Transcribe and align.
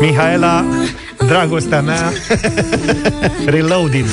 Mihaela, 0.00 0.64
dragostea 1.26 1.80
mea, 1.80 2.12
reloaded. 3.46 4.04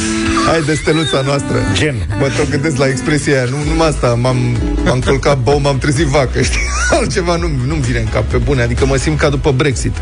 Hai 0.47 0.61
de 0.65 0.73
steluța 0.73 1.21
noastră. 1.25 1.55
Gen. 1.73 1.95
Mă 2.19 2.27
tot 2.37 2.49
gândesc 2.49 2.77
la 2.77 2.87
expresia 2.87 3.33
aia. 3.33 3.49
Nu, 3.49 3.57
numai 3.69 3.87
asta, 3.87 4.07
m-am, 4.21 4.37
m-am 4.85 4.99
culcat 4.99 5.37
bou, 5.37 5.59
m-am 5.59 5.77
trezit 5.77 6.05
vacă, 6.05 6.41
știi? 6.41 6.59
Altceva 6.99 7.35
nu, 7.35 7.47
nu-mi 7.67 7.81
vine 7.81 7.99
în 7.99 8.07
cap 8.13 8.23
pe 8.23 8.37
bune. 8.37 8.61
Adică 8.61 8.85
mă 8.85 8.95
simt 8.95 9.19
ca 9.19 9.29
după 9.29 9.51
Brexit. 9.51 9.95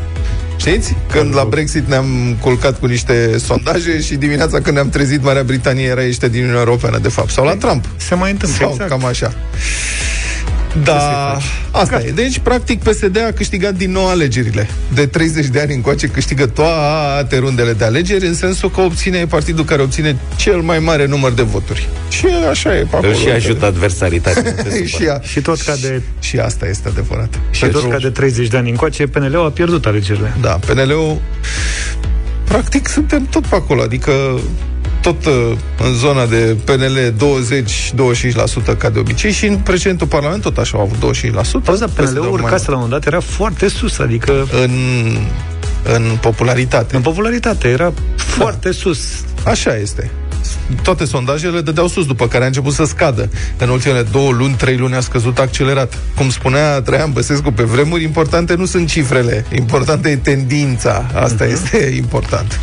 Știți? 0.57 0.95
Când 1.11 1.35
la 1.35 1.43
Brexit 1.43 1.87
ne-am 1.87 2.37
culcat 2.41 2.79
cu 2.79 2.85
niște 2.85 3.37
sondaje 3.37 4.01
și 4.01 4.15
dimineața 4.15 4.59
când 4.61 4.75
ne-am 4.75 4.89
trezit, 4.89 5.23
Marea 5.23 5.43
Britanie 5.43 5.85
era 5.85 6.01
ieșită 6.01 6.27
din 6.27 6.39
Uniunea 6.41 6.61
Europeană, 6.61 6.97
de 6.97 7.09
fapt. 7.09 7.29
Sau 7.29 7.45
la 7.45 7.55
Trump. 7.55 7.85
Se 7.95 8.15
mai 8.15 8.31
întâmplă, 8.31 8.57
Sau 8.59 8.69
exact. 8.71 8.89
cam 8.89 9.05
așa. 9.05 9.33
Da, 10.83 11.37
asta 11.71 12.01
e. 12.01 12.11
Deci, 12.11 12.39
practic, 12.39 12.83
PSD 12.83 13.17
a 13.17 13.31
câștigat 13.35 13.73
din 13.73 13.91
nou 13.91 14.07
alegerile. 14.07 14.69
De 14.93 15.05
30 15.05 15.45
de 15.45 15.59
ani 15.59 15.73
încoace 15.73 16.07
câștigă 16.07 16.45
toate 16.45 17.37
rundele 17.37 17.73
de 17.73 17.83
alegeri, 17.85 18.25
în 18.25 18.33
sensul 18.33 18.71
că 18.71 18.81
obține 18.81 19.25
partidul 19.25 19.65
care 19.65 19.81
obține 19.81 20.17
cel 20.35 20.59
mai 20.61 20.79
mare 20.79 21.05
număr 21.05 21.31
de 21.31 21.41
voturi. 21.41 21.89
Și 22.09 22.25
așa 22.49 22.77
e 22.77 22.81
pe 22.81 22.95
acolo. 22.95 23.07
Îl 23.11 23.15
și 23.15 23.29
ajută 23.29 23.65
adversaritatea. 23.65 24.41
nu 24.65 24.69
te 24.69 24.85
și, 24.85 24.91
supăra. 24.91 25.13
a, 25.13 25.21
Și 25.21 25.41
tot 25.41 25.61
ca 25.61 25.75
de, 25.81 26.01
și 26.19 26.37
asta 26.37 26.67
este 26.67 26.87
adevărat. 26.87 27.39
și 27.51 27.65
tot 27.65 27.89
ca 27.89 27.97
de 27.97 28.09
30 28.09 28.47
de 28.47 28.57
ani 28.57 28.69
încoace, 28.69 29.07
PNL-ul 29.07 29.45
a 29.45 29.49
pierdut 29.49 29.85
alegerile. 29.85 30.33
Da, 30.41 30.49
PNL-ul 30.65 31.21
practic 32.43 32.87
suntem 32.87 33.25
tot 33.25 33.45
pe 33.45 33.55
acolo, 33.55 33.81
adică 33.81 34.39
tot 35.01 35.25
uh, 35.25 35.51
în 35.79 35.93
zona 35.93 36.25
de 36.25 36.57
PNL 36.63 37.13
20-25% 38.73 38.77
ca 38.77 38.89
de 38.89 38.99
obicei 38.99 39.31
și 39.31 39.45
în 39.45 39.57
precedentul 39.57 40.07
Parlament 40.07 40.41
tot 40.41 40.57
așa 40.57 40.77
au 40.77 40.83
avut 40.83 40.97
25%. 40.97 41.33
Auzi, 41.35 41.79
dar 41.79 41.89
PSD-ul 41.89 42.05
PNL-ul 42.05 42.31
mai 42.31 42.41
urcase 42.41 42.69
la 42.69 42.75
un 42.75 42.81
moment 42.81 43.03
dat, 43.03 43.13
era 43.13 43.21
foarte 43.21 43.67
sus, 43.67 43.99
adică 43.99 44.47
în, 44.63 44.71
în 45.95 46.17
popularitate. 46.21 46.95
în 46.95 47.01
popularitate, 47.01 47.67
era 47.67 47.93
foarte 48.15 48.71
sus. 48.71 48.99
Așa 49.43 49.75
este. 49.75 50.11
Toate 50.83 51.05
sondajele 51.05 51.61
dădeau 51.61 51.87
sus, 51.87 52.05
după 52.05 52.27
care 52.27 52.43
a 52.43 52.47
început 52.47 52.73
să 52.73 52.85
scadă. 52.85 53.29
În 53.57 53.69
ultimele 53.69 54.01
două 54.11 54.31
luni, 54.31 54.53
trei 54.53 54.77
luni 54.77 54.95
a 54.95 54.99
scăzut 54.99 55.39
accelerat. 55.39 55.97
Cum 56.15 56.29
spunea 56.29 56.81
Traian 56.81 57.11
Băsescu 57.11 57.51
pe 57.51 57.63
vremuri, 57.63 58.03
importante 58.03 58.55
nu 58.55 58.65
sunt 58.65 58.87
cifrele, 58.87 59.45
importantă 59.55 60.09
e 60.09 60.15
tendința. 60.15 61.05
Asta 61.13 61.45
uh-huh. 61.45 61.51
este 61.51 61.93
important. 61.95 62.59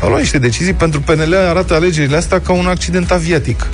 Au 0.00 0.08
luat 0.08 0.20
niște 0.20 0.38
decizii 0.38 0.72
pentru 0.72 1.00
PNL, 1.00 1.34
arată 1.34 1.74
alegerile 1.74 2.16
astea 2.16 2.40
ca 2.40 2.52
un 2.52 2.66
accident 2.66 3.10
aviatic 3.10 3.66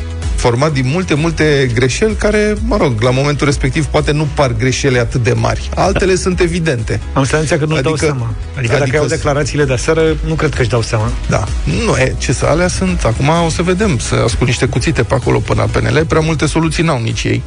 format 0.44 0.72
din 0.72 0.86
multe, 0.92 1.14
multe 1.14 1.70
greșeli 1.74 2.14
care, 2.14 2.54
mă 2.66 2.76
rog, 2.76 3.00
la 3.00 3.10
momentul 3.10 3.46
respectiv 3.46 3.84
poate 3.86 4.12
nu 4.12 4.28
par 4.34 4.52
greșeli 4.56 4.98
atât 4.98 5.22
de 5.22 5.32
mari. 5.32 5.68
Altele 5.74 6.14
sunt 6.14 6.40
evidente. 6.40 7.00
Am 7.12 7.24
senzația 7.24 7.58
că 7.58 7.64
nu-și 7.64 7.82
dau 7.82 7.92
Adică- 7.92 8.06
seama. 8.06 8.34
Adică, 8.56 8.72
dacă 8.72 8.82
adică 8.82 8.96
iau 8.96 9.06
s- 9.06 9.08
declarațiile 9.10 9.64
de 9.64 9.72
aseară, 9.72 10.02
nu 10.26 10.34
cred 10.34 10.54
că 10.54 10.60
își 10.60 10.70
dau 10.70 10.82
seama. 10.82 11.10
Da. 11.28 11.44
Nu, 11.84 11.96
e, 11.96 12.14
ce 12.18 12.32
să 12.32 12.46
alea 12.46 12.68
sunt. 12.68 13.04
Acum 13.04 13.28
o 13.46 13.48
să 13.48 13.62
vedem, 13.62 13.98
să 13.98 14.14
ascult 14.24 14.48
niște 14.48 14.66
cuțite 14.66 15.02
pe 15.02 15.14
acolo 15.14 15.38
până 15.38 15.66
la 15.72 15.80
PNL. 15.80 16.04
Prea 16.06 16.20
multe 16.20 16.46
soluții 16.46 16.82
n-au 16.82 17.00
nici 17.02 17.22
ei. 17.24 17.42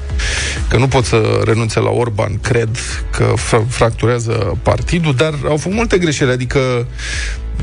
Că 0.69 0.77
nu 0.77 0.87
pot 0.87 1.05
să 1.05 1.41
renunțe 1.45 1.79
la 1.79 1.89
Orban, 1.89 2.39
cred 2.41 2.69
că 3.11 3.33
fra- 3.35 3.67
fracturează 3.69 4.57
partidul, 4.63 5.15
dar 5.15 5.33
au 5.47 5.57
făcut 5.57 5.75
multe 5.77 5.97
greșeli. 5.97 6.31
Adică 6.31 6.59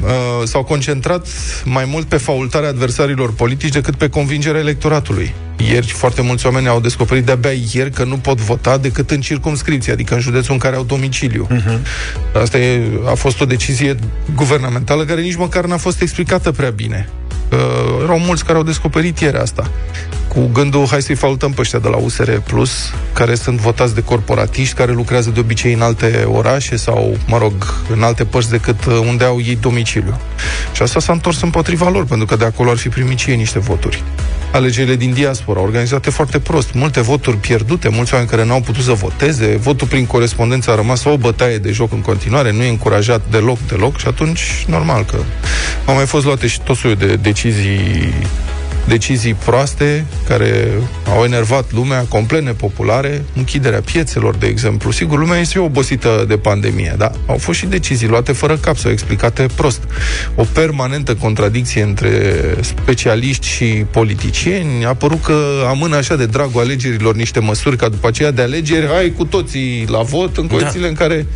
uh, 0.02 0.10
s-au 0.44 0.64
concentrat 0.64 1.26
mai 1.64 1.84
mult 1.84 2.06
pe 2.06 2.16
faultarea 2.16 2.68
adversarilor 2.68 3.32
politici 3.32 3.72
decât 3.72 3.94
pe 3.94 4.08
convingerea 4.08 4.60
electoratului. 4.60 5.34
Ieri 5.70 5.86
foarte 5.86 6.22
mulți 6.22 6.46
oameni 6.46 6.68
au 6.68 6.80
descoperit 6.80 7.24
de-abia 7.24 7.50
ieri 7.72 7.90
că 7.90 8.04
nu 8.04 8.16
pot 8.16 8.38
vota 8.38 8.78
decât 8.78 9.10
în 9.10 9.20
circumscripție, 9.20 9.92
adică 9.92 10.14
în 10.14 10.20
județul 10.20 10.52
în 10.52 10.58
care 10.58 10.76
au 10.76 10.84
domiciliu. 10.84 11.46
Uh-huh. 11.50 11.78
Asta 12.42 12.58
e, 12.58 12.82
a 13.06 13.14
fost 13.14 13.40
o 13.40 13.44
decizie 13.44 13.96
guvernamentală 14.34 15.04
care 15.04 15.20
nici 15.20 15.36
măcar 15.36 15.64
n-a 15.64 15.77
fost 15.77 16.00
explicată 16.00 16.52
prea 16.52 16.70
bine. 16.70 17.08
Uh, 18.04 18.10
erau 18.10 18.18
mulți 18.18 18.44
care 18.44 18.58
au 18.58 18.64
descoperit 18.64 19.18
ieri 19.18 19.36
asta. 19.36 19.70
Cu 20.28 20.50
gândul, 20.52 20.86
hai 20.86 21.02
să-i 21.02 21.14
faultăm 21.14 21.52
pe 21.52 21.60
ăștia 21.60 21.78
de 21.78 21.88
la 21.88 21.96
USR 21.96 22.30
Plus, 22.30 22.92
care 23.12 23.34
sunt 23.34 23.58
votați 23.58 23.94
de 23.94 24.02
corporatiști, 24.02 24.74
care 24.74 24.92
lucrează 24.92 25.30
de 25.30 25.40
obicei 25.40 25.72
în 25.72 25.80
alte 25.80 26.28
orașe 26.32 26.76
sau, 26.76 27.16
mă 27.26 27.38
rog, 27.38 27.52
în 27.92 28.02
alte 28.02 28.24
părți 28.24 28.50
decât 28.50 28.84
uh, 28.84 28.98
unde 29.08 29.24
au 29.24 29.40
ei 29.40 29.58
domiciliu. 29.60 30.20
Și 30.72 30.82
asta 30.82 31.00
s-a 31.00 31.12
întors 31.12 31.42
împotriva 31.42 31.88
lor, 31.88 32.04
pentru 32.04 32.26
că 32.26 32.36
de 32.36 32.44
acolo 32.44 32.70
ar 32.70 32.76
fi 32.76 32.88
primit 32.88 33.18
și 33.18 33.30
ei 33.30 33.36
niște 33.36 33.58
voturi. 33.58 34.02
Alegerile 34.52 34.96
din 34.96 35.12
diaspora, 35.12 35.60
organizate 35.60 36.10
foarte 36.10 36.38
prost, 36.38 36.72
multe 36.74 37.00
voturi 37.00 37.36
pierdute, 37.36 37.88
mulți 37.88 38.12
oameni 38.12 38.30
care 38.30 38.44
n-au 38.44 38.60
putut 38.60 38.82
să 38.82 38.92
voteze, 38.92 39.56
votul 39.56 39.86
prin 39.86 40.06
corespondență 40.06 40.70
a 40.70 40.74
rămas 40.74 41.04
o 41.04 41.16
bătaie 41.16 41.58
de 41.58 41.70
joc 41.70 41.92
în 41.92 42.00
continuare, 42.00 42.52
nu 42.52 42.62
e 42.62 42.68
încurajat 42.68 43.20
deloc, 43.30 43.58
deloc 43.68 43.98
și 43.98 44.06
atunci, 44.06 44.64
normal 44.68 45.04
că 45.04 45.16
au 45.84 45.94
mai 45.94 46.06
fost 46.06 46.24
luate 46.24 46.46
și 46.46 46.60
tot 46.60 46.76
soiul 46.76 46.96
de 46.96 47.16
decizii 47.16 47.93
Bye. 47.94 48.64
Decizii 48.86 49.34
proaste 49.34 50.06
care 50.28 50.70
au 51.17 51.24
enervat 51.24 51.72
lumea, 51.72 52.05
complet 52.08 52.42
nepopulare, 52.42 53.24
închiderea 53.36 53.80
piețelor, 53.80 54.34
de 54.34 54.46
exemplu. 54.46 54.90
Sigur, 54.90 55.18
lumea 55.18 55.40
este 55.40 55.58
obosită 55.58 56.24
de 56.28 56.36
pandemie, 56.36 56.95
dar 56.98 57.12
au 57.27 57.36
fost 57.36 57.58
și 57.58 57.67
decizii 57.67 58.08
luate 58.08 58.33
fără 58.33 58.56
cap 58.56 58.77
sau 58.77 58.90
explicate 58.90 59.46
prost. 59.55 59.83
O 60.34 60.45
permanentă 60.52 61.14
contradicție 61.14 61.83
între 61.83 62.11
specialiști 62.61 63.46
și 63.46 63.64
politicieni. 63.90 64.84
A 64.84 64.95
părut 64.95 65.22
că 65.22 65.64
amână 65.68 65.96
așa 65.96 66.16
de 66.16 66.27
dragul 66.27 66.61
alegerilor 66.61 67.14
niște 67.14 67.40
măsuri 67.40 67.77
ca 67.77 67.89
după 67.89 68.06
aceea 68.06 68.30
de 68.30 68.42
alegeri, 68.42 68.86
hai 68.86 69.12
cu 69.16 69.24
toții 69.24 69.86
la 69.89 70.02
vot 70.02 70.36
în 70.36 70.46
condițiile 70.46 70.84
da. 70.84 70.89
în 70.89 70.95
care 70.95 71.27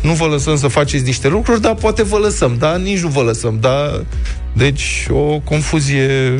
nu 0.00 0.12
vă 0.12 0.24
lăsăm 0.24 0.56
să 0.56 0.68
faceți 0.68 1.04
niște 1.04 1.28
lucruri, 1.28 1.60
dar 1.60 1.74
poate 1.74 2.02
vă 2.02 2.18
lăsăm, 2.18 2.56
dar 2.58 2.76
nici 2.76 3.00
nu 3.00 3.08
vă 3.08 3.20
lăsăm, 3.20 3.58
dar 3.60 4.04
deci 4.52 5.06
o 5.10 5.38
confuzie 5.44 6.34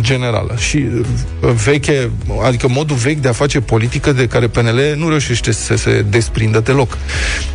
generală. 0.00 0.54
Și 0.56 0.76
uh, 0.76 1.50
veche, 1.64 2.10
adică 2.42 2.68
modul 2.68 2.96
vechi 2.96 3.18
de 3.18 3.28
a 3.28 3.32
face 3.32 3.60
politică 3.60 4.12
de 4.12 4.26
care 4.26 4.46
PNL 4.46 4.94
nu 4.96 5.08
reușește 5.08 5.52
să 5.52 5.76
se 5.76 6.04
desprindă 6.08 6.60
deloc. 6.60 6.98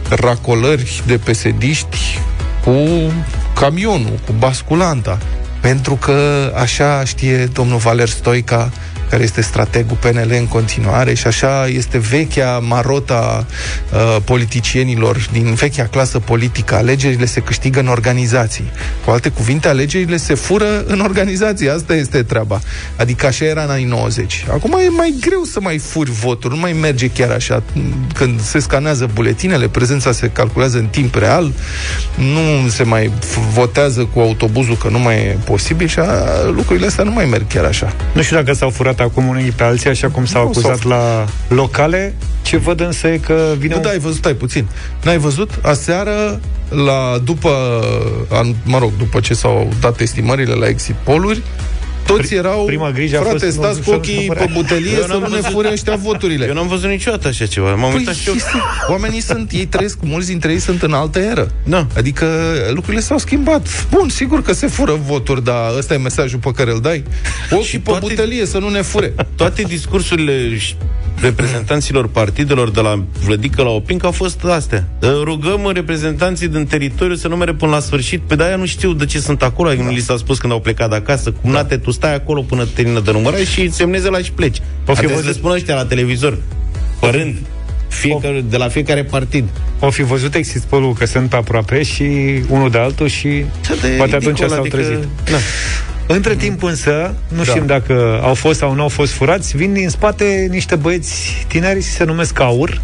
Racolări 0.10 1.04
de 1.06 1.18
pesediști 1.18 2.20
cu 2.64 2.74
camionul, 3.56 4.20
cu 4.26 4.34
basculanta. 4.38 5.20
Pentru 5.60 5.96
că 5.96 6.52
așa 6.56 7.04
știe 7.06 7.46
domnul 7.46 7.78
Valer 7.78 8.10
Stoica 8.10 8.72
care 9.12 9.24
este 9.24 9.42
strategul 9.42 9.98
PNL 10.00 10.32
în 10.40 10.48
continuare 10.48 11.14
și 11.14 11.28
așa 11.28 11.68
este 11.68 11.98
vechea 11.98 12.60
marota 12.60 13.46
uh, 13.94 14.18
politicienilor 14.24 15.28
din 15.32 15.54
vechea 15.54 15.84
clasă 15.84 16.20
politică. 16.20 16.76
Alegerile 16.76 17.26
se 17.26 17.40
câștigă 17.40 17.80
în 17.80 17.88
organizații. 17.88 18.72
Cu 19.06 19.12
alte 19.12 19.30
cuvinte, 19.30 19.68
alegerile 19.68 20.18
se 20.18 20.34
fură 20.34 20.84
în 20.86 21.00
organizații. 21.00 21.70
Asta 21.70 21.96
este 21.96 22.24
treaba. 22.24 22.62
Adică 22.96 23.26
așa 23.26 23.46
era 23.46 23.64
în 23.64 23.70
anii 23.70 23.86
90. 23.86 24.46
Acum 24.52 24.78
e 24.86 24.90
mai 24.90 25.14
greu 25.20 25.44
să 25.44 25.60
mai 25.62 25.78
furi 25.78 26.12
voturi, 26.12 26.54
nu 26.54 26.60
mai 26.60 26.74
merge 26.74 27.08
chiar 27.10 27.30
așa. 27.32 27.64
Când 28.14 28.42
se 28.42 28.60
scanează 28.60 29.10
buletinele, 29.14 29.68
prezența 29.68 30.12
se 30.12 30.28
calculează 30.30 30.78
în 30.78 30.86
timp 30.88 31.16
real, 31.16 31.52
nu 32.18 32.68
se 32.70 32.84
mai 32.84 33.12
f- 33.20 33.52
votează 33.54 34.10
cu 34.14 34.20
autobuzul, 34.20 34.78
că 34.78 34.88
nu 34.90 35.00
mai 35.00 35.16
e 35.16 35.38
posibil 35.46 35.88
și 35.88 36.00
a, 36.00 36.06
lucrurile 36.46 36.86
astea 36.88 37.04
nu 37.04 37.12
mai 37.12 37.26
merg 37.26 37.48
chiar 37.48 37.66
așa. 37.66 37.96
Nu 38.14 38.22
știu 38.22 38.36
dacă 38.36 38.54
s-au 38.54 38.70
furat 38.70 39.00
acum 39.02 39.28
unii 39.28 39.52
pe 39.52 39.64
alții, 39.64 39.90
așa 39.90 40.08
cum 40.10 40.26
s-au 40.26 40.44
Nu, 40.44 40.50
acuzat 40.50 40.78
s-au- 40.78 40.90
la 40.90 41.26
locale. 41.48 42.14
Ce 42.42 42.58
văd 42.58 42.80
însă 42.80 43.08
e 43.08 43.18
că 43.18 43.54
vine 43.58 43.74
Nu, 43.74 43.80
un... 43.80 43.86
da, 43.86 43.90
ai 43.90 44.00
văzut, 44.00 44.18
stai 44.18 44.34
puțin. 44.34 44.68
N-ai 45.04 45.18
văzut? 45.18 45.50
Aseară, 45.62 46.40
la, 46.70 47.18
după, 47.24 47.50
an, 48.30 48.54
mă 48.64 48.78
rog, 48.78 48.92
după 48.98 49.20
ce 49.20 49.34
s-au 49.34 49.70
dat 49.80 50.00
estimările 50.00 50.54
la 50.54 50.68
exit 50.68 50.96
poluri, 51.04 51.42
toți 52.16 52.28
Pri- 52.34 52.38
erau, 52.38 52.64
prima 52.66 52.92
grijă 52.92 53.18
a 53.18 53.22
frate, 53.22 53.38
fost 53.46 53.56
stați 53.58 53.78
nu- 53.78 53.84
cu 53.84 53.92
ochii 53.92 54.26
nu- 54.28 54.34
pe 54.34 54.50
butelie 54.54 54.92
Eu 54.96 55.02
să 55.02 55.08
n-am 55.08 55.20
nu 55.20 55.28
ne 55.28 55.36
văzut- 55.36 55.52
fure 55.52 55.70
ăștia 55.72 55.96
voturile. 55.96 56.46
Eu 56.46 56.54
n-am 56.54 56.68
văzut 56.68 56.90
niciodată 56.90 57.28
așa 57.28 57.46
ceva. 57.46 57.76
M-am 57.76 57.94
uitat 57.94 58.16
și 58.16 58.28
eu. 58.28 58.34
este- 58.34 58.62
oamenii 58.90 59.22
sunt, 59.22 59.52
ei 59.52 59.66
trăiesc, 59.66 59.98
mulți 60.02 60.28
dintre 60.28 60.52
ei 60.52 60.60
sunt 60.60 60.82
în 60.82 60.94
altă 60.94 61.20
eră. 61.20 61.52
Da. 61.64 61.88
Adică 61.98 62.26
lucrurile 62.74 63.02
s-au 63.02 63.18
schimbat. 63.18 63.88
Bun, 63.90 64.10
sigur 64.10 64.42
că 64.42 64.54
se 64.54 64.68
fură 64.68 65.00
voturi, 65.06 65.44
dar 65.44 65.78
ăsta 65.78 65.94
e 65.94 65.98
mesajul 65.98 66.40
pe 66.40 66.52
care 66.56 66.72
îl 66.72 66.80
dai. 66.82 67.04
Ochii 67.52 67.66
Și 67.66 67.80
pe 67.80 67.90
toate- 67.90 68.06
butelie 68.08 68.46
să 68.46 68.58
nu 68.58 68.70
ne 68.70 68.82
fure. 68.82 69.14
Toate 69.36 69.62
discursurile 69.62 70.58
și 70.58 70.76
reprezentanților 71.22 72.08
partidelor 72.08 72.70
de 72.72 72.82
la 72.82 73.04
Vlădică 73.26 73.62
la 73.62 73.70
Opinc 73.70 74.04
au 74.04 74.12
fost 74.12 74.44
astea. 74.44 74.88
Rugăm 75.24 75.72
reprezentanții 75.74 76.48
din 76.48 76.66
teritoriu 76.66 77.16
să 77.16 77.28
nu 77.28 77.36
mere 77.36 77.54
până 77.54 77.72
la 77.72 77.80
sfârșit. 77.80 78.22
Pe 78.22 78.36
de-aia 78.36 78.56
nu 78.56 78.66
știu 78.66 78.94
de 78.94 79.06
ce 79.06 79.20
sunt 79.20 79.42
acolo. 79.44 79.70
Da. 79.74 79.84
Nu 79.84 79.90
li 79.90 80.00
s-a 80.00 80.18
spus 80.18 80.38
când 80.40 80.52
au 80.54 80.60
plecat 80.60 80.90
de 80.90 80.96
acasă. 80.96 81.32
Cum 81.32 81.52
nate, 81.52 81.78
tu 81.78 81.92
stai 81.92 82.16
acolo 82.16 82.42
până 82.42 82.66
termină 82.66 83.00
de 83.00 83.12
numărat 83.12 83.40
și 83.40 83.72
semneze 83.72 84.10
la 84.10 84.18
și 84.18 84.32
pleci. 84.32 84.58
O 84.86 84.94
fi 84.94 85.00
Adică 85.00 85.14
văzut- 85.14 85.28
să 85.28 85.34
spună 85.34 85.54
ăștia 85.54 85.76
la 85.76 85.86
televizor. 85.86 86.38
Părând. 87.00 87.36
Fiecare, 87.88 88.44
de 88.50 88.58
la 88.58 88.68
fiecare 88.68 89.04
partid. 89.04 89.44
O 89.80 89.90
fi 89.90 90.02
văzut 90.04 90.36
exit 90.36 90.62
poll 90.62 90.94
că 90.94 91.06
sunt 91.06 91.30
pe 91.30 91.36
aproape 91.36 91.84
și 91.84 92.04
unul 92.50 92.70
de 92.70 92.78
altul 92.78 93.08
și 93.08 93.28
de 93.82 93.88
poate 93.98 94.16
atunci 94.16 94.24
ridicol, 94.38 94.48
s-au 94.50 94.60
adică- 94.60 94.76
trezit. 94.78 95.08
Da. 95.32 95.38
Între 96.16 96.36
timp 96.36 96.64
însă, 96.64 97.14
nu 97.28 97.44
Da. 97.44 97.50
știm 97.52 97.66
dacă 97.66 98.20
au 98.24 98.34
fost 98.34 98.60
sau 98.60 98.74
nu 98.74 98.82
au 98.82 98.88
fost 98.88 99.12
furați, 99.12 99.58
vin 99.58 99.74
din 99.74 99.90
spate 99.90 100.48
niște 100.50 100.76
băieți 100.76 101.46
tineri 101.48 101.82
se 101.82 102.04
numesc 102.04 102.40
Aur, 102.40 102.82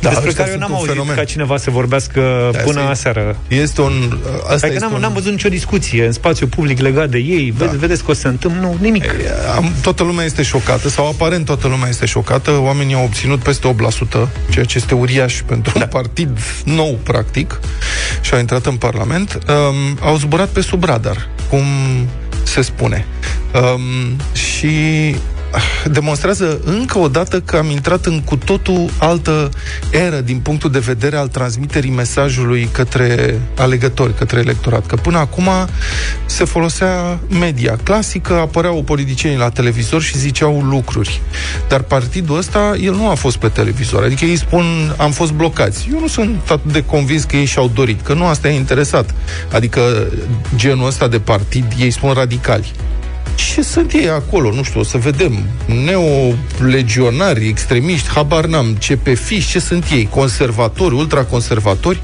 Da, 0.00 0.08
despre 0.08 0.28
ăștia 0.28 0.44
care 0.44 0.54
eu 0.54 0.58
sunt 0.58 0.60
n-am 0.60 0.70
un 0.70 0.76
auzit 0.76 0.92
fenomen. 0.92 1.14
ca 1.16 1.24
cineva 1.24 1.56
să 1.56 1.70
vorbească 1.70 2.48
Da, 2.52 2.58
până 2.58 2.78
asta 2.80 2.88
e- 2.88 2.90
aseară. 2.90 3.36
Este 3.48 3.80
un... 3.80 4.18
Asta 4.42 4.52
Adică 4.52 4.66
este 4.66 4.78
n-am, 4.78 4.92
un... 4.92 5.00
n-am 5.00 5.12
văzut 5.12 5.30
nicio 5.30 5.48
discuție 5.48 6.06
în 6.06 6.12
spațiu 6.12 6.46
public 6.46 6.78
legat 6.80 7.08
de 7.10 7.18
ei. 7.18 7.54
Da. 7.58 7.64
Vede, 7.64 7.76
vedeți 7.76 8.04
că 8.04 8.10
o 8.10 8.14
să 8.14 8.28
întâmplă, 8.28 8.60
nu, 8.60 8.76
nimic. 8.80 9.04
Am, 9.56 9.72
toată 9.82 10.02
lumea 10.02 10.24
este 10.24 10.42
șocată, 10.42 10.88
sau 10.88 11.08
aparent 11.08 11.44
toată 11.44 11.68
lumea 11.68 11.88
este 11.88 12.06
șocată. 12.06 12.50
Oamenii 12.50 12.94
au 12.94 13.04
obținut 13.04 13.38
peste 13.38 13.68
8%, 13.68 14.28
ceea 14.50 14.64
ce 14.64 14.76
este 14.78 14.94
uriaș 14.94 15.40
pentru 15.46 15.72
da. 15.78 15.80
un 15.84 15.86
partid 15.90 16.38
nou, 16.64 16.98
practic, 17.02 17.60
și 18.20 18.34
au 18.34 18.38
intrat 18.40 18.66
în 18.66 18.76
Parlament. 18.76 19.38
Um, 19.48 19.98
au 20.00 20.16
zburat 20.16 20.48
pe 20.48 20.60
sub 20.60 20.84
radar, 20.84 21.28
cum 21.48 21.62
se 22.48 22.62
spune. 22.62 23.06
Um, 23.54 24.16
și 24.32 24.66
ah, 25.14 25.37
demonstrează 25.90 26.60
încă 26.64 26.98
o 26.98 27.08
dată 27.08 27.40
că 27.40 27.56
am 27.56 27.70
intrat 27.70 28.06
în 28.06 28.20
cu 28.20 28.36
totul 28.36 28.90
altă 28.98 29.50
eră 29.90 30.20
din 30.20 30.38
punctul 30.38 30.70
de 30.70 30.78
vedere 30.78 31.16
al 31.16 31.28
transmiterii 31.28 31.90
mesajului 31.90 32.68
către 32.72 33.40
alegători, 33.56 34.14
către 34.14 34.38
electorat. 34.38 34.86
Că 34.86 34.96
până 34.96 35.18
acum 35.18 35.48
se 36.26 36.44
folosea 36.44 37.18
media 37.28 37.78
clasică, 37.82 38.34
apăreau 38.34 38.82
politicienii 38.82 39.38
la 39.38 39.48
televizor 39.48 40.02
și 40.02 40.18
ziceau 40.18 40.62
lucruri. 40.62 41.20
Dar 41.68 41.80
partidul 41.80 42.36
ăsta, 42.36 42.74
el 42.80 42.94
nu 42.94 43.08
a 43.08 43.14
fost 43.14 43.36
pe 43.36 43.48
televizor. 43.48 44.02
Adică 44.02 44.24
ei 44.24 44.36
spun, 44.36 44.94
am 44.96 45.10
fost 45.10 45.32
blocați. 45.32 45.88
Eu 45.92 46.00
nu 46.00 46.06
sunt 46.06 46.50
atât 46.50 46.72
de 46.72 46.84
convins 46.84 47.24
că 47.24 47.36
ei 47.36 47.44
și-au 47.44 47.70
dorit, 47.74 48.00
că 48.00 48.14
nu 48.14 48.26
asta 48.26 48.48
e 48.48 48.56
interesat. 48.56 49.14
Adică 49.52 50.06
genul 50.56 50.86
ăsta 50.86 51.08
de 51.08 51.18
partid, 51.18 51.64
ei 51.78 51.90
spun 51.90 52.12
radicali 52.12 52.72
ce 53.38 53.62
sunt 53.62 53.92
ei 53.92 54.08
acolo, 54.08 54.52
nu 54.52 54.62
știu, 54.62 54.80
o 54.80 54.82
să 54.82 54.98
vedem. 54.98 55.44
Neolegionari, 55.84 57.48
extremiști, 57.48 58.08
habar 58.08 58.46
n-am, 58.46 58.76
ce 58.78 58.96
pe 58.96 59.14
fiș, 59.14 59.46
ce 59.50 59.58
sunt 59.58 59.84
ei, 59.92 60.08
conservatori, 60.10 60.94
ultraconservatori. 60.94 62.00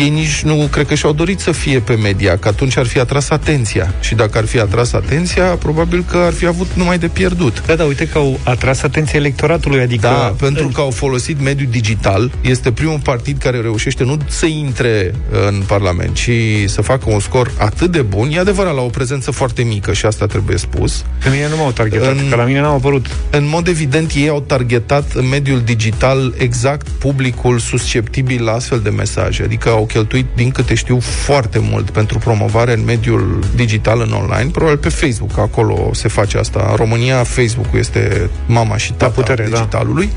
Ei 0.00 0.08
nici 0.08 0.42
nu 0.42 0.68
cred 0.70 0.86
că 0.86 0.94
și-au 0.94 1.12
dorit 1.12 1.40
să 1.40 1.52
fie 1.52 1.78
pe 1.78 1.94
media, 1.94 2.38
că 2.38 2.48
atunci 2.48 2.76
ar 2.76 2.86
fi 2.86 2.98
atras 2.98 3.30
atenția. 3.30 3.94
Și 4.00 4.14
dacă 4.14 4.38
ar 4.38 4.44
fi 4.44 4.58
atras 4.58 4.92
atenția, 4.92 5.44
probabil 5.44 6.04
că 6.10 6.16
ar 6.16 6.32
fi 6.32 6.46
avut 6.46 6.66
numai 6.74 6.98
de 6.98 7.08
pierdut. 7.08 7.62
Da, 7.66 7.74
da, 7.74 7.84
uite 7.84 8.08
că 8.08 8.18
au 8.18 8.40
atras 8.42 8.82
atenția 8.82 9.18
electoratului, 9.18 9.80
adică... 9.80 10.06
Da, 10.06 10.34
pentru 10.38 10.68
că 10.68 10.80
au 10.80 10.90
folosit 10.90 11.40
mediul 11.40 11.68
digital. 11.70 12.32
Este 12.40 12.72
primul 12.72 13.00
partid 13.02 13.38
care 13.38 13.60
reușește 13.60 14.04
nu 14.04 14.16
să 14.28 14.46
intre 14.46 15.14
în 15.48 15.62
Parlament, 15.66 16.14
ci 16.14 16.30
să 16.66 16.82
facă 16.82 17.04
un 17.06 17.20
scor 17.20 17.52
atât 17.58 17.90
de 17.90 18.00
bun. 18.00 18.30
E 18.32 18.38
adevărat, 18.38 18.74
la 18.74 18.80
o 18.80 18.86
prezență 18.86 19.30
foarte 19.30 19.62
mică 19.62 19.92
și 19.92 20.06
asta 20.06 20.26
trebuie 20.32 20.56
spus. 20.56 21.04
Pe 21.22 21.28
mine 21.30 21.48
nu 21.48 21.56
m-au 21.56 21.70
targetat, 21.70 22.10
În- 22.10 22.28
că 22.30 22.36
la 22.36 22.44
mine 22.44 22.60
n-au 22.60 22.74
apărut. 22.76 23.06
În 23.30 23.46
mod 23.48 23.68
evident, 23.68 24.12
ei 24.16 24.28
au 24.28 24.40
targetat 24.40 25.12
în 25.14 25.28
mediul 25.28 25.60
digital 25.60 26.34
exact 26.38 26.88
publicul 26.88 27.58
susceptibil 27.58 28.44
la 28.44 28.52
astfel 28.52 28.80
de 28.80 28.90
mesaje. 28.90 29.42
Adică 29.42 29.68
au 29.68 29.86
cheltuit, 29.86 30.26
din 30.34 30.50
câte 30.50 30.74
știu, 30.74 30.98
foarte 31.00 31.58
mult 31.70 31.90
pentru 31.90 32.18
promovare 32.18 32.72
în 32.72 32.84
mediul 32.84 33.44
digital, 33.54 34.00
în 34.00 34.12
online. 34.12 34.50
Probabil 34.52 34.78
pe 34.78 34.88
Facebook, 34.88 35.38
acolo 35.38 35.90
se 35.94 36.08
face 36.08 36.38
asta. 36.38 36.66
În 36.70 36.76
România, 36.76 37.22
Facebook-ul 37.22 37.78
este 37.78 38.30
mama 38.46 38.76
și 38.76 38.92
tata 38.92 39.10
putere, 39.12 39.46
da. 39.50 39.56
digitalului. 39.56 40.10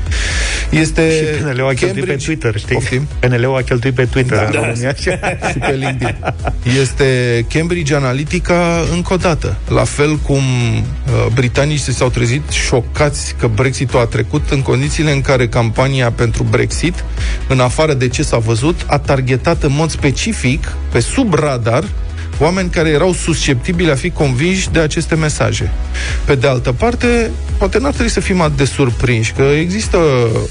Este 0.70 1.10
Și 1.10 1.42
PNL-ul 1.42 1.68
a 1.68 1.72
cheltuit 1.72 2.04
pe 2.04 2.10
Cambridge- 2.16 2.24
Twitter, 2.24 2.56
știi? 2.58 2.74
Poftim? 2.74 3.06
PNL-ul 3.18 3.56
a 3.56 3.60
cheltuit 3.62 3.94
pe 3.94 4.04
Twitter 4.04 4.36
Da, 4.38 4.44
în 4.44 4.50
da. 4.52 4.60
România. 4.60 4.94
și 5.52 5.58
pe 5.58 5.72
LinkedIn. 5.78 6.16
Este 6.80 7.04
Cambridge 7.52 7.94
Analytica 7.94 8.84
încă 8.92 9.12
o 9.12 9.16
dată. 9.16 9.56
La 9.68 9.84
fel 9.84 10.05
cum 10.14 10.42
uh, 10.76 11.26
britanicii 11.34 11.92
s-au 11.92 12.08
trezit 12.08 12.50
șocați 12.50 13.34
că 13.38 13.46
Brexitul 13.46 13.98
a 13.98 14.04
trecut 14.04 14.50
în 14.50 14.62
condițiile 14.62 15.12
în 15.12 15.20
care 15.20 15.48
campania 15.48 16.10
pentru 16.10 16.42
Brexit, 16.42 17.04
în 17.48 17.60
afară 17.60 17.94
de 17.94 18.08
ce 18.08 18.22
s-a 18.22 18.38
văzut, 18.38 18.84
a 18.86 18.98
targetat 18.98 19.62
în 19.62 19.72
mod 19.72 19.90
specific, 19.90 20.72
pe 20.92 21.00
sub 21.00 21.34
radar, 21.34 21.84
oameni 22.38 22.70
care 22.70 22.88
erau 22.88 23.12
susceptibili 23.12 23.90
a 23.90 23.94
fi 23.94 24.10
convinși 24.10 24.70
de 24.70 24.78
aceste 24.78 25.14
mesaje. 25.14 25.72
Pe 26.24 26.34
de 26.34 26.46
altă 26.46 26.72
parte, 26.72 27.30
poate 27.58 27.78
n-ar 27.78 27.92
trebui 27.92 28.10
să 28.10 28.20
fim 28.20 28.40
atât 28.40 28.56
de 28.56 28.64
surprinși, 28.64 29.32
că 29.32 29.42
există 29.42 29.98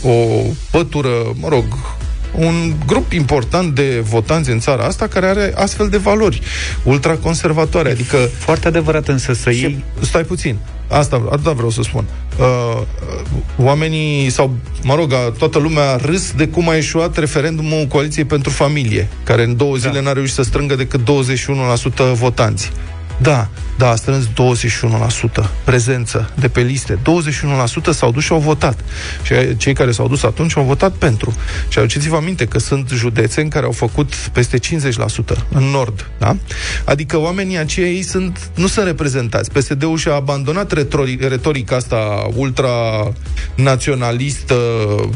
o 0.04 0.42
pătură, 0.72 1.10
mă 1.40 1.48
rog, 1.48 1.66
un 2.38 2.74
grup 2.86 3.12
important 3.12 3.76
de 3.76 4.00
votanți 4.04 4.50
în 4.50 4.60
țara 4.60 4.84
asta 4.84 5.08
care 5.08 5.26
are 5.26 5.54
astfel 5.56 5.88
de 5.90 5.98
valori 5.98 6.42
ultraconservatoare, 6.84 7.90
adică 7.92 8.18
Foarte 8.38 8.68
adevărat 8.68 9.08
însă 9.08 9.34
să 9.34 9.50
iei... 9.52 9.84
Stai 10.02 10.24
puțin. 10.24 10.58
Asta, 10.90 11.24
atâta 11.32 11.52
vreau 11.52 11.70
să 11.70 11.82
spun. 11.82 12.06
Uh, 12.40 12.46
uh, 12.78 12.84
oamenii, 13.58 14.30
sau, 14.30 14.52
mă 14.84 14.96
rog, 14.96 15.14
a- 15.14 15.34
toată 15.38 15.60
lumea 15.60 15.90
a 15.92 15.96
râs 15.96 16.32
de 16.32 16.48
cum 16.48 16.70
a 16.70 16.76
eșuat 16.78 17.18
referendumul 17.18 17.86
Coaliției 17.86 18.26
pentru 18.26 18.50
Familie, 18.50 19.08
care 19.24 19.44
în 19.44 19.56
două 19.58 19.76
zile 19.76 19.94
Da. 19.94 20.00
n-a 20.00 20.12
reușit 20.14 20.34
să 20.34 20.44
strângă 20.44 20.76
decât 20.76 21.00
21% 21.04 22.14
votanți. 22.14 22.72
Da, 23.25 23.48
da, 23.77 23.89
a 23.89 23.95
strâns 23.95 24.27
21% 24.27 24.30
prezență 25.63 26.31
de 26.39 26.48
pe 26.48 26.62
liste. 26.62 26.95
21% 26.95 27.00
s-au 27.89 28.12
dus 28.12 28.24
și 28.24 28.31
au 28.31 28.39
votat. 28.39 28.80
Și 29.24 29.57
cei 29.57 29.74
care 29.74 29.92
s-au 29.92 30.07
dus 30.07 30.24
atunci 30.24 30.57
au 30.57 30.63
votat 30.63 30.94
pentru. 30.94 31.33
Și 31.68 31.77
aduceți-vă 31.77 32.16
aminte 32.16 32.45
că 32.45 32.60
sunt 32.60 32.89
județe 32.89 33.42
în 33.42 33.48
care 33.48 33.66
au 33.66 33.72
făcut 33.72 34.13
peste 34.13 34.57
50% 34.57 34.60
în 35.50 35.63
nord. 35.63 36.10
Da? 36.19 36.38
Adică 36.83 37.18
oamenii 37.18 37.57
aceia 37.57 37.88
ei 37.88 38.01
sunt, 38.01 38.50
nu 38.56 38.68
sunt 38.68 38.86
reprezentați. 38.86 39.51
PSD-ul 39.51 39.98
și-a 39.98 40.13
abandonat 40.13 40.74
retori- 40.74 41.27
retorica 41.27 41.75
asta 41.75 42.27
ultra-naționalistă, 42.36 44.56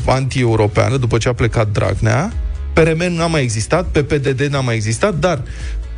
anti-europeană, 0.05 0.97
după 0.97 1.17
ce 1.17 1.29
a 1.29 1.33
plecat 1.33 1.67
Dragnea. 1.67 2.33
PRM 2.73 3.13
n-a 3.15 3.27
mai 3.27 3.41
existat, 3.41 3.85
PPDD 3.85 4.41
n-a 4.41 4.61
mai 4.61 4.75
existat, 4.75 5.15
dar 5.15 5.41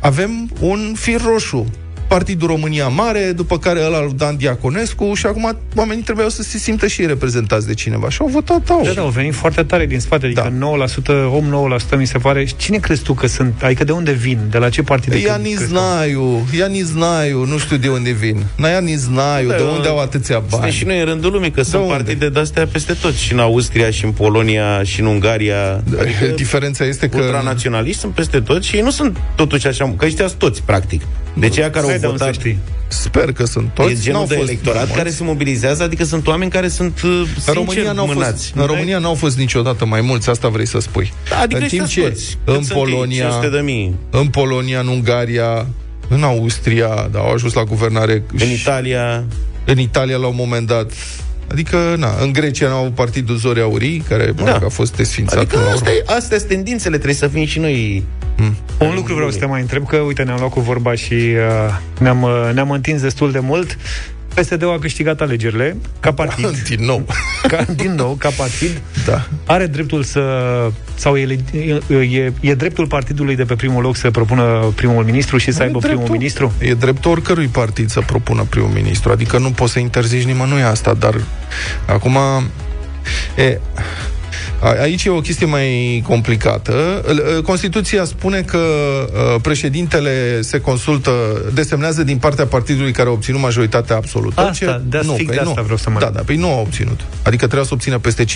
avem 0.00 0.50
un 0.60 0.92
fir 0.96 1.22
roșu. 1.22 1.70
Partidul 2.12 2.48
România 2.48 2.88
Mare, 2.88 3.32
după 3.36 3.58
care 3.58 3.84
ăla 3.84 4.00
lui 4.02 4.12
Dan 4.16 4.36
Diaconescu 4.36 5.14
și 5.14 5.26
acum 5.26 5.58
oamenii 5.74 6.02
trebuiau 6.02 6.28
să 6.28 6.42
se 6.42 6.58
simtă 6.58 6.86
și 6.86 7.00
ei 7.00 7.06
reprezentați 7.06 7.66
de 7.66 7.74
cineva. 7.74 8.08
Și 8.10 8.18
au 8.20 8.26
votat 8.26 8.68
au. 8.70 8.82
Da, 8.84 8.90
da, 8.92 9.00
au 9.00 9.08
venit 9.08 9.34
foarte 9.34 9.62
tare 9.62 9.86
din 9.86 10.00
spate, 10.00 10.26
adică 10.26 10.52
Da. 10.58 10.86
9%, 10.86 11.76
8-9% 11.94 11.96
mi 11.96 12.06
se 12.06 12.18
pare. 12.18 12.44
Și 12.44 12.56
Cine 12.56 12.76
crezi 12.78 13.02
tu 13.02 13.12
că 13.14 13.26
sunt? 13.26 13.62
Adică 13.62 13.84
de 13.84 13.92
unde 13.92 14.12
vin? 14.12 14.38
De 14.50 14.58
la 14.58 14.68
ce 14.68 14.82
partid? 14.82 15.12
Ianis 15.12 15.58
Znaiu, 15.58 16.46
Ianis 16.58 16.86
Znaiu, 16.86 17.44
nu 17.44 17.58
știu 17.58 17.76
de 17.76 17.88
unde 17.88 18.10
vin. 18.10 18.44
Na 18.56 18.68
Ianis 18.68 19.00
Znaiu, 19.00 19.48
Da, 19.48 19.56
de 19.56 19.62
unde 19.62 19.88
au 19.88 19.98
atâția 19.98 20.36
Suntem 20.40 20.58
bani? 20.60 20.72
și 20.72 20.84
noi 20.84 20.98
în 20.98 21.04
rândul 21.04 21.32
lumii, 21.32 21.50
că 21.50 21.62
sunt 21.62 21.82
unde? 21.82 21.94
partide 21.94 22.28
de-astea 22.28 22.66
peste 22.66 22.92
tot. 22.92 23.14
Și 23.14 23.32
în 23.32 23.38
Austria, 23.38 23.90
și 23.90 24.04
în 24.04 24.10
Polonia, 24.10 24.82
și 24.82 25.00
în 25.00 25.06
Ungaria. 25.06 25.72
Adică 26.00 26.24
Diferența 26.36 26.84
este 26.84 27.08
că... 27.08 27.16
ultranaționaliști 27.16 28.00
sunt 28.00 28.12
peste 28.12 28.40
tot 28.40 28.62
și 28.62 28.76
ei 28.76 28.82
nu 28.82 28.90
sunt 28.90 29.16
totuși 29.36 29.66
așa, 29.66 29.94
că 29.96 30.04
ăștia 30.04 30.26
sunt 30.26 30.38
toți, 30.38 30.62
practic. 30.62 31.02
Deci 31.34 31.56
ea 31.56 31.70
care 31.70 31.84
Hai 31.84 31.94
au 31.94 32.00
de 32.00 32.06
unde 32.06 32.18
să 32.18 32.24
votat 32.24 32.40
știi. 32.40 32.58
Sper 32.88 33.32
că 33.32 33.44
sunt 33.44 33.70
toți. 33.74 33.92
e 33.92 33.96
genul 34.00 34.18
n-au 34.18 34.28
de 34.28 34.34
fost 34.34 34.48
electorat 34.48 34.78
mulți. 34.80 34.96
care 34.96 35.10
se 35.10 35.22
mobilizează, 35.24 35.82
adică 35.82 36.04
sunt 36.04 36.26
oameni 36.26 36.50
care 36.50 36.68
sunt 36.68 37.00
uh, 37.02 37.10
În 37.10 37.26
sincer 37.34 37.54
România, 37.54 37.92
n-au 37.92 38.04
fost, 38.06 38.16
mânați. 38.18 38.52
în 38.54 38.64
România 38.66 38.98
n-au 38.98 39.14
fost 39.14 39.38
niciodată 39.38 39.86
mai 39.86 40.00
mulți, 40.00 40.30
asta 40.30 40.48
vrei 40.48 40.66
să 40.66 40.78
spui. 40.78 41.12
Da, 41.30 41.38
adică 41.38 41.60
în 41.60 41.66
timp 41.68 41.82
ăștia 41.82 42.02
ce 42.02 42.08
toți. 42.08 42.38
în 42.44 42.54
Cât 42.56 42.64
sunt 42.64 42.78
ei? 42.78 42.84
Polonia, 42.84 43.22
500 43.28 43.48
de 43.48 43.60
mii. 43.60 43.94
în 44.10 44.26
Polonia, 44.26 44.80
în 44.80 44.86
Ungaria, 44.86 45.66
în 46.08 46.22
Austria, 46.22 47.08
da, 47.12 47.18
au 47.18 47.32
ajuns 47.32 47.52
la 47.52 47.64
guvernare 47.64 48.22
În 48.32 48.38
și- 48.38 48.52
Italia, 48.52 49.24
în 49.64 49.78
Italia 49.78 50.16
la 50.16 50.26
un 50.26 50.34
moment 50.36 50.66
dat. 50.66 50.92
Adică, 51.50 51.94
na, 51.98 52.14
în 52.20 52.32
Grecia 52.32 52.68
n-au 52.68 52.80
avut 52.80 52.94
partidul 52.94 53.36
Zori 53.36 53.60
Aurii, 53.60 54.04
care 54.08 54.32
mă 54.36 54.44
Da. 54.44 54.52
rog, 54.52 54.64
a 54.64 54.68
fost 54.68 54.96
desfințat. 54.96 55.38
adică 55.38 55.54
până 55.54 55.66
la 55.68 55.72
astea, 55.74 55.92
urmă. 55.92 56.14
astea 56.16 56.36
sunt 56.38 56.50
tendințele, 56.50 56.94
trebuie 56.94 57.14
să 57.16 57.28
fim 57.28 57.44
și 57.46 57.58
noi 57.58 58.04
Un 58.78 58.94
lucru 58.94 59.14
vreau 59.14 59.30
să 59.30 59.38
te 59.38 59.46
mai 59.46 59.60
întreb, 59.60 59.86
că 59.86 59.96
uite, 59.96 60.22
ne-am 60.22 60.38
luat 60.38 60.50
cu 60.50 60.60
vorba 60.60 60.94
și 60.94 61.12
uh, 61.14 61.78
ne-am, 62.00 62.22
uh, 62.22 62.50
ne-am 62.54 62.70
întins 62.70 63.00
destul 63.02 63.32
de 63.32 63.38
mult. 63.38 63.78
PSD-ul 64.34 64.72
a 64.72 64.78
câștigat 64.78 65.20
alegerile 65.20 65.76
ca 66.00 66.12
partid, 66.12 66.46
Din 66.76 66.84
nou. 66.84 67.06
ca, 67.48 67.64
din 67.76 67.94
nou, 67.94 68.14
ca 68.18 68.28
partid. 68.36 68.80
da. 69.06 69.26
Are 69.46 69.66
dreptul 69.66 70.02
să, 70.02 70.22
sau 70.94 71.16
e, 71.16 71.38
e, 71.88 72.32
e 72.40 72.54
dreptul 72.54 72.86
partidului 72.86 73.36
de 73.36 73.44
pe 73.44 73.54
primul 73.54 73.82
loc 73.82 73.96
să 73.96 74.10
propună 74.10 74.72
primul 74.74 75.04
ministru 75.04 75.36
și 75.38 75.50
să 75.52 75.62
E 75.62 75.64
aibă 75.66 75.78
primul 75.78 75.96
dreptul- 75.96 76.16
ministru? 76.16 76.52
E 76.58 76.74
dreptul 76.74 77.10
oricărui 77.10 77.46
partid 77.46 77.90
să 77.90 78.00
propună 78.00 78.42
primul 78.48 78.70
ministru. 78.74 79.10
Adică 79.12 79.38
nu 79.38 79.50
poți 79.50 79.72
să 79.72 79.78
interzici 79.78 80.24
nimănui 80.24 80.62
asta, 80.62 80.94
dar 80.94 81.14
acum... 81.86 82.16
E, 83.36 83.58
a- 83.74 83.82
Aici 84.80 85.04
e 85.04 85.10
o 85.10 85.20
chestie 85.20 85.46
mai 85.46 86.02
complicată. 86.06 87.02
L- 87.06 87.42
Constituția 87.42 88.04
spune 88.04 88.40
că 88.42 88.58
uh, 88.58 89.40
președintele 89.42 90.40
se 90.40 90.60
consultă, 90.60 91.10
desemnează 91.54 92.02
din 92.02 92.16
partea 92.18 92.46
partidului 92.46 92.92
care 92.92 93.08
a 93.08 93.12
obținut 93.12 93.40
majoritatea 93.40 93.96
absolută. 93.96 94.40
Asta, 94.40 94.82
de 94.86 94.96
asta- 94.98 95.12
fix 95.12 95.24
de 95.30 95.36
păi 95.36 95.38
asta 95.46 95.54
nu. 95.56 95.62
vreau 95.62 95.78
să 95.78 95.90
mă 95.90 95.98
Da, 95.98 96.06
leg. 96.06 96.14
da, 96.14 96.22
păi 96.22 96.36
nu 96.36 96.50
a 96.52 96.60
obținut. 96.60 97.00
Adică 97.22 97.44
trebuia 97.44 97.66
să 97.66 97.74
obțină 97.74 97.98
peste 97.98 98.24
50%. 98.24 98.28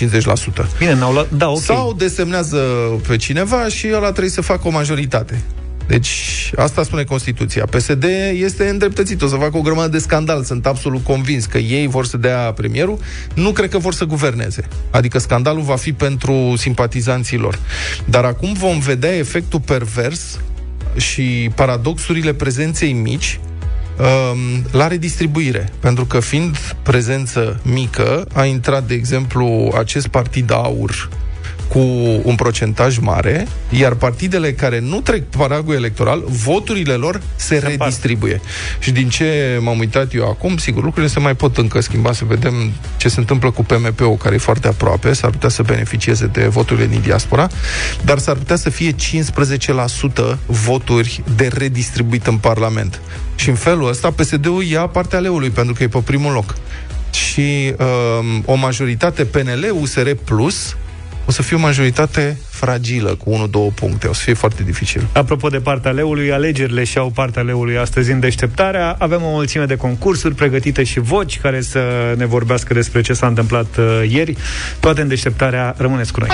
Bine, 0.77 0.93
n-au 0.93 1.11
luat, 1.13 1.27
da, 1.29 1.49
ok. 1.49 1.59
Sau 1.61 1.93
desemnează 1.97 2.57
pe 3.07 3.15
cineva 3.17 3.67
și 3.67 3.87
ăla 3.93 4.09
trebuie 4.09 4.29
să 4.29 4.41
facă 4.41 4.67
o 4.67 4.71
majoritate. 4.71 5.41
Deci, 5.87 6.51
asta 6.55 6.83
spune 6.83 7.03
Constituția. 7.03 7.65
PSD 7.65 8.05
este 8.33 8.69
îndreptățit, 8.69 9.21
o 9.21 9.27
să 9.27 9.35
facă 9.35 9.57
o 9.57 9.61
grămadă 9.61 9.87
de 9.87 9.97
scandal, 9.97 10.43
sunt 10.43 10.65
absolut 10.65 11.03
convins 11.03 11.45
că 11.45 11.57
ei 11.57 11.87
vor 11.87 12.05
să 12.05 12.17
dea 12.17 12.37
premierul, 12.37 12.99
nu 13.33 13.51
cred 13.51 13.69
că 13.69 13.77
vor 13.77 13.93
să 13.93 14.05
guverneze. 14.05 14.67
Adică 14.91 15.19
scandalul 15.19 15.61
va 15.61 15.75
fi 15.75 15.93
pentru 15.93 16.53
simpatizanții 16.57 17.37
lor. 17.37 17.59
Dar 18.05 18.25
acum 18.25 18.53
vom 18.53 18.79
vedea 18.79 19.15
efectul 19.15 19.59
pervers 19.59 20.39
și 20.95 21.49
paradoxurile 21.55 22.33
prezenței 22.33 22.93
mici 22.93 23.39
um, 23.99 24.65
la 24.71 24.87
redistribuire. 24.87 25.69
Pentru 25.79 26.05
că 26.05 26.19
fiind 26.19 26.57
prezență 26.83 27.59
mică, 27.63 28.27
a 28.33 28.45
intrat, 28.45 28.87
de 28.87 28.93
exemplu, 28.93 29.73
acest 29.77 30.07
partid 30.07 30.51
aur 30.51 31.09
cu 31.67 31.79
un 32.23 32.35
procentaj 32.35 32.97
mare, 32.97 33.47
iar 33.69 33.93
partidele 33.93 34.53
care 34.53 34.79
nu 34.79 35.01
trec 35.01 35.23
paragul 35.23 35.75
electoral, 35.75 36.23
voturile 36.25 36.93
lor 36.93 37.21
se, 37.35 37.59
se 37.59 37.67
redistribuie. 37.67 38.33
Part. 38.33 38.83
Și 38.83 38.91
din 38.91 39.09
ce 39.09 39.59
m-am 39.61 39.79
uitat 39.79 40.13
eu 40.13 40.29
acum, 40.29 40.57
sigur, 40.57 40.83
lucrurile 40.83 41.11
se 41.11 41.19
mai 41.19 41.35
pot 41.35 41.57
încă 41.57 41.81
schimba, 41.81 42.13
să 42.13 42.25
vedem 42.25 42.71
ce 42.97 43.09
se 43.09 43.19
întâmplă 43.19 43.51
cu 43.51 43.63
PMP-ul, 43.63 44.15
care 44.15 44.35
e 44.35 44.37
foarte 44.37 44.67
aproape, 44.67 45.13
s-ar 45.13 45.29
putea 45.29 45.49
să 45.49 45.63
beneficieze 45.63 46.25
de 46.25 46.47
voturile 46.47 46.85
din 46.87 47.01
diaspora, 47.01 47.47
dar 48.05 48.17
s-ar 48.17 48.35
putea 48.35 48.55
să 48.55 48.69
fie 48.69 48.91
15% 48.91 48.95
voturi 50.45 51.23
de 51.35 51.49
redistribuit 51.53 52.27
în 52.27 52.37
Parlament. 52.37 53.01
Și 53.35 53.49
în 53.49 53.55
felul 53.55 53.89
ăsta 53.89 54.11
PSD-ul 54.11 54.63
ia 54.63 54.87
partea 54.87 55.19
leului, 55.19 55.49
pentru 55.49 55.73
că 55.73 55.83
e 55.83 55.87
pe 55.87 55.99
primul 55.99 56.31
loc. 56.33 56.55
Și 57.11 57.73
um, 57.79 58.43
o 58.45 58.55
majoritate 58.55 59.25
PNL, 59.25 59.75
USR 59.81 60.09
Plus, 60.23 60.75
o 61.27 61.31
să 61.31 61.41
fie 61.41 61.55
o 61.55 61.59
majoritate 61.59 62.37
fragilă, 62.49 63.15
cu 63.15 63.49
1-2 63.71 63.73
puncte. 63.75 64.07
O 64.07 64.13
să 64.13 64.21
fie 64.23 64.33
foarte 64.33 64.63
dificil. 64.63 65.07
Apropo 65.13 65.47
de 65.47 65.57
partea 65.59 65.91
leului, 65.91 66.31
alegerile 66.31 66.83
și-au 66.83 67.09
partea 67.09 67.41
leului 67.41 67.77
astăzi 67.77 68.11
în 68.11 68.19
deșteptarea. 68.19 68.95
Avem 68.99 69.23
o 69.23 69.29
mulțime 69.29 69.65
de 69.65 69.75
concursuri 69.75 70.35
pregătite 70.35 70.83
și 70.83 70.99
voci 70.99 71.39
care 71.39 71.61
să 71.61 72.13
ne 72.17 72.25
vorbească 72.25 72.73
despre 72.73 73.01
ce 73.01 73.13
s-a 73.13 73.27
întâmplat 73.27 73.77
uh, 73.77 74.03
ieri. 74.09 74.35
Toate 74.79 75.01
în 75.01 75.07
deșteptarea. 75.07 75.75
Rămâneți 75.77 76.11
cu 76.11 76.19
noi. 76.19 76.29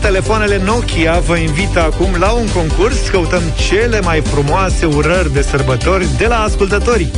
Telefoanele 0.00 0.60
Nokia 0.64 1.18
vă 1.18 1.36
invită 1.36 1.80
acum 1.80 2.16
la 2.18 2.30
un 2.30 2.48
concurs. 2.48 3.08
Căutăm 3.08 3.42
cele 3.68 4.00
mai 4.00 4.20
frumoase 4.20 4.86
urări 4.86 5.32
de 5.32 5.42
sărbători 5.42 6.06
de 6.18 6.26
la 6.26 6.42
ascultători. 6.42 7.10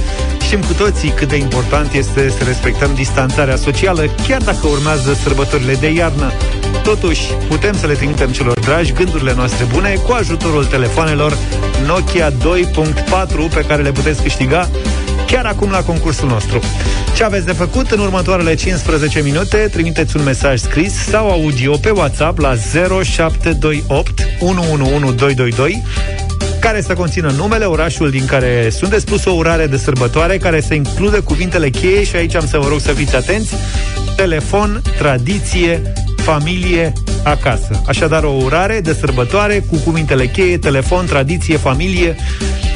Știm 0.43 0.61
cu 0.61 0.73
toții 0.73 1.09
cât 1.09 1.29
de 1.29 1.37
important 1.37 1.93
este 1.93 2.29
să 2.29 2.45
respectăm 2.45 2.95
distanțarea 2.95 3.57
socială, 3.57 4.05
chiar 4.29 4.43
dacă 4.43 4.67
urmează 4.67 5.15
sărbătorile 5.15 5.75
de 5.75 5.91
iarnă. 5.91 6.33
Totuși, 6.83 7.23
putem 7.49 7.77
să 7.79 7.87
le 7.87 7.95
trimitem 7.95 8.31
celor 8.31 8.59
dragi 8.59 8.93
gândurile 8.93 9.35
noastre 9.35 9.65
bune 9.73 9.95
cu 10.07 10.13
ajutorul 10.13 10.65
telefonelor 10.65 11.37
Nokia 11.87 12.31
2.4 12.31 12.37
pe 13.55 13.65
care 13.69 13.83
le 13.83 13.93
puteți 13.93 14.23
câștiga 14.23 14.69
chiar 15.33 15.47
acum 15.47 15.71
la 15.71 15.83
concursul 15.83 16.29
nostru. 16.29 16.61
Ce 17.15 17.25
aveți 17.25 17.47
de 17.47 17.53
făcut 17.53 17.91
în 17.91 17.99
următoarele 17.99 18.55
15 18.55 19.21
minute? 19.21 19.57
Trimiteți 19.57 20.17
un 20.17 20.23
mesaj 20.23 20.61
scris 20.61 20.93
sau 20.93 21.31
audio 21.31 21.77
pe 21.77 21.91
WhatsApp 21.91 22.39
la 22.39 22.55
0728 23.03 24.27
111222 24.41 25.83
care 26.61 26.81
să 26.81 26.95
conțină 26.95 27.31
numele, 27.31 27.65
orașul 27.65 28.11
din 28.11 28.25
care 28.25 28.71
sunt 28.71 28.95
spus 28.99 29.25
o 29.25 29.31
urare 29.31 29.67
de 29.67 29.77
sărbătoare, 29.77 30.37
care 30.37 30.61
să 30.61 30.75
includă 30.75 31.21
cuvintele 31.21 31.71
cheie 31.71 32.05
și 32.05 32.17
aici 32.17 32.35
am 32.35 32.47
să 32.47 32.59
vă 32.59 32.69
rog 32.69 32.81
să 32.81 32.93
fiți 32.93 33.17
atenți, 33.17 33.55
telefon, 34.17 34.83
tradiție, 34.99 35.93
familie, 36.17 36.93
acasă. 37.25 37.83
Așadar, 37.87 38.25
o 38.25 38.31
urare 38.31 38.81
de 38.81 38.93
sărbătoare 38.93 39.65
cu 39.71 39.77
cuvintele 39.77 40.27
cheie, 40.27 40.59
telefon, 40.59 41.07
tradiție, 41.07 41.57
familie, 41.57 42.17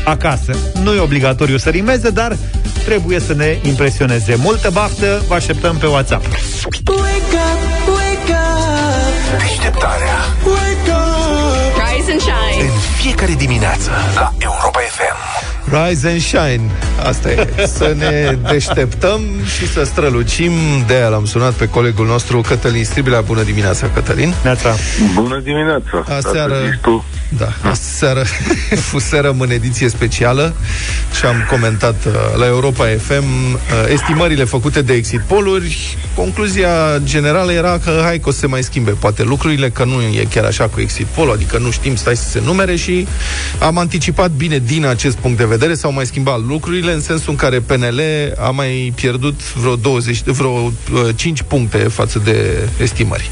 acasă. 0.06 0.52
Nu 0.82 0.94
e 0.94 1.00
obligatoriu 1.00 1.56
să 1.56 1.70
rimeze, 1.70 2.10
dar 2.10 2.36
trebuie 2.84 3.20
să 3.20 3.34
ne 3.34 3.58
impresioneze. 3.62 4.34
Multă 4.34 4.70
baftă, 4.72 5.22
vă 5.28 5.34
așteptăm 5.34 5.76
pe 5.76 5.86
WhatsApp. 5.86 6.24
Wake 6.24 7.36
up, 7.46 7.88
wake 7.88 8.32
up. 8.32 9.38
Deșteptarea. 9.40 10.14
Wake 10.44 10.90
up. 10.90 11.94
Rise 11.94 12.10
and 12.10 12.20
shine. 12.20 12.62
În 12.62 12.70
fiecare 12.98 13.32
dimineață 13.32 13.90
la 14.14 14.32
Europa 14.38 14.78
FM. 14.78 15.25
Rise 15.70 16.08
and 16.08 16.20
shine. 16.20 16.70
Asta 17.02 17.30
e. 17.30 17.66
Să 17.66 17.94
ne 17.96 18.38
deșteptăm 18.50 19.20
și 19.56 19.68
să 19.68 19.84
strălucim. 19.84 20.52
De 20.86 20.94
aia 20.94 21.08
l-am 21.08 21.24
sunat 21.24 21.52
pe 21.52 21.68
colegul 21.68 22.06
nostru, 22.06 22.40
Cătălin 22.40 22.84
Stribilea. 22.84 23.20
Bună 23.20 23.42
dimineața, 23.42 23.90
Cătălin. 23.94 24.34
Neața. 24.42 24.74
Bună 25.14 25.40
dimineața. 25.44 26.04
Aseară, 26.16 26.54
da, 27.28 27.48
aseară 27.70 28.22
fuserăm 28.90 29.40
în 29.40 29.50
ediție 29.50 29.88
specială 29.88 30.54
și 31.18 31.24
am 31.24 31.46
comentat 31.50 32.04
uh, 32.06 32.12
la 32.38 32.46
Europa 32.46 32.84
FM 32.84 33.24
uh, 33.24 33.60
estimările 33.88 34.44
făcute 34.44 34.82
de 34.82 34.92
exit 34.92 35.20
poluri. 35.20 35.96
Concluzia 36.14 36.98
generală 37.04 37.52
era 37.52 37.78
că 37.84 38.00
hai 38.02 38.18
că 38.18 38.28
o 38.28 38.32
să 38.32 38.38
se 38.38 38.46
mai 38.46 38.62
schimbe 38.62 38.90
poate 38.90 39.22
lucrurile, 39.22 39.70
că 39.70 39.84
nu 39.84 40.00
e 40.00 40.26
chiar 40.30 40.44
așa 40.44 40.64
cu 40.68 40.80
exit 40.80 41.06
poll, 41.06 41.30
adică 41.30 41.58
nu 41.58 41.70
știm, 41.70 41.96
stai 41.96 42.16
să 42.16 42.28
se 42.28 42.40
numere 42.44 42.76
și 42.76 43.06
am 43.58 43.78
anticipat 43.78 44.30
bine 44.30 44.58
din 44.58 44.86
acest 44.86 45.16
punct 45.16 45.36
de 45.36 45.44
vedere 45.44 45.65
vedere 45.66 45.84
s-au 45.84 45.92
mai 45.92 46.06
schimbat 46.06 46.40
lucrurile 46.46 46.92
în 46.92 47.00
sensul 47.00 47.30
în 47.30 47.36
care 47.36 47.60
PNL 47.60 48.00
a 48.38 48.50
mai 48.50 48.92
pierdut 48.94 49.54
vreo 49.54 49.76
20, 49.76 50.22
vreo 50.22 50.72
5 51.16 51.40
uh, 51.40 51.46
puncte 51.48 51.78
față 51.78 52.18
de 52.18 52.68
estimări. 52.80 53.28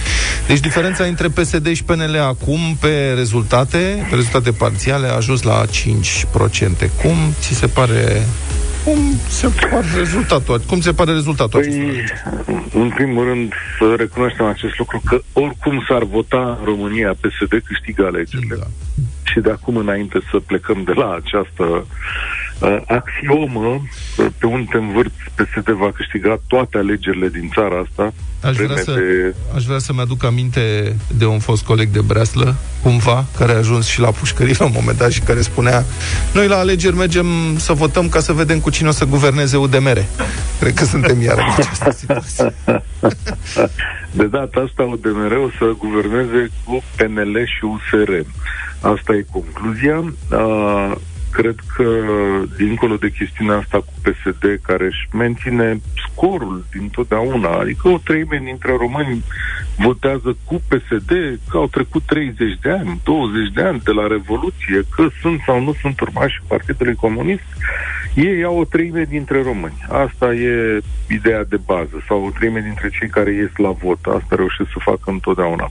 Deci 0.47 0.61
diferența 0.61 1.05
între 1.05 1.29
PSD 1.29 1.73
și 1.73 1.85
PNL 1.85 2.17
acum 2.21 2.77
pe 2.81 3.13
rezultate, 3.17 4.07
pe 4.09 4.15
rezultate 4.15 4.51
parțiale, 4.51 5.07
a 5.07 5.15
ajuns 5.15 5.43
la 5.43 5.65
5%. 5.65 5.71
Cum 7.03 7.17
ți 7.41 7.55
se 7.55 7.67
pare 7.67 8.27
cum 8.85 8.99
se 9.29 9.47
pare 9.71 9.87
rezultatul? 9.97 10.61
Cum 10.67 10.81
se 10.81 10.93
pare 10.93 11.13
rezultatul 11.13 11.61
păi, 11.61 12.05
în 12.75 12.93
primul 12.95 13.25
rând, 13.25 13.53
să 13.79 13.95
recunoaștem 13.97 14.47
acest 14.47 14.79
lucru, 14.79 15.03
că 15.05 15.21
oricum 15.33 15.85
s-ar 15.89 16.05
vota 16.05 16.57
în 16.59 16.65
România, 16.65 17.17
PSD 17.21 17.63
câștigă 17.65 18.05
alegerile. 18.07 18.57
Da 18.59 18.67
și 19.35 19.41
de 19.41 19.51
acum 19.51 19.77
înainte 19.77 20.19
să 20.31 20.39
plecăm 20.39 20.83
de 20.83 20.93
la 20.93 21.15
această 21.15 21.87
uh, 22.61 22.77
axiomă, 22.87 23.83
uh, 24.17 24.27
pe 24.39 24.47
unde 24.47 24.69
te 24.71 24.77
învârți, 24.77 25.17
PSD 25.35 25.69
va 25.69 25.91
câștiga 25.95 26.41
toate 26.47 26.79
alegerile 26.79 27.29
din 27.29 27.51
țara 27.55 27.79
asta. 27.79 28.13
Aș 28.45 28.57
vrea, 28.57 28.77
să, 28.77 28.93
de... 28.93 29.35
aș 29.55 29.65
vrea 29.65 29.79
să-mi 29.79 30.01
aduc 30.01 30.25
aminte 30.25 30.97
de 31.17 31.27
un 31.27 31.39
fost 31.39 31.65
coleg 31.65 31.89
de 31.89 32.01
breaslă, 32.01 32.55
cumva, 32.83 33.25
care 33.39 33.53
a 33.53 33.57
ajuns 33.57 33.87
și 33.87 34.01
la 34.01 34.11
pușcărie 34.11 34.55
la 34.59 34.65
un 34.65 34.73
moment 34.75 34.99
dat 34.99 35.11
și 35.11 35.21
care 35.21 35.41
spunea 35.41 35.85
noi 36.33 36.49
la 36.49 36.57
alegeri 36.57 36.97
mergem 36.97 37.27
să 37.57 37.73
votăm 37.73 38.09
ca 38.09 38.21
să 38.21 38.33
vedem 38.33 38.61
cu 38.61 38.71
cine 38.71 38.89
o 38.89 38.93
să 38.93 39.05
guverneze 39.05 39.57
UDMR. 39.57 40.05
Cred 40.61 40.75
că 40.75 40.85
suntem 40.85 41.23
iar 41.23 41.39
în 41.39 41.53
această 41.57 41.91
situație. 41.91 42.55
De 44.11 44.27
data 44.27 44.61
asta 44.69 44.83
UDMR 44.83 45.33
o 45.33 45.49
să 45.59 45.75
guverneze 45.79 46.51
cu 46.65 46.83
PNL 46.97 47.37
și 47.47 47.65
USR. 47.65 48.11
Asta 48.81 49.15
e 49.15 49.27
concluzia. 49.33 50.15
Uh, 50.31 50.93
cred 51.35 51.59
că, 51.77 51.89
dincolo 52.57 52.97
de 52.97 53.11
chestiunea 53.19 53.57
asta 53.57 53.79
cu 53.79 53.93
PSD, 54.03 54.61
care 54.63 54.85
își 54.85 55.09
menține 55.13 55.81
scorul 56.07 56.65
din 56.73 56.89
totdeauna, 56.89 57.49
adică 57.49 57.89
o 57.89 57.99
treime 57.99 58.41
dintre 58.45 58.73
români 58.77 59.25
votează 59.79 60.37
cu 60.45 60.63
PSD, 60.69 61.11
că 61.51 61.57
au 61.57 61.67
trecut 61.67 62.03
30 62.07 62.59
de 62.63 62.71
ani, 62.71 63.01
20 63.05 63.53
de 63.55 63.63
ani 63.63 63.81
de 63.85 63.91
la 63.91 64.07
Revoluție, 64.07 64.83
că 64.97 65.07
sunt 65.21 65.41
sau 65.47 65.63
nu 65.63 65.75
sunt 65.81 66.01
urmași 66.01 66.43
Partidului 66.47 66.95
Comunist, 66.95 67.49
ei 68.15 68.45
au 68.45 68.59
o 68.59 68.65
treime 68.65 69.05
dintre 69.09 69.43
români. 69.43 69.87
Asta 69.89 70.35
e 70.35 70.81
ideea 71.09 71.45
de 71.45 71.59
bază, 71.67 72.05
sau 72.09 72.25
o 72.25 72.31
treime 72.31 72.61
dintre 72.61 72.89
cei 72.99 73.09
care 73.09 73.33
ies 73.33 73.57
la 73.57 73.71
vot. 73.71 73.99
Asta 74.05 74.37
reușesc 74.37 74.71
să 74.73 74.79
facă 74.79 75.11
întotdeauna. 75.11 75.71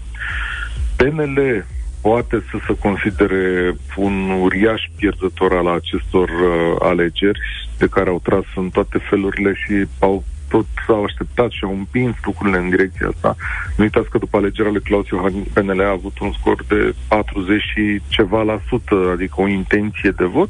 PNL 0.95 1.65
poate 2.07 2.43
să 2.51 2.57
se 2.67 2.77
considere 2.77 3.75
un 3.95 4.29
uriaș 4.29 4.81
pierdător 4.95 5.51
al 5.53 5.67
acestor 5.67 6.29
uh, 6.29 6.75
alegeri 6.79 7.39
de 7.77 7.87
care 7.87 8.09
au 8.09 8.19
tras 8.23 8.45
în 8.55 8.69
toate 8.69 8.97
felurile 9.09 9.53
și 9.53 9.87
au 9.99 10.23
tot 10.49 10.65
s-au 10.87 11.03
așteptat 11.03 11.49
și 11.51 11.63
au 11.63 11.73
împins 11.73 12.15
lucrurile 12.23 12.57
în 12.57 12.69
direcția 12.69 13.07
asta. 13.07 13.35
Nu 13.75 13.83
uitați 13.83 14.09
că 14.09 14.17
după 14.17 14.37
alegerea 14.37 14.71
lui 14.71 14.81
Claus 14.81 15.07
Iohannis, 15.07 15.47
PNL 15.53 15.81
a 15.81 15.89
avut 15.89 16.19
un 16.19 16.31
scor 16.31 16.63
de 16.67 16.93
40 17.07 17.61
și 17.61 18.01
ceva 18.07 18.41
la 18.41 18.59
sută, 18.67 18.95
adică 19.13 19.35
o 19.37 19.47
intenție 19.47 20.11
de 20.11 20.25
vot, 20.25 20.49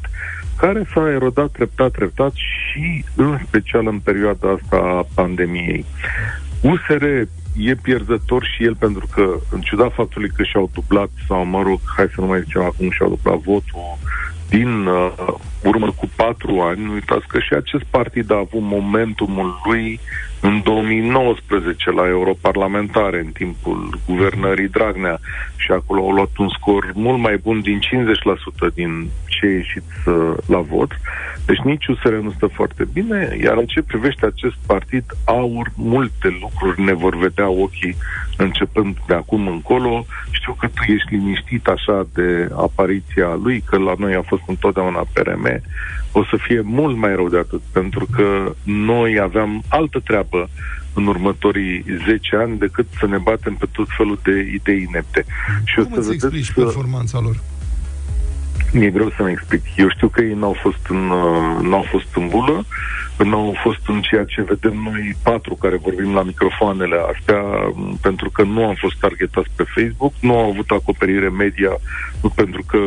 care 0.56 0.86
s-a 0.92 1.10
erodat 1.10 1.50
treptat, 1.50 1.90
treptat 1.90 2.32
și 2.34 3.04
în 3.16 3.38
special 3.46 3.86
în 3.86 3.98
perioada 3.98 4.50
asta 4.50 4.76
a 4.76 5.06
pandemiei. 5.14 5.84
USR 6.60 7.04
e 7.56 7.74
pierzător 7.74 8.44
și 8.44 8.64
el 8.64 8.74
pentru 8.74 9.06
că, 9.14 9.38
în 9.50 9.60
ciuda 9.60 9.88
faptului 9.88 10.30
că 10.36 10.42
și-au 10.42 10.70
dublat, 10.74 11.10
sau 11.28 11.44
mă 11.44 11.62
rog, 11.62 11.80
hai 11.96 12.06
să 12.14 12.20
nu 12.20 12.26
mai 12.26 12.40
zicem 12.40 12.62
acum, 12.62 12.90
și-au 12.90 13.08
dublat 13.08 13.38
votul 13.38 13.98
din 14.48 14.86
uh, 14.86 15.12
urmă 15.62 15.92
cu 15.96 16.08
patru 16.16 16.60
ani, 16.60 16.84
nu 16.84 16.92
uitați 16.92 17.26
că 17.26 17.38
și 17.38 17.52
acest 17.54 17.84
partid 17.84 18.30
a 18.30 18.36
avut 18.36 18.62
momentumul 18.62 19.60
lui 19.64 20.00
în 20.40 20.60
2019 20.64 21.90
la 21.90 22.08
europarlamentare, 22.08 23.18
în 23.18 23.32
timpul 23.32 23.98
guvernării 24.06 24.68
Dragnea, 24.68 25.18
și 25.56 25.70
acolo 25.70 26.00
au 26.00 26.10
luat 26.10 26.36
un 26.38 26.48
scor 26.48 26.92
mult 26.94 27.18
mai 27.18 27.36
bun 27.36 27.60
din 27.60 27.78
50% 28.70 28.74
din 28.74 29.08
ce 29.40 29.46
ieșit 29.46 29.90
uh, 30.06 30.34
la 30.46 30.58
vot. 30.58 30.90
Deci 31.46 31.58
nici 31.58 31.86
USR 31.86 32.12
nu 32.12 32.32
stă 32.36 32.46
foarte 32.46 32.88
bine, 32.92 33.36
iar 33.42 33.56
în 33.56 33.66
ce 33.66 33.82
privește 33.82 34.26
acest 34.26 34.54
partid, 34.66 35.04
aur, 35.24 35.72
multe 35.76 36.38
lucruri 36.40 36.82
ne 36.82 36.92
vor 36.92 37.16
vedea 37.16 37.48
ochii 37.48 37.96
începând 38.36 38.96
de 39.06 39.14
acum 39.14 39.46
încolo. 39.46 40.06
Știu 40.30 40.52
că 40.52 40.66
tu 40.66 40.92
ești 40.92 41.14
liniștit 41.14 41.66
așa 41.66 42.06
de 42.14 42.48
apariția 42.56 43.38
lui, 43.42 43.60
că 43.60 43.78
la 43.78 43.94
noi 43.98 44.14
a 44.14 44.22
fost 44.22 44.42
întotdeauna 44.46 45.06
PRM. 45.12 45.62
O 46.12 46.24
să 46.24 46.36
fie 46.36 46.60
mult 46.60 46.96
mai 46.96 47.14
rău 47.14 47.28
de 47.28 47.38
atât, 47.38 47.60
pentru 47.72 48.06
că 48.16 48.54
noi 48.62 49.20
aveam 49.20 49.62
altă 49.68 50.00
treabă 50.04 50.48
în 50.94 51.06
următorii 51.06 51.84
10 52.06 52.36
ani 52.36 52.58
decât 52.58 52.86
să 52.98 53.06
ne 53.06 53.18
batem 53.18 53.54
pe 53.54 53.66
tot 53.72 53.86
felul 53.96 54.18
de 54.22 54.50
idei 54.54 54.86
inepte. 54.88 55.24
Și 55.64 55.74
Cum 55.74 55.86
o 55.90 55.94
să 55.94 55.98
îți 56.00 56.12
explici 56.12 56.52
că... 56.52 56.62
performanța 56.62 57.20
lor? 57.20 57.36
Mi-e 58.74 58.90
greu 58.90 59.10
să-mi 59.16 59.30
explic. 59.30 59.62
Eu 59.76 59.88
știu 59.88 60.08
că 60.08 60.20
ei 60.20 60.34
n-au 60.34 60.56
fost 60.62 60.86
în, 60.88 61.10
uh, 61.10 61.66
n-au 61.68 61.84
fost 61.90 62.16
în 62.16 62.28
bulă, 62.28 62.64
n-au 63.18 63.54
fost 63.62 63.80
în 63.86 64.00
ceea 64.00 64.24
ce 64.24 64.42
vedem 64.42 64.76
noi 64.82 65.16
patru 65.22 65.54
care 65.54 65.76
vorbim 65.76 66.14
la 66.14 66.22
microfoanele 66.22 66.96
astea, 67.14 67.42
pentru 68.00 68.30
că 68.30 68.42
nu 68.42 68.64
am 68.64 68.74
fost 68.74 68.98
targetați 68.98 69.48
pe 69.56 69.64
Facebook, 69.74 70.12
nu 70.20 70.38
au 70.38 70.50
avut 70.50 70.70
acoperire 70.70 71.28
media, 71.28 71.72
nu 72.22 72.28
pentru 72.28 72.62
că 72.66 72.78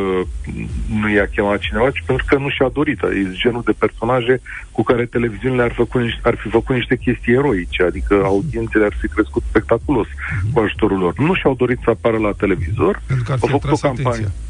nu 1.00 1.10
i-a 1.10 1.26
chemat 1.26 1.58
cineva, 1.58 1.90
ci 1.90 2.02
pentru 2.06 2.24
că 2.28 2.36
nu 2.36 2.48
și-a 2.48 2.68
dorit. 2.72 3.02
E 3.02 3.32
genul 3.32 3.62
de 3.64 3.74
personaje 3.78 4.40
cu 4.72 4.82
care 4.82 5.04
televiziunile 5.04 5.62
ar, 5.62 5.72
făcut, 5.72 6.02
ar 6.22 6.34
fi 6.36 6.48
făcut 6.48 6.74
niște 6.74 6.96
chestii 6.96 7.34
eroice, 7.34 7.82
adică 7.82 8.22
audiențele 8.24 8.84
ar 8.84 8.96
fi 9.00 9.08
crescut 9.08 9.42
spectaculos 9.48 10.06
cu 10.52 10.60
ajutorul 10.60 10.98
lor. 10.98 11.18
Nu 11.18 11.34
și-au 11.34 11.54
dorit 11.54 11.78
să 11.84 11.90
apară 11.90 12.18
la 12.18 12.32
televizor, 12.32 13.02
au 13.28 13.48
făcut 13.48 13.70
o 13.70 13.76
campanie. 13.76 14.08
Atenția. 14.08 14.47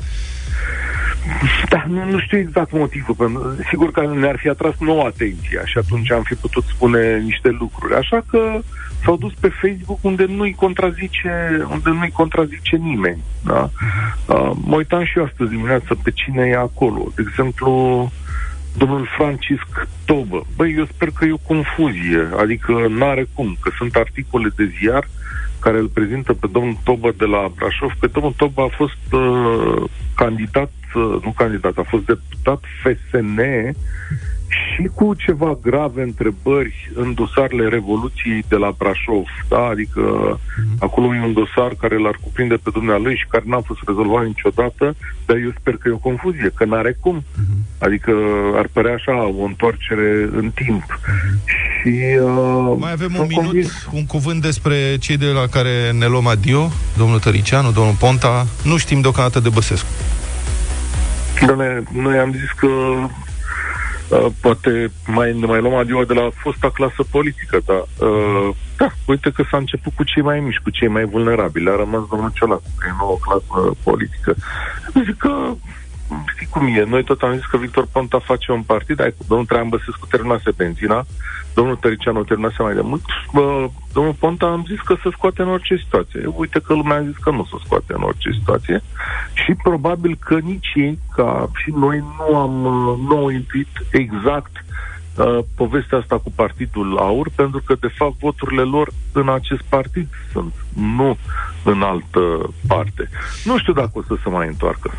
Da, 1.68 1.84
nu, 1.88 2.10
nu 2.10 2.18
știu 2.18 2.38
exact 2.38 2.72
motivul. 2.72 3.14
Pentru, 3.14 3.56
sigur 3.68 3.90
că 3.90 4.14
ne-ar 4.14 4.36
fi 4.38 4.48
atras 4.48 4.74
nouă 4.78 5.04
atenția 5.04 5.60
și 5.64 5.78
atunci 5.78 6.10
am 6.12 6.22
fi 6.22 6.34
putut 6.34 6.64
spune 6.64 7.18
niște 7.18 7.48
lucruri. 7.48 7.94
Așa 7.94 8.22
că 8.30 8.60
s-au 9.04 9.16
dus 9.16 9.32
pe 9.40 9.48
Facebook 9.48 9.98
unde 10.02 10.24
nu-i 10.24 10.54
contrazice, 10.54 11.66
unde 11.70 11.90
nu-i 11.90 12.10
contrazice 12.10 12.76
nimeni. 12.76 13.22
Da? 13.44 13.70
Uh, 14.26 14.50
mă 14.64 14.76
uitam 14.76 15.04
și 15.04 15.18
eu 15.18 15.24
astăzi 15.24 15.50
dimineață 15.50 15.94
pe 16.02 16.10
cine 16.10 16.46
e 16.46 16.56
acolo. 16.56 17.12
De 17.14 17.24
exemplu, 17.28 17.72
domnul 18.76 19.08
Francisc 19.16 19.88
Tobă. 20.04 20.46
Băi, 20.56 20.74
eu 20.76 20.84
sper 20.84 21.10
că 21.10 21.24
e 21.24 21.32
o 21.32 21.46
confuzie, 21.54 22.28
adică 22.36 22.72
n-are 22.88 23.26
cum, 23.34 23.56
că 23.60 23.70
sunt 23.78 23.94
articole 23.94 24.48
de 24.56 24.72
ziar 24.78 25.08
care 25.60 25.78
îl 25.78 25.88
prezintă 25.88 26.32
pe 26.32 26.46
domnul 26.52 26.76
Tobă 26.84 27.12
de 27.16 27.24
la 27.24 27.52
Brașov. 27.56 27.92
Pe 28.00 28.06
domnul 28.06 28.32
Tobă 28.36 28.62
a 28.62 28.76
fost 28.76 29.12
uh, 29.12 29.84
candidat, 30.14 30.70
uh, 30.70 30.77
nu 30.94 31.32
candidat, 31.36 31.76
a 31.76 31.82
fost 31.82 32.04
deputat 32.04 32.62
FSN 32.82 33.40
și 34.48 34.90
cu 34.94 35.14
ceva 35.14 35.58
grave 35.62 36.02
întrebări 36.02 36.90
în 36.94 37.14
dosarele 37.14 37.68
Revoluției 37.68 38.44
de 38.48 38.56
la 38.56 38.74
Brașov. 38.78 39.24
Da? 39.48 39.64
Adică 39.64 40.02
mm-hmm. 40.38 40.78
acolo 40.78 41.14
e 41.14 41.20
un 41.20 41.32
dosar 41.32 41.74
care 41.80 41.98
l-ar 41.98 42.18
cuprinde 42.22 42.54
pe 42.54 42.70
dumnealui 42.70 43.16
și 43.16 43.26
care 43.28 43.44
n-a 43.46 43.60
fost 43.60 43.80
rezolvat 43.86 44.26
niciodată, 44.26 44.94
dar 45.26 45.36
eu 45.36 45.52
sper 45.60 45.74
că 45.76 45.88
e 45.88 45.92
o 45.92 45.96
confuzie, 45.96 46.50
că 46.54 46.64
n-are 46.64 46.96
cum. 47.00 47.24
Mm-hmm. 47.24 47.78
Adică 47.78 48.12
ar 48.54 48.68
părea 48.72 48.94
așa 48.94 49.26
o 49.26 49.42
întoarcere 49.42 50.28
în 50.32 50.50
timp. 50.54 50.84
Mm-hmm. 50.84 51.80
Și, 51.80 51.94
uh, 52.22 52.76
Mai 52.78 52.92
avem 52.92 53.14
un 53.18 53.26
minut, 53.28 53.44
convins... 53.44 53.88
un 53.92 54.06
cuvânt 54.06 54.42
despre 54.42 54.96
cei 55.00 55.16
de 55.16 55.26
la 55.26 55.46
care 55.46 55.92
ne 55.98 56.06
luăm 56.06 56.26
adio, 56.26 56.70
domnul 56.96 57.18
Tăricianu, 57.18 57.70
domnul 57.70 57.94
Ponta. 57.98 58.46
Nu 58.64 58.76
știm 58.76 59.00
deocamdată 59.00 59.40
de 59.40 59.48
Băsescu. 59.48 59.88
Doamne, 61.46 61.82
noi 61.92 62.18
am 62.18 62.32
zis 62.32 62.50
că 62.56 62.68
Uh, 64.08 64.26
poate 64.40 64.90
mai, 65.06 65.32
mai 65.46 65.60
luăm 65.60 65.74
adio 65.74 66.04
de 66.04 66.12
la 66.14 66.28
fosta 66.34 66.70
clasă 66.70 67.02
politică, 67.10 67.60
dar 67.66 67.84
uh, 68.08 68.54
da, 68.76 68.88
uite 69.06 69.30
că 69.30 69.44
s-a 69.50 69.56
început 69.56 69.92
cu 69.94 70.04
cei 70.04 70.22
mai 70.22 70.40
mici, 70.40 70.58
cu 70.58 70.70
cei 70.70 70.88
mai 70.88 71.04
vulnerabili. 71.04 71.68
A 71.68 71.76
rămas 71.76 72.02
domnul 72.10 72.30
Ciolacu, 72.34 72.70
că 72.78 72.86
e 72.88 72.96
nouă 72.98 73.18
clasă 73.20 73.76
politică. 73.82 74.34
Zic 75.04 75.16
că 75.16 75.54
știi 76.34 76.46
cum 76.50 76.66
e, 76.66 76.84
noi 76.88 77.04
tot 77.04 77.22
am 77.22 77.34
zis 77.34 77.46
că 77.46 77.56
Victor 77.56 77.86
Ponta 77.92 78.18
face 78.18 78.52
un 78.52 78.62
partid, 78.62 79.00
ai, 79.00 79.14
domnul 79.26 79.46
Traian 79.46 79.68
Băsescu 79.68 80.06
terminase 80.10 80.50
benzina, 80.56 81.06
domnul 81.58 81.76
Tăricianu 81.76 82.24
terminase 82.24 82.62
mai 82.62 82.74
de 82.74 82.80
mult, 82.80 83.02
bă, 83.32 83.68
domnul 83.92 84.14
Ponta 84.18 84.46
am 84.46 84.64
zis 84.68 84.80
că 84.80 84.94
se 85.02 85.08
scoate 85.12 85.42
în 85.42 85.48
orice 85.48 85.76
situație. 85.76 86.20
Eu, 86.22 86.34
uite 86.36 86.58
că 86.60 86.72
lumea 86.74 86.96
a 86.96 87.08
zis 87.10 87.16
că 87.16 87.30
nu 87.30 87.44
se 87.44 87.56
scoate 87.64 87.92
în 87.96 88.02
orice 88.02 88.30
situație 88.38 88.82
și 89.32 89.52
probabil 89.62 90.18
că 90.26 90.38
nici 90.38 90.72
ei, 90.74 90.98
ca 91.16 91.50
și 91.60 91.70
noi, 91.70 92.04
nu 92.16 92.36
am 92.36 92.54
nu 93.08 93.16
au 93.16 93.28
intuit 93.28 93.72
exact 93.90 94.52
uh, 95.18 95.38
povestea 95.54 95.98
asta 95.98 96.18
cu 96.18 96.32
Partidul 96.34 96.98
Aur, 96.98 97.28
pentru 97.34 97.62
că, 97.64 97.74
de 97.80 97.90
fapt, 97.96 98.18
voturile 98.18 98.62
lor 98.62 98.88
în 99.12 99.28
acest 99.28 99.62
partid 99.68 100.08
sunt, 100.32 100.52
nu 100.74 101.16
în 101.64 101.82
altă 101.82 102.54
parte. 102.66 103.08
Nu 103.44 103.58
știu 103.58 103.72
dacă 103.72 103.90
o 103.92 104.02
să 104.02 104.14
se 104.22 104.28
mai 104.28 104.46
întoarcă. 104.46 104.90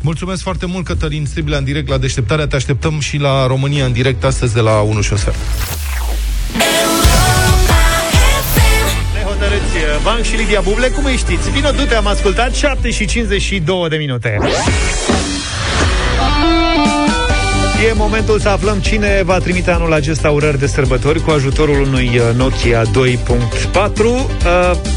Mulțumesc 0.00 0.42
foarte 0.42 0.66
mult, 0.66 0.84
Cătălin 0.84 1.26
Striblea, 1.26 1.58
în 1.58 1.64
direct 1.64 1.88
la 1.88 1.98
deșteptarea. 1.98 2.46
Te 2.46 2.56
așteptăm 2.56 3.00
și 3.00 3.18
la 3.18 3.46
România 3.46 3.84
în 3.84 3.92
direct 3.92 4.24
astăzi 4.24 4.54
de 4.54 4.60
la 4.60 4.80
1 4.80 5.00
și 5.00 5.12
Banc 10.02 10.24
și 10.24 10.36
Lidia 10.36 10.60
Buble, 10.60 10.88
cum 10.88 11.04
îi 11.04 11.16
știți? 11.16 11.50
Vino, 11.50 11.70
du-te, 11.70 11.94
am 11.94 12.06
ascultat 12.06 12.54
7 12.54 12.90
și 12.90 13.06
52 13.06 13.88
de 13.88 13.96
minute. 13.96 14.38
E 17.88 17.92
momentul 17.92 18.38
să 18.38 18.48
aflăm 18.48 18.78
cine 18.78 19.22
va 19.24 19.38
trimite 19.38 19.70
anul 19.70 19.92
acesta 19.92 20.30
urări 20.30 20.58
de 20.58 20.66
sărbători 20.66 21.20
cu 21.20 21.30
ajutorul 21.30 21.80
unui 21.80 22.10
uh, 22.14 22.36
Nokia 22.36 22.82
2.4. 22.82 22.88
Uh, 24.04 24.26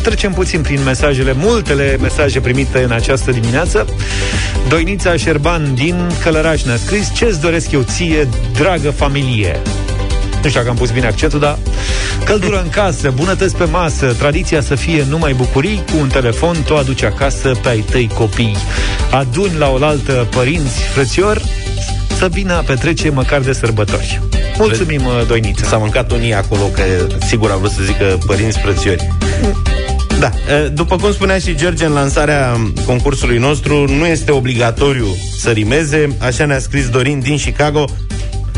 trecem 0.04 0.32
puțin 0.32 0.62
prin 0.62 0.84
mesajele, 0.84 1.34
multele 1.34 1.98
mesaje 2.02 2.40
primite 2.40 2.84
în 2.84 2.92
această 2.92 3.32
dimineață. 3.32 3.86
Doinița 4.68 5.16
Șerban 5.16 5.74
din 5.74 5.96
Călăraș 6.24 6.64
ne-a 6.64 6.76
scris 6.76 7.14
Ce-ți 7.14 7.42
doresc 7.42 7.72
eu 7.72 7.82
ție, 7.82 8.28
dragă 8.54 8.92
familie? 8.92 9.62
Nu 10.46 10.52
știu 10.52 10.64
dacă 10.64 10.74
am 10.74 10.80
pus 10.82 10.92
bine 10.92 11.08
accentul, 11.08 11.40
dar 11.40 11.58
căldură 12.24 12.62
în 12.64 12.70
casă, 12.70 13.10
bunătăți 13.16 13.56
pe 13.56 13.64
masă, 13.64 14.16
tradiția 14.18 14.62
să 14.62 14.76
fie 14.76 15.06
numai 15.10 15.34
bucurii, 15.34 15.84
cu 15.92 15.98
un 16.00 16.08
telefon 16.08 16.58
tu 16.66 16.76
aduci 16.76 17.04
acasă 17.04 17.52
pe 17.62 17.70
ai 17.70 17.86
tăi 17.92 18.10
copii. 18.14 18.58
Aduni 19.12 19.58
la 19.58 19.70
oaltă 19.70 20.28
părinți, 20.32 20.80
frățiori, 20.94 21.44
să 22.18 22.28
vină 22.32 22.54
a 22.54 22.60
petrece 22.60 23.10
măcar 23.10 23.42
de 23.42 23.54
sărbători. 23.54 24.22
Mulțumim, 24.58 25.02
Doiniță. 25.28 25.66
S-a 25.66 25.78
mâncat 25.78 26.12
unii 26.12 26.34
acolo, 26.34 26.64
că 26.64 26.82
sigur 27.28 27.52
a 27.52 27.56
vrut 27.56 27.72
să 27.72 27.84
zică 27.84 28.18
părinți 28.26 28.60
frățiori. 28.60 29.08
Da, 30.20 30.32
după 30.74 30.96
cum 30.96 31.12
spunea 31.12 31.38
și 31.38 31.56
George 31.56 31.86
în 31.86 31.92
lansarea 31.92 32.58
concursului 32.86 33.38
nostru, 33.38 33.86
nu 33.98 34.06
este 34.06 34.32
obligatoriu 34.32 35.08
să 35.40 35.50
rimeze, 35.50 36.16
așa 36.20 36.46
ne-a 36.46 36.60
scris 36.60 36.90
Dorin 36.90 37.20
din 37.20 37.38
Chicago, 37.38 37.86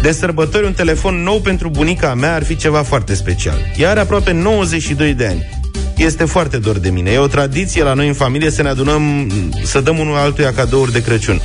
de 0.07 0.13
sărbători 0.13 0.65
un 0.65 0.73
telefon 0.73 1.23
nou 1.23 1.39
pentru 1.39 1.69
bunica 1.69 2.13
mea 2.13 2.35
ar 2.35 2.43
fi 2.43 2.55
ceva 2.55 2.81
foarte 2.81 3.13
special. 3.13 3.55
Ea 3.77 3.89
are 3.89 3.99
aproape 3.99 4.31
92 4.31 5.13
de 5.13 5.25
ani. 5.25 5.49
Este 5.97 6.25
foarte 6.25 6.57
dor 6.57 6.79
de 6.79 6.89
mine. 6.89 7.11
E 7.11 7.17
o 7.17 7.27
tradiție 7.27 7.83
la 7.83 7.93
noi 7.93 8.07
în 8.07 8.13
familie 8.13 8.49
să 8.49 8.61
ne 8.61 8.69
adunăm, 8.69 9.31
să 9.63 9.81
dăm 9.81 9.99
unul 9.99 10.15
altuia 10.15 10.53
cadouri 10.53 10.91
de 10.91 11.01
Crăciun. 11.01 11.41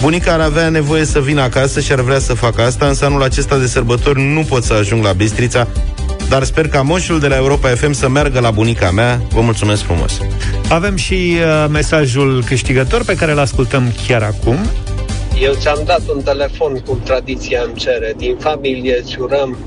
Bunica 0.00 0.32
ar 0.32 0.40
avea 0.40 0.68
nevoie 0.68 1.04
să 1.04 1.20
vină 1.20 1.40
acasă 1.42 1.80
și 1.80 1.92
ar 1.92 2.00
vrea 2.00 2.18
să 2.18 2.34
facă 2.34 2.62
asta, 2.62 2.86
însă 2.86 3.04
anul 3.04 3.22
acesta 3.22 3.58
de 3.58 3.66
sărbători 3.66 4.20
nu 4.20 4.40
pot 4.40 4.64
să 4.64 4.72
ajung 4.72 5.04
la 5.04 5.12
Bistrița, 5.12 5.68
dar 6.28 6.44
sper 6.44 6.68
ca 6.68 6.82
moșul 6.82 7.20
de 7.20 7.28
la 7.28 7.36
Europa 7.36 7.68
FM 7.68 7.92
să 7.92 8.08
meargă 8.08 8.40
la 8.40 8.50
bunica 8.50 8.90
mea. 8.90 9.22
Vă 9.32 9.40
mulțumesc 9.40 9.82
frumos! 9.82 10.20
Avem 10.68 10.96
și 10.96 11.14
uh, 11.14 11.66
mesajul 11.70 12.42
câștigător 12.46 13.04
pe 13.04 13.16
care 13.16 13.32
îl 13.32 13.38
ascultăm 13.38 13.92
chiar 14.06 14.22
acum. 14.22 14.56
Eu 15.40 15.54
ți-am 15.54 15.82
dat 15.84 16.08
un 16.14 16.22
telefon 16.22 16.78
cum 16.78 17.00
tradiția 17.04 17.62
îmi 17.66 17.74
cere. 17.74 18.14
Din 18.16 18.36
familie 18.38 18.98
îți 19.02 19.20
urăm 19.20 19.58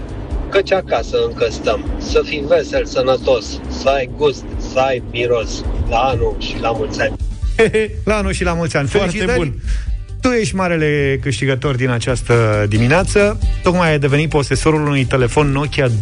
căci 0.49 0.71
acasă 0.71 1.17
încă 1.27 1.47
stăm. 1.51 1.86
Să 1.97 2.21
fii 2.25 2.43
vesel, 2.47 2.86
sănătos, 2.86 3.60
să 3.81 3.89
ai 3.89 4.10
gust, 4.17 4.43
să 4.73 4.79
ai 4.79 5.03
miros. 5.12 5.63
La 5.89 5.97
anul 5.97 6.36
și 6.39 6.55
la 6.62 6.71
mulți 6.71 7.01
ani. 7.01 7.15
la 8.05 8.15
anul 8.15 8.31
și 8.31 8.43
la 8.43 8.53
mulți 8.53 8.77
ani. 8.77 8.88
Foarte 8.88 9.34
bun. 9.36 9.53
Tu 10.21 10.27
ești 10.27 10.55
marele 10.55 11.19
câștigător 11.21 11.75
din 11.75 11.89
această 11.89 12.65
dimineață. 12.69 13.39
Tocmai 13.63 13.89
ai 13.89 13.99
devenit 13.99 14.29
posesorul 14.29 14.86
unui 14.86 15.05
telefon 15.05 15.51
Nokia 15.51 15.88
2.4, 15.88 15.93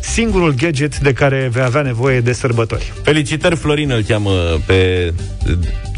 singurul 0.00 0.54
gadget 0.54 0.98
de 0.98 1.12
care 1.12 1.48
vei 1.52 1.62
avea 1.62 1.82
nevoie 1.82 2.20
de 2.20 2.32
sărbători. 2.32 2.92
Felicitări, 3.02 3.56
Florin 3.56 3.90
îl 3.90 4.02
cheamă 4.02 4.32
pe 4.66 5.12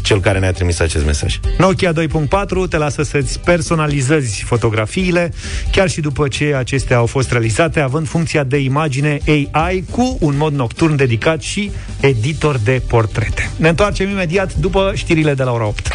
cel 0.05 0.19
care 0.19 0.39
ne-a 0.39 0.51
trimis 0.51 0.79
acest 0.79 1.05
mesaj. 1.05 1.39
Nokia 1.57 1.93
2.4 1.93 2.69
te 2.69 2.77
lasă 2.77 3.03
să-ți 3.03 3.39
personalizezi 3.39 4.43
fotografiile, 4.43 5.33
chiar 5.71 5.89
și 5.89 6.01
după 6.01 6.27
ce 6.27 6.53
acestea 6.57 6.97
au 6.97 7.05
fost 7.05 7.31
realizate, 7.31 7.79
având 7.79 8.07
funcția 8.07 8.43
de 8.43 8.57
imagine 8.57 9.19
AI 9.51 9.83
cu 9.91 10.17
un 10.19 10.37
mod 10.37 10.53
nocturn 10.53 10.95
dedicat 10.95 11.41
și 11.41 11.71
editor 11.99 12.57
de 12.57 12.81
portrete. 12.87 13.51
Ne 13.57 13.69
întoarcem 13.69 14.09
imediat 14.09 14.53
după 14.53 14.91
știrile 14.95 15.33
de 15.33 15.43
la 15.43 15.51
ora 15.51 15.65
8. 15.65 15.87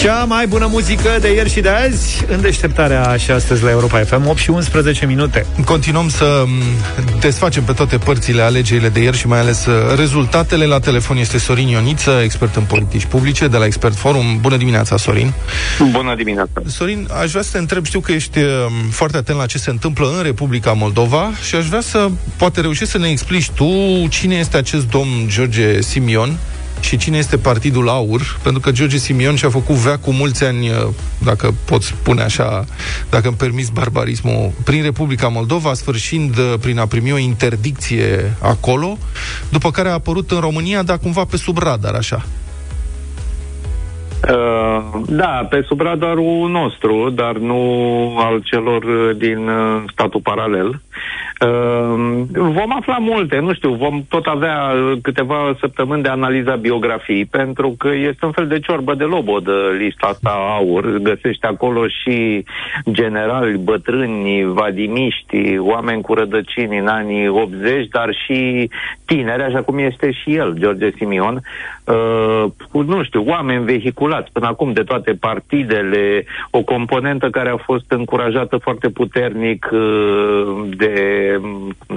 Cea 0.00 0.24
mai 0.24 0.46
bună 0.46 0.66
muzică 0.70 1.18
de 1.20 1.32
ieri 1.32 1.50
și 1.50 1.60
de 1.60 1.68
azi 1.68 2.24
în 2.28 2.40
deșteptarea 2.40 3.16
și 3.16 3.30
astăzi 3.30 3.62
la 3.62 3.70
Europa 3.70 3.98
FM 3.98 4.28
8 4.28 4.38
și 4.38 4.50
11 4.50 5.06
minute. 5.06 5.46
Continuăm 5.64 6.08
să 6.08 6.44
desfacem 7.20 7.62
pe 7.62 7.72
toate 7.72 7.98
părțile 7.98 8.42
alegerile 8.42 8.88
de 8.88 9.00
ieri 9.00 9.16
și 9.16 9.26
mai 9.26 9.38
ales 9.38 9.66
uh, 9.66 9.74
rezultatele. 9.96 10.64
La 10.64 10.78
telefon 10.78 11.16
este 11.16 11.38
Sorin 11.38 11.68
Ioniță, 11.68 12.20
expert 12.22 12.56
în 12.56 12.62
politici 12.62 13.04
publice 13.04 13.48
de 13.48 13.56
la 13.56 13.64
Expert 13.64 13.96
Forum. 13.96 14.38
Bună 14.40 14.56
dimineața, 14.56 14.96
Sorin! 14.96 15.32
Bună 15.90 16.14
dimineața! 16.14 16.62
Sorin, 16.66 17.08
aș 17.20 17.30
vrea 17.30 17.42
să 17.42 17.50
te 17.52 17.58
întreb, 17.58 17.84
știu 17.84 18.00
că 18.00 18.12
ești 18.12 18.38
uh, 18.38 18.46
foarte 18.90 19.16
atent 19.16 19.38
la 19.38 19.46
ce 19.46 19.58
se 19.58 19.70
întâmplă 19.70 20.12
în 20.16 20.22
Republica 20.22 20.72
Moldova 20.72 21.30
și 21.48 21.54
aș 21.54 21.66
vrea 21.66 21.80
să 21.80 22.08
poate 22.36 22.60
reușești 22.60 22.92
să 22.92 22.98
ne 22.98 23.08
explici 23.08 23.50
tu 23.50 23.72
cine 24.08 24.34
este 24.34 24.56
acest 24.56 24.88
domn 24.88 25.28
George 25.28 25.80
Simion, 25.80 26.38
și 26.80 26.96
cine 26.96 27.16
este 27.16 27.38
Partidul 27.38 27.88
Aur, 27.88 28.20
pentru 28.42 28.60
că 28.60 28.70
George 28.70 28.96
Simion 28.96 29.34
și-a 29.34 29.48
făcut 29.48 29.74
vea 29.74 29.98
cu 29.98 30.10
mulți 30.10 30.44
ani, 30.44 30.68
uh, 30.68 30.74
dacă 31.24 31.54
pot 31.66 31.82
spune 31.82 32.22
așa, 32.22 32.64
dacă 33.10 33.28
îmi 33.28 33.36
permis 33.36 33.68
barbarismul, 33.68 34.50
prin 34.64 34.82
Republica 34.82 35.28
Moldova, 35.28 35.74
sfârșind 35.74 36.38
uh, 36.38 36.54
prin 36.60 36.78
a 36.78 36.86
primi 36.86 37.12
o 37.12 37.18
interdicție 37.18 38.36
acolo, 38.42 38.98
după 39.50 39.70
care 39.70 39.88
a 39.88 39.92
apărut 39.92 40.30
în 40.30 40.40
România, 40.40 40.82
dar 40.82 40.98
cumva 40.98 41.24
pe 41.24 41.36
sub 41.36 41.58
radar, 41.58 41.94
așa. 41.94 42.22
Uh, 44.28 45.00
da, 45.06 45.46
pe 45.50 45.64
sub 45.66 45.80
radarul 45.80 46.50
nostru, 46.50 47.10
dar 47.14 47.36
nu 47.36 47.60
al 48.18 48.40
celor 48.44 48.84
din 49.12 49.48
uh, 49.48 49.82
statul 49.92 50.20
paralel. 50.20 50.80
Uh, 51.46 52.22
vom 52.32 52.72
afla 52.76 52.98
multe, 52.98 53.38
nu 53.38 53.54
știu, 53.54 53.74
vom 53.74 54.04
tot 54.08 54.26
avea 54.26 54.72
câteva 55.02 55.56
săptămâni 55.60 56.02
de 56.02 56.08
analiza 56.08 56.54
biografiei, 56.54 57.24
pentru 57.24 57.74
că 57.78 57.88
este 57.88 58.24
un 58.24 58.32
fel 58.32 58.46
de 58.46 58.60
ciorbă 58.60 58.94
de 58.94 59.04
lobod 59.04 59.48
lista 59.78 60.06
asta 60.06 60.30
aur. 60.30 60.98
Găsești 60.98 61.46
acolo 61.46 61.86
și 61.86 62.44
generali, 62.90 63.58
bătrâni, 63.58 64.44
vadimiști, 64.44 65.58
oameni 65.58 66.02
cu 66.02 66.14
rădăcini 66.14 66.78
în 66.78 66.86
anii 66.86 67.28
80, 67.28 67.88
dar 67.88 68.14
și 68.24 68.70
tineri, 69.04 69.42
așa 69.42 69.62
cum 69.62 69.78
este 69.78 70.10
și 70.10 70.34
el, 70.34 70.54
George 70.58 70.90
Simion, 70.96 71.42
cu, 72.70 72.82
nu 72.82 73.02
știu, 73.02 73.24
oameni 73.26 73.64
vehiculați 73.64 74.32
până 74.32 74.46
acum 74.46 74.72
de 74.72 74.82
toate 74.82 75.12
partidele, 75.12 76.24
o 76.50 76.62
componentă 76.62 77.30
care 77.30 77.50
a 77.50 77.56
fost 77.56 77.84
încurajată 77.88 78.56
foarte 78.56 78.88
puternic 78.88 79.68
de, 80.76 80.94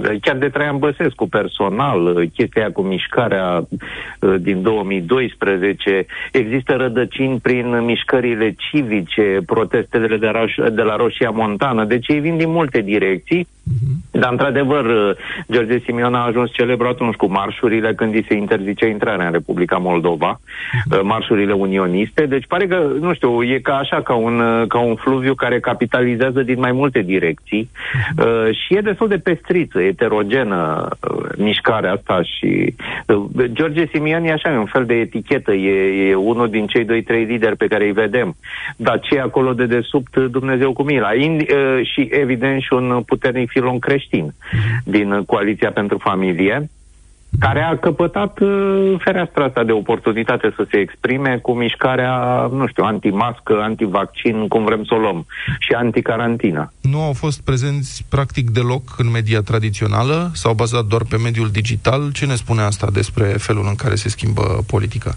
de 0.02 0.18
chiar 0.22 0.36
de 0.36 0.50
Traian 0.50 0.78
Băsescu 0.78 1.28
personal, 1.28 2.30
chestia 2.34 2.72
cu 2.72 2.82
mișcarea 2.82 3.68
din 4.40 4.62
2012, 4.62 6.06
există 6.32 6.74
rădăcini 6.74 7.40
prin 7.40 7.86
mișcările 7.86 8.56
civice, 8.58 9.38
protestele 9.46 10.18
de, 10.18 10.32
Roș- 10.34 10.74
de 10.74 10.82
la 10.82 10.96
Roșia 10.96 11.30
Montană, 11.30 11.84
deci 11.84 12.08
ei 12.08 12.20
vin 12.20 12.38
din 12.38 12.50
multe 12.50 12.82
direcții, 12.82 13.48
uh-huh. 13.48 13.63
Dar 14.12 14.32
într-adevăr 14.32 15.16
George 15.52 15.80
Simion 15.80 16.14
a 16.14 16.26
ajuns 16.26 16.52
celebru 16.52 16.88
atunci 16.88 17.16
cu 17.16 17.26
marșurile 17.26 17.94
când 17.94 18.14
îi 18.14 18.26
se 18.28 18.36
interzice 18.36 18.88
intrarea 18.88 19.26
în 19.26 19.32
Republica 19.32 19.78
Moldova, 19.78 20.40
uh-huh. 20.40 21.02
marșurile 21.02 21.54
unioniste, 21.54 22.26
deci 22.26 22.46
pare 22.48 22.68
că, 22.68 22.92
nu 23.00 23.14
știu, 23.14 23.44
e 23.44 23.60
ca 23.60 23.76
așa, 23.76 24.02
ca 24.02 24.14
un, 24.14 24.66
ca 24.68 24.80
un 24.80 24.96
fluviu 24.96 25.34
care 25.34 25.60
capitalizează 25.60 26.42
din 26.42 26.60
mai 26.60 26.72
multe 26.72 27.02
direcții 27.02 27.70
uh-huh. 27.70 28.26
uh, 28.26 28.56
și 28.56 28.76
e 28.76 28.82
destul 28.82 29.08
de 29.08 29.18
pestriță, 29.18 29.80
eterogenă 29.82 30.88
uh, 30.90 31.26
mișcarea 31.38 31.92
asta 31.92 32.22
și 32.22 32.76
uh, 33.08 33.46
George 33.46 33.86
Simion 33.92 34.24
e 34.24 34.32
așa, 34.32 34.54
e 34.54 34.58
un 34.58 34.66
fel 34.66 34.86
de 34.86 34.94
etichetă, 34.94 35.54
e, 35.54 36.10
e 36.10 36.16
unul 36.16 36.50
din 36.50 36.68
cei 36.68 36.86
doi, 36.86 37.04
trei 37.04 37.24
lideri 37.24 37.58
pe 37.58 37.68
care 37.68 37.86
îi 37.86 37.92
vedem, 37.92 38.36
dar 38.76 39.00
ce 39.00 39.20
acolo 39.20 39.54
de 39.54 39.66
desubt, 39.66 40.18
Dumnezeu 40.18 40.74
cu 40.74 40.84
mila. 40.84 41.14
Ind, 41.14 41.42
uh, 41.42 41.88
și 41.94 42.08
evident 42.12 42.62
și 42.62 42.74
un 42.74 43.04
puternic 43.06 43.52
filon 43.54 43.80
creștin 43.80 44.34
din 44.84 45.24
Coaliția 45.26 45.72
pentru 45.72 45.98
Familie 45.98 46.70
care 47.40 47.62
a 47.62 47.78
căpătat 47.78 48.40
uh, 48.40 48.94
fereastra 49.04 49.44
asta 49.44 49.64
de 49.64 49.72
oportunitate 49.72 50.54
să 50.56 50.66
se 50.72 50.78
exprime 50.78 51.40
cu 51.42 51.52
mișcarea, 51.54 52.48
nu 52.52 52.68
știu, 52.68 52.84
antimască, 52.84 53.60
antivaccin, 53.62 54.48
cum 54.48 54.64
vrem 54.64 54.84
să 54.84 54.94
o 54.94 54.98
luăm, 54.98 55.26
și 55.60 55.74
anticarantina. 55.74 56.74
Nu 56.82 57.02
au 57.02 57.14
fost 57.14 57.42
prezenți 57.42 58.06
practic 58.10 58.50
deloc 58.50 58.82
în 58.98 59.12
media 59.12 59.42
tradițională? 59.42 60.32
S-au 60.34 60.54
bazat 60.54 60.86
doar 60.86 61.02
pe 61.10 61.18
mediul 61.18 61.50
digital? 61.50 62.12
Ce 62.12 62.26
ne 62.26 62.36
spune 62.36 62.62
asta 62.62 62.88
despre 62.94 63.26
felul 63.26 63.66
în 63.68 63.76
care 63.76 63.96
se 63.96 64.10
schimbă 64.10 64.64
politica? 64.68 65.16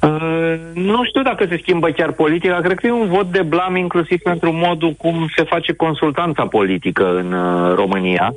Uh, 0.00 0.33
nu 0.74 1.04
știu 1.04 1.22
dacă 1.22 1.46
se 1.48 1.58
schimbă 1.62 1.90
chiar 1.90 2.12
politica, 2.12 2.60
cred 2.60 2.78
că 2.78 2.86
e 2.86 2.90
un 2.90 3.08
vot 3.08 3.26
de 3.32 3.42
blam 3.42 3.76
inclusiv 3.76 4.20
pentru 4.22 4.52
modul 4.52 4.92
cum 4.92 5.26
se 5.36 5.42
face 5.42 5.72
consultanța 5.72 6.46
politică 6.46 7.16
în 7.16 7.32
uh, 7.32 7.74
România. 7.74 8.34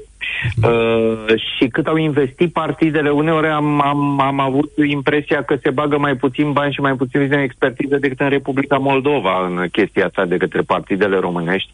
Uh, 0.63 1.35
și 1.57 1.67
cât 1.67 1.87
au 1.87 1.95
investit 1.95 2.51
partidele, 2.51 3.09
uneori 3.09 3.47
am, 3.47 3.81
am, 3.81 4.21
am 4.21 4.39
avut 4.39 4.71
impresia 4.89 5.43
că 5.43 5.55
se 5.61 5.69
bagă 5.69 5.97
mai 5.97 6.15
puțin 6.15 6.51
bani 6.51 6.73
și 6.73 6.81
mai 6.81 6.93
puțin 6.93 7.31
expertiză 7.31 7.97
decât 7.97 8.19
în 8.19 8.29
Republica 8.29 8.77
Moldova 8.77 9.45
în 9.45 9.67
chestia 9.71 10.05
asta 10.05 10.25
de 10.25 10.37
către 10.37 10.61
partidele 10.61 11.17
românești. 11.17 11.71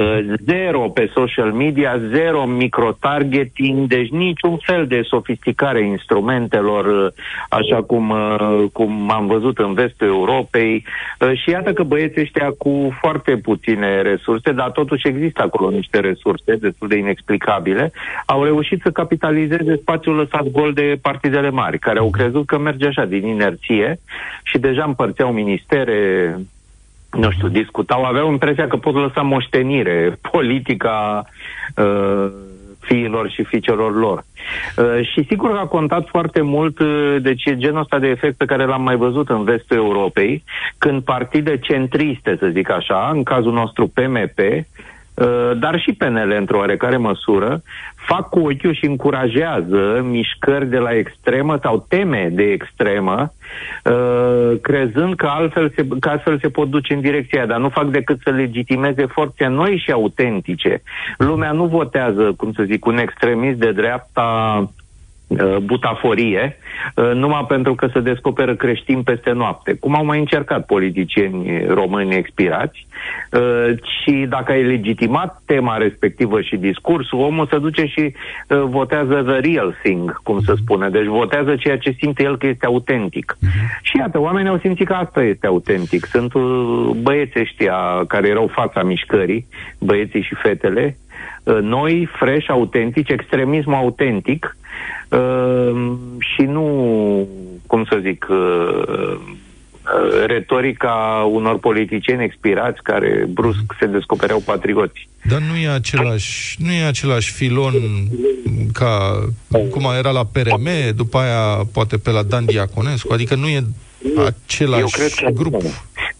Uh, 0.00 0.18
zero 0.44 0.80
pe 0.80 1.10
social 1.14 1.52
media, 1.52 2.00
zero 2.10 2.44
microtargeting, 2.44 3.88
deci 3.88 4.08
niciun 4.08 4.56
fel 4.56 4.86
de 4.86 5.00
sofisticare 5.02 5.86
instrumentelor, 5.86 7.04
uh, 7.04 7.12
așa 7.48 7.82
cum, 7.82 8.10
uh, 8.10 8.64
cum 8.72 9.10
am 9.10 9.26
văzut 9.26 9.58
în 9.58 9.74
vestul 9.74 10.06
Europei. 10.06 10.84
Uh, 11.20 11.38
și 11.38 11.50
iată 11.50 11.72
că 11.72 11.82
băieții 11.82 12.20
ăștia 12.20 12.50
cu 12.58 12.96
foarte 13.00 13.36
puține 13.36 14.02
resurse, 14.02 14.52
dar 14.52 14.70
totuși 14.70 15.08
există 15.08 15.42
acolo 15.42 15.70
niște 15.70 16.00
resurse 16.00 16.56
destul 16.56 16.88
de 16.88 16.96
inexplicabile, 16.96 17.92
au 18.26 18.44
reușit 18.44 18.80
să 18.82 18.90
capitalizeze 18.90 19.76
spațiul 19.80 20.14
lăsat 20.14 20.50
gol 20.50 20.72
de 20.72 20.98
partidele 21.02 21.50
mari, 21.50 21.78
care 21.78 21.98
au 21.98 22.10
crezut 22.10 22.46
că 22.46 22.58
merge 22.58 22.86
așa 22.86 23.04
din 23.04 23.26
inerție 23.26 23.98
și 24.42 24.58
deja 24.58 24.84
împărțeau 24.84 25.32
ministere, 25.32 26.38
nu 27.10 27.30
știu, 27.30 27.48
discutau, 27.48 28.04
aveau 28.04 28.30
impresia 28.30 28.66
că 28.66 28.76
pot 28.76 28.94
lăsa 28.94 29.22
moștenire 29.22 30.18
politica 30.30 31.26
uh, 31.76 32.26
fiilor 32.80 33.30
și 33.30 33.44
fiicelor 33.44 33.96
lor. 33.96 34.24
Uh, 34.76 35.06
și 35.12 35.24
sigur 35.28 35.50
că 35.50 35.58
a 35.58 35.66
contat 35.66 36.08
foarte 36.08 36.40
mult, 36.40 36.78
uh, 36.78 37.16
deci 37.20 37.44
e 37.44 37.56
genul 37.56 37.80
ăsta 37.80 37.98
de 37.98 38.06
efect 38.06 38.36
pe 38.36 38.44
care 38.44 38.64
l-am 38.64 38.82
mai 38.82 38.96
văzut 38.96 39.28
în 39.28 39.44
vestul 39.44 39.76
Europei, 39.76 40.44
când 40.78 41.02
partide 41.02 41.58
centriste, 41.58 42.36
să 42.38 42.46
zic 42.46 42.70
așa, 42.70 43.10
în 43.12 43.22
cazul 43.22 43.52
nostru 43.52 43.86
PMP, 43.86 44.38
Uh, 44.38 44.62
dar 45.56 45.80
și 45.80 45.92
PNL 45.92 46.34
într-o 46.38 46.58
oarecare 46.58 46.96
măsură, 46.96 47.62
fac 48.06 48.28
cu 48.28 48.38
ochiul 48.38 48.74
și 48.74 48.84
încurajează 48.84 50.00
mișcări 50.02 50.68
de 50.68 50.78
la 50.78 50.96
extremă 50.96 51.58
sau 51.62 51.84
teme 51.88 52.28
de 52.32 52.42
extremă, 52.42 53.32
uh, 53.84 54.60
crezând 54.62 55.14
că 55.14 55.26
altfel, 55.26 55.72
se, 55.74 55.86
că 56.00 56.08
altfel 56.08 56.38
se 56.38 56.48
pot 56.48 56.68
duce 56.68 56.94
în 56.94 57.00
direcția 57.00 57.38
aia, 57.38 57.48
dar 57.48 57.58
nu 57.58 57.68
fac 57.68 57.86
decât 57.86 58.18
să 58.22 58.30
legitimeze 58.30 59.06
forțe 59.06 59.46
noi 59.46 59.82
și 59.84 59.90
autentice. 59.90 60.82
Lumea 61.18 61.52
nu 61.52 61.66
votează, 61.66 62.32
cum 62.36 62.52
să 62.52 62.62
zic, 62.62 62.84
un 62.84 62.98
extremist 62.98 63.58
de 63.58 63.72
dreapta 63.72 64.58
Uh, 64.62 64.83
butaforie, 65.62 66.56
uh, 66.94 67.10
numai 67.14 67.44
pentru 67.48 67.74
că 67.74 67.88
se 67.92 68.00
descoperă 68.00 68.54
creștini 68.54 69.02
peste 69.02 69.30
noapte, 69.30 69.74
cum 69.74 69.94
au 69.94 70.04
mai 70.04 70.18
încercat 70.18 70.66
politicieni 70.66 71.66
români 71.68 72.14
expirați, 72.14 72.86
uh, 73.32 73.76
și 74.02 74.26
dacă 74.28 74.52
ai 74.52 74.62
legitimat 74.62 75.42
tema 75.46 75.76
respectivă 75.76 76.40
și 76.40 76.56
discursul, 76.56 77.18
omul 77.20 77.46
se 77.46 77.58
duce 77.58 77.84
și 77.84 78.14
votează 78.48 79.22
the 79.22 79.50
real 79.50 79.76
thing, 79.82 80.22
cum 80.22 80.40
se 80.40 80.52
spune, 80.56 80.88
deci 80.88 81.04
votează 81.04 81.56
ceea 81.56 81.78
ce 81.78 81.96
simte 81.98 82.22
el 82.22 82.38
că 82.38 82.46
este 82.46 82.66
autentic. 82.66 83.36
Uh-huh. 83.36 83.80
Și 83.82 83.96
iată, 83.96 84.20
oamenii 84.20 84.50
au 84.50 84.58
simțit 84.58 84.86
că 84.86 84.92
asta 84.92 85.22
este 85.22 85.46
autentic. 85.46 86.04
Sunt 86.04 86.32
băieții 87.02 87.40
ăștia 87.40 88.04
care 88.08 88.28
erau 88.28 88.46
fața 88.46 88.82
mișcării, 88.82 89.46
băieții 89.78 90.22
și 90.22 90.34
fetele, 90.34 90.96
noi, 91.60 92.08
fresh, 92.18 92.48
autentici, 92.48 93.08
extremism 93.08 93.72
autentic, 93.72 94.56
uh, 95.08 95.92
și 96.18 96.42
nu, 96.42 97.28
cum 97.66 97.84
să 97.84 97.98
zic, 98.02 98.26
uh, 98.30 99.16
retorica 100.26 101.28
unor 101.32 101.58
politicieni 101.58 102.24
expirați 102.24 102.82
care 102.82 103.26
brusc 103.28 103.64
se 103.78 103.86
descopereau 103.86 104.42
patrioți. 104.44 105.08
Dar 105.22 105.40
nu 105.40 105.56
e 105.56 105.68
același, 105.68 106.56
nu 106.62 106.72
e 106.72 106.84
același 106.84 107.32
filon 107.32 107.72
ca 108.72 109.24
cum 109.70 109.84
era 109.98 110.10
la 110.10 110.24
PRM, 110.24 110.68
după 110.96 111.18
aia 111.18 111.64
poate 111.72 111.96
pe 111.96 112.10
la 112.10 112.22
Dan 112.22 112.44
Diaconescu, 112.44 113.12
adică 113.12 113.34
nu 113.34 113.48
e 113.48 113.64
același 114.26 114.80
Eu 114.80 114.86
cred 114.86 115.12
că 115.12 115.30
grup. 115.30 115.62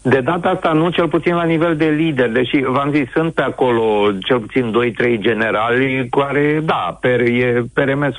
De 0.07 0.19
data 0.19 0.49
asta 0.49 0.71
nu, 0.71 0.89
cel 0.89 1.07
puțin 1.07 1.35
la 1.35 1.43
nivel 1.43 1.75
de 1.75 1.85
lider, 1.85 2.29
deși 2.29 2.61
v-am 2.63 2.91
zis, 2.91 3.11
sunt 3.13 3.33
pe 3.33 3.41
acolo 3.41 4.11
cel 4.25 4.39
puțin 4.39 4.73
2-3 5.15 5.19
generali 5.19 6.09
care, 6.09 6.61
da, 6.63 6.97
per, 7.01 7.19
e 7.19 7.63
PRM 7.73 8.11
100%. 8.11 8.13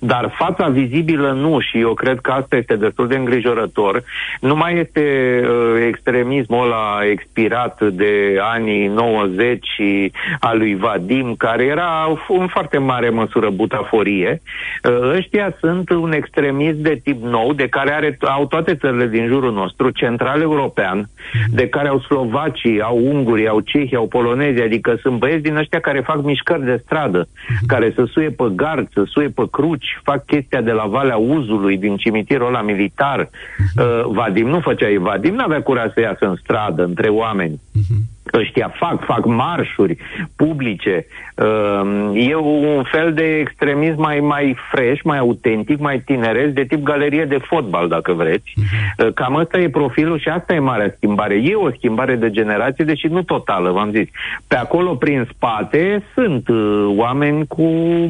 Dar 0.00 0.34
fața 0.38 0.68
vizibilă 0.68 1.32
nu 1.32 1.60
și 1.60 1.78
eu 1.78 1.94
cred 1.94 2.18
că 2.20 2.30
asta 2.30 2.56
este 2.56 2.76
destul 2.76 3.08
de 3.08 3.16
îngrijorător. 3.16 4.02
Nu 4.40 4.56
mai 4.56 4.78
este 4.78 5.00
uh, 5.44 5.86
extremismul 5.86 6.64
ăla 6.64 6.98
expirat 7.10 7.82
de 7.82 8.38
anii 8.40 8.86
90 8.86 9.66
a 10.40 10.52
lui 10.54 10.74
Vadim, 10.74 11.34
care 11.34 11.64
era 11.64 12.18
în 12.28 12.46
foarte 12.46 12.78
mare 12.78 13.08
măsură 13.08 13.50
butaforie. 13.50 14.42
Uh, 14.84 15.16
ăștia 15.16 15.56
sunt 15.60 15.90
un 15.90 16.12
extremism 16.12 16.80
de 16.82 17.00
tip 17.04 17.22
nou, 17.22 17.52
de 17.52 17.68
care 17.68 17.92
are, 17.92 18.18
au 18.20 18.46
toate 18.50 18.74
țările 18.74 19.06
din 19.06 19.26
jurul 19.26 19.52
nostru, 19.52 19.90
central 19.90 20.40
european, 20.40 20.58
european, 20.60 21.08
de 21.50 21.68
care 21.68 21.88
au 21.88 22.00
slovacii, 22.00 22.80
au 22.80 22.98
ungurii, 23.02 23.48
au 23.48 23.60
cehii, 23.60 23.96
au 23.96 24.06
polonezi, 24.06 24.62
adică 24.62 24.98
sunt 25.02 25.18
băieți 25.18 25.42
din 25.42 25.56
ăștia 25.56 25.80
care 25.80 26.00
fac 26.00 26.22
mișcări 26.22 26.64
de 26.64 26.80
stradă, 26.84 27.28
care 27.66 27.92
să 27.94 28.04
suie 28.04 28.30
pe 28.30 28.44
gard, 28.54 28.88
să 28.92 29.02
suie 29.06 29.28
pe 29.28 29.42
cruci, 29.50 30.00
fac 30.02 30.24
chestia 30.24 30.60
de 30.60 30.72
la 30.72 30.86
Valea 30.86 31.16
Uzului, 31.16 31.76
din 31.78 31.96
cimitirul 31.96 32.46
ăla 32.46 32.62
militar. 32.62 33.20
Uh, 33.20 34.02
Vadim 34.04 34.48
nu 34.48 34.60
făcea, 34.60 34.86
Vadim 34.98 35.34
n-avea 35.34 35.62
curaj 35.62 35.92
să 35.92 36.00
iasă 36.00 36.26
în 36.26 36.36
stradă, 36.42 36.84
între 36.84 37.08
oameni. 37.08 37.60
Ăștia 38.34 38.72
fac, 38.76 39.04
fac 39.04 39.24
marșuri 39.24 39.96
publice. 40.36 41.06
Ehm, 41.34 42.12
e 42.14 42.34
un 42.36 42.82
fel 42.82 43.12
de 43.12 43.38
extremism 43.38 44.00
mai, 44.00 44.20
mai 44.20 44.56
fresh, 44.70 45.02
mai 45.02 45.18
autentic, 45.18 45.78
mai 45.78 45.98
tineresc, 45.98 46.52
de 46.52 46.64
tip 46.64 46.82
galerie 46.82 47.24
de 47.24 47.38
fotbal, 47.38 47.88
dacă 47.88 48.12
vreți. 48.12 48.54
Mhm. 48.56 49.12
Cam 49.12 49.34
ăsta 49.34 49.58
e 49.58 49.68
profilul 49.68 50.18
și 50.18 50.28
asta 50.28 50.54
e 50.54 50.58
marea 50.58 50.94
schimbare. 50.96 51.34
E 51.34 51.54
o 51.54 51.70
schimbare 51.70 52.14
de 52.14 52.30
generație, 52.30 52.84
deși 52.84 53.06
nu 53.06 53.22
totală, 53.22 53.70
v-am 53.70 53.90
zis. 53.90 54.08
Pe 54.46 54.56
acolo, 54.56 54.94
prin 54.94 55.28
spate, 55.34 56.02
sunt 56.14 56.48
uh, 56.48 56.94
oameni 56.96 57.46
cu 57.46 57.62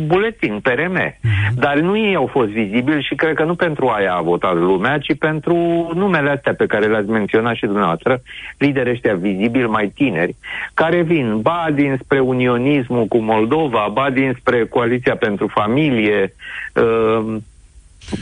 buletin, 0.06 0.60
PRM. 0.62 0.92
Mhm. 0.92 1.54
Dar 1.54 1.78
nu 1.78 1.98
ei 1.98 2.14
au 2.14 2.26
fost 2.26 2.48
vizibili 2.48 3.02
și 3.02 3.14
cred 3.14 3.34
că 3.34 3.44
nu 3.44 3.54
pentru 3.54 3.86
aia 3.88 4.14
a 4.14 4.20
votat 4.20 4.54
lumea, 4.54 4.98
ci 4.98 5.18
pentru 5.18 5.54
numele 5.94 6.30
astea 6.30 6.54
pe 6.54 6.66
care 6.66 6.86
le-ați 6.86 7.08
menționat 7.08 7.54
și 7.54 7.66
dumneavoastră, 7.66 8.22
lideri 8.58 8.90
ăștia 8.90 9.14
vizibili, 9.14 9.66
mai 9.66 9.92
tineri, 10.00 10.36
care 10.74 11.02
vin 11.02 11.40
ba 11.40 11.66
dinspre 11.74 12.20
unionismul 12.20 13.06
cu 13.06 13.18
Moldova, 13.18 13.88
ba 13.92 14.10
dinspre 14.10 14.66
Coaliția 14.66 15.16
pentru 15.16 15.46
Familie. 15.46 16.34
Ehm, 16.74 17.44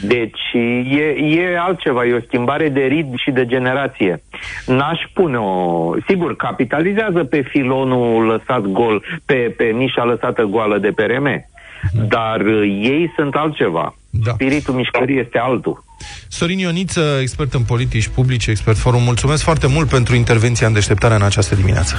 deci 0.03 0.41
e, 0.91 1.07
e 1.41 1.59
altceva, 1.59 2.05
e 2.05 2.15
o 2.15 2.27
schimbare 2.27 2.69
de 2.69 2.81
ritm 2.81 3.17
și 3.17 3.31
de 3.31 3.47
generație. 3.47 4.23
N-aș 4.67 5.01
pune-o... 5.15 5.93
Sigur, 6.07 6.37
capitalizează 6.37 7.25
pe 7.25 7.41
filonul 7.41 8.25
lăsat 8.25 8.61
gol, 8.61 9.05
pe, 9.27 9.55
pe 9.57 9.65
nișa 9.65 10.05
lăsată 10.05 10.43
goală 10.43 10.79
de 10.79 10.93
PRM, 10.93 11.47
dar 12.09 12.41
ei 12.67 13.13
sunt 13.17 13.35
altceva. 13.35 13.95
Da. 14.11 14.33
Spiritul 14.33 14.75
mișcării 14.75 15.19
este 15.19 15.39
altul. 15.39 15.85
Sorin 16.29 16.59
Ioniță, 16.59 17.19
expert 17.21 17.55
în 17.55 17.63
politici 17.63 18.09
publice, 18.09 18.51
expert 18.51 18.77
forum, 18.77 19.03
mulțumesc 19.03 19.43
foarte 19.43 19.67
mult 19.67 19.89
pentru 19.89 20.15
intervenția 20.15 20.67
în 20.67 20.73
deșteptarea 20.73 21.17
în 21.17 21.23
această 21.23 21.55
dimineață. 21.55 21.97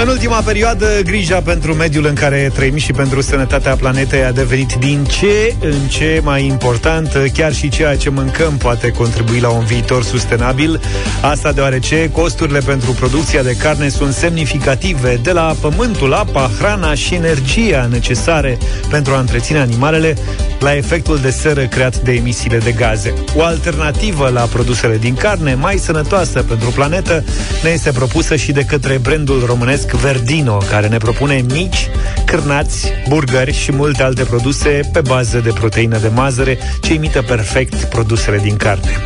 În 0.00 0.08
ultima 0.08 0.40
perioadă, 0.40 0.86
grija 1.04 1.40
pentru 1.40 1.74
mediul 1.74 2.06
în 2.06 2.14
care 2.14 2.50
trăim 2.54 2.76
și 2.76 2.92
pentru 2.92 3.20
sănătatea 3.20 3.76
planetei 3.76 4.24
a 4.24 4.32
devenit 4.32 4.72
din 4.72 5.04
ce 5.04 5.54
în 5.60 5.88
ce 5.88 6.20
mai 6.24 6.46
importantă. 6.46 7.18
Chiar 7.18 7.52
și 7.52 7.68
ceea 7.68 7.96
ce 7.96 8.10
mâncăm 8.10 8.56
poate 8.56 8.90
contribui 8.90 9.40
la 9.40 9.48
un 9.48 9.64
viitor 9.64 10.02
sustenabil. 10.04 10.80
Asta 11.20 11.52
deoarece 11.52 12.10
costurile 12.12 12.58
pentru 12.58 12.92
producția 12.92 13.42
de 13.42 13.56
carne 13.56 13.88
sunt 13.88 14.12
semnificative, 14.12 15.20
de 15.22 15.32
la 15.32 15.56
pământul, 15.60 16.12
apa, 16.12 16.50
hrana 16.58 16.94
și 16.94 17.14
energia 17.14 17.88
necesare 17.90 18.58
pentru 18.90 19.14
a 19.14 19.18
întreține 19.18 19.58
animalele, 19.58 20.16
la 20.60 20.76
efectul 20.76 21.18
de 21.18 21.30
seră 21.30 21.66
creat 21.66 21.96
de 21.96 22.12
emisiile 22.12 22.58
de 22.58 22.72
gaze. 22.72 23.14
O 23.36 23.42
alternativă 23.42 24.28
la 24.28 24.40
produsele 24.40 24.96
din 24.96 25.14
carne, 25.14 25.54
mai 25.54 25.76
sănătoasă 25.76 26.42
pentru 26.42 26.70
planetă, 26.70 27.24
ne 27.62 27.70
este 27.70 27.90
propusă 27.90 28.36
și 28.36 28.52
de 28.52 28.64
către 28.64 28.98
brandul 28.98 29.42
românesc 29.46 29.85
românesc 29.86 30.22
Verdino, 30.22 30.56
care 30.56 30.88
ne 30.88 30.96
propune 30.96 31.44
mici, 31.52 31.88
cârnați, 32.24 32.92
burgeri 33.08 33.52
și 33.52 33.72
multe 33.72 34.02
alte 34.02 34.24
produse 34.24 34.80
pe 34.92 35.00
bază 35.00 35.38
de 35.38 35.50
proteină 35.50 35.98
de 35.98 36.08
mazăre, 36.08 36.58
ce 36.80 36.92
imită 36.94 37.22
perfect 37.22 37.84
produsele 37.84 38.38
din 38.38 38.56
carne. 38.56 39.02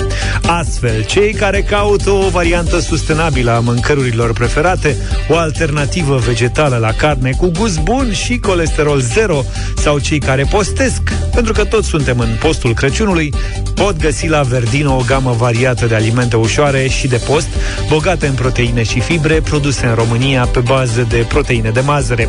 Astfel, 0.46 1.04
cei 1.04 1.32
care 1.32 1.62
caută 1.62 2.10
o 2.10 2.28
variantă 2.28 2.78
sustenabilă 2.78 3.50
a 3.50 3.60
mâncărurilor 3.60 4.32
preferate, 4.32 4.96
o 5.28 5.36
alternativă 5.36 6.16
vegetală 6.16 6.76
la 6.76 6.92
carne 6.92 7.30
cu 7.30 7.50
gust 7.58 7.80
bun 7.80 8.12
și 8.12 8.38
colesterol 8.38 9.00
zero, 9.00 9.44
sau 9.76 9.98
cei 9.98 10.18
care 10.18 10.46
postesc, 10.50 11.02
pentru 11.34 11.52
că 11.52 11.64
toți 11.64 11.88
suntem 11.88 12.18
în 12.18 12.36
postul 12.40 12.74
Crăciunului, 12.74 13.34
pot 13.74 13.98
găsi 13.98 14.28
la 14.28 14.42
Verdino 14.42 14.96
o 14.96 15.02
gamă 15.06 15.34
variată 15.38 15.86
de 15.86 15.94
alimente 15.94 16.36
ușoare 16.36 16.88
și 16.88 17.06
de 17.06 17.20
post, 17.26 17.48
bogate 17.88 18.26
în 18.26 18.34
proteine 18.34 18.82
și 18.82 19.00
fibre, 19.00 19.40
produse 19.40 19.86
în 19.86 19.94
România 19.94 20.44
pe 20.44 20.60
bază 20.70 21.06
de 21.08 21.24
proteine 21.28 21.70
de 21.70 21.80
mazăre. 21.80 22.28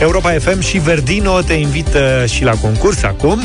Europa 0.00 0.30
FM 0.30 0.60
și 0.60 0.78
Verdino 0.78 1.40
te 1.40 1.52
invită 1.52 2.24
și 2.28 2.44
la 2.44 2.52
concurs 2.52 3.02
acum. 3.02 3.40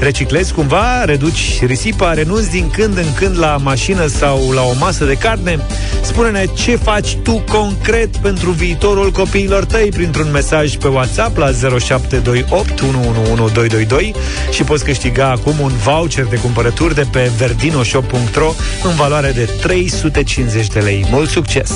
Reciclezi 0.00 0.52
cumva, 0.52 1.04
reduci 1.04 1.62
risipa, 1.66 2.12
renunți 2.12 2.50
din 2.50 2.70
când 2.70 2.96
în 2.96 3.14
când 3.14 3.38
la 3.38 3.56
mașină 3.56 4.06
sau 4.06 4.50
la 4.50 4.62
o 4.62 4.72
masă 4.78 5.04
de 5.04 5.14
carne. 5.14 5.58
Spune-ne 6.02 6.44
ce 6.54 6.76
faci 6.76 7.16
tu 7.16 7.44
concret 7.50 8.16
pentru 8.16 8.50
viitorul 8.50 9.10
copiilor 9.10 9.64
tăi 9.64 9.88
printr-un 9.88 10.30
mesaj 10.32 10.76
pe 10.76 10.88
WhatsApp 10.88 11.36
la 11.36 11.50
0728 11.78 12.80
111222 12.80 14.14
și 14.50 14.62
poți 14.62 14.84
câștiga 14.84 15.30
acum 15.30 15.60
un 15.60 15.72
voucher 15.84 16.24
de 16.24 16.36
cumpărături 16.36 16.94
de 16.94 17.06
pe 17.12 17.30
verdinoshop.ro 17.36 18.54
în 18.82 18.94
valoare 18.94 19.30
de 19.30 19.48
350 19.60 20.66
de 20.66 20.78
lei. 20.78 21.06
Mult 21.10 21.28
succes! 21.28 21.70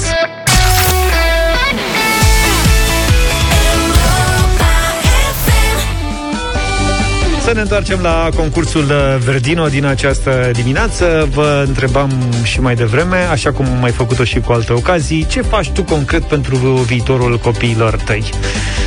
Să 7.50 7.56
ne 7.56 7.62
întoarcem 7.62 8.00
la 8.02 8.28
concursul 8.36 8.84
Verdino 9.24 9.66
din 9.66 9.84
această 9.84 10.50
dimineață. 10.52 11.28
Vă 11.34 11.64
întrebam 11.66 12.10
și 12.42 12.60
mai 12.60 12.74
devreme, 12.74 13.16
așa 13.16 13.52
cum 13.52 13.66
am 13.66 13.78
mai 13.80 13.90
făcut-o 13.90 14.24
și 14.24 14.40
cu 14.40 14.52
alte 14.52 14.72
ocazii, 14.72 15.26
ce 15.26 15.40
faci 15.40 15.70
tu 15.70 15.82
concret 15.82 16.22
pentru 16.22 16.56
viitorul 16.58 17.38
copiilor 17.38 17.96
tăi? 17.96 18.24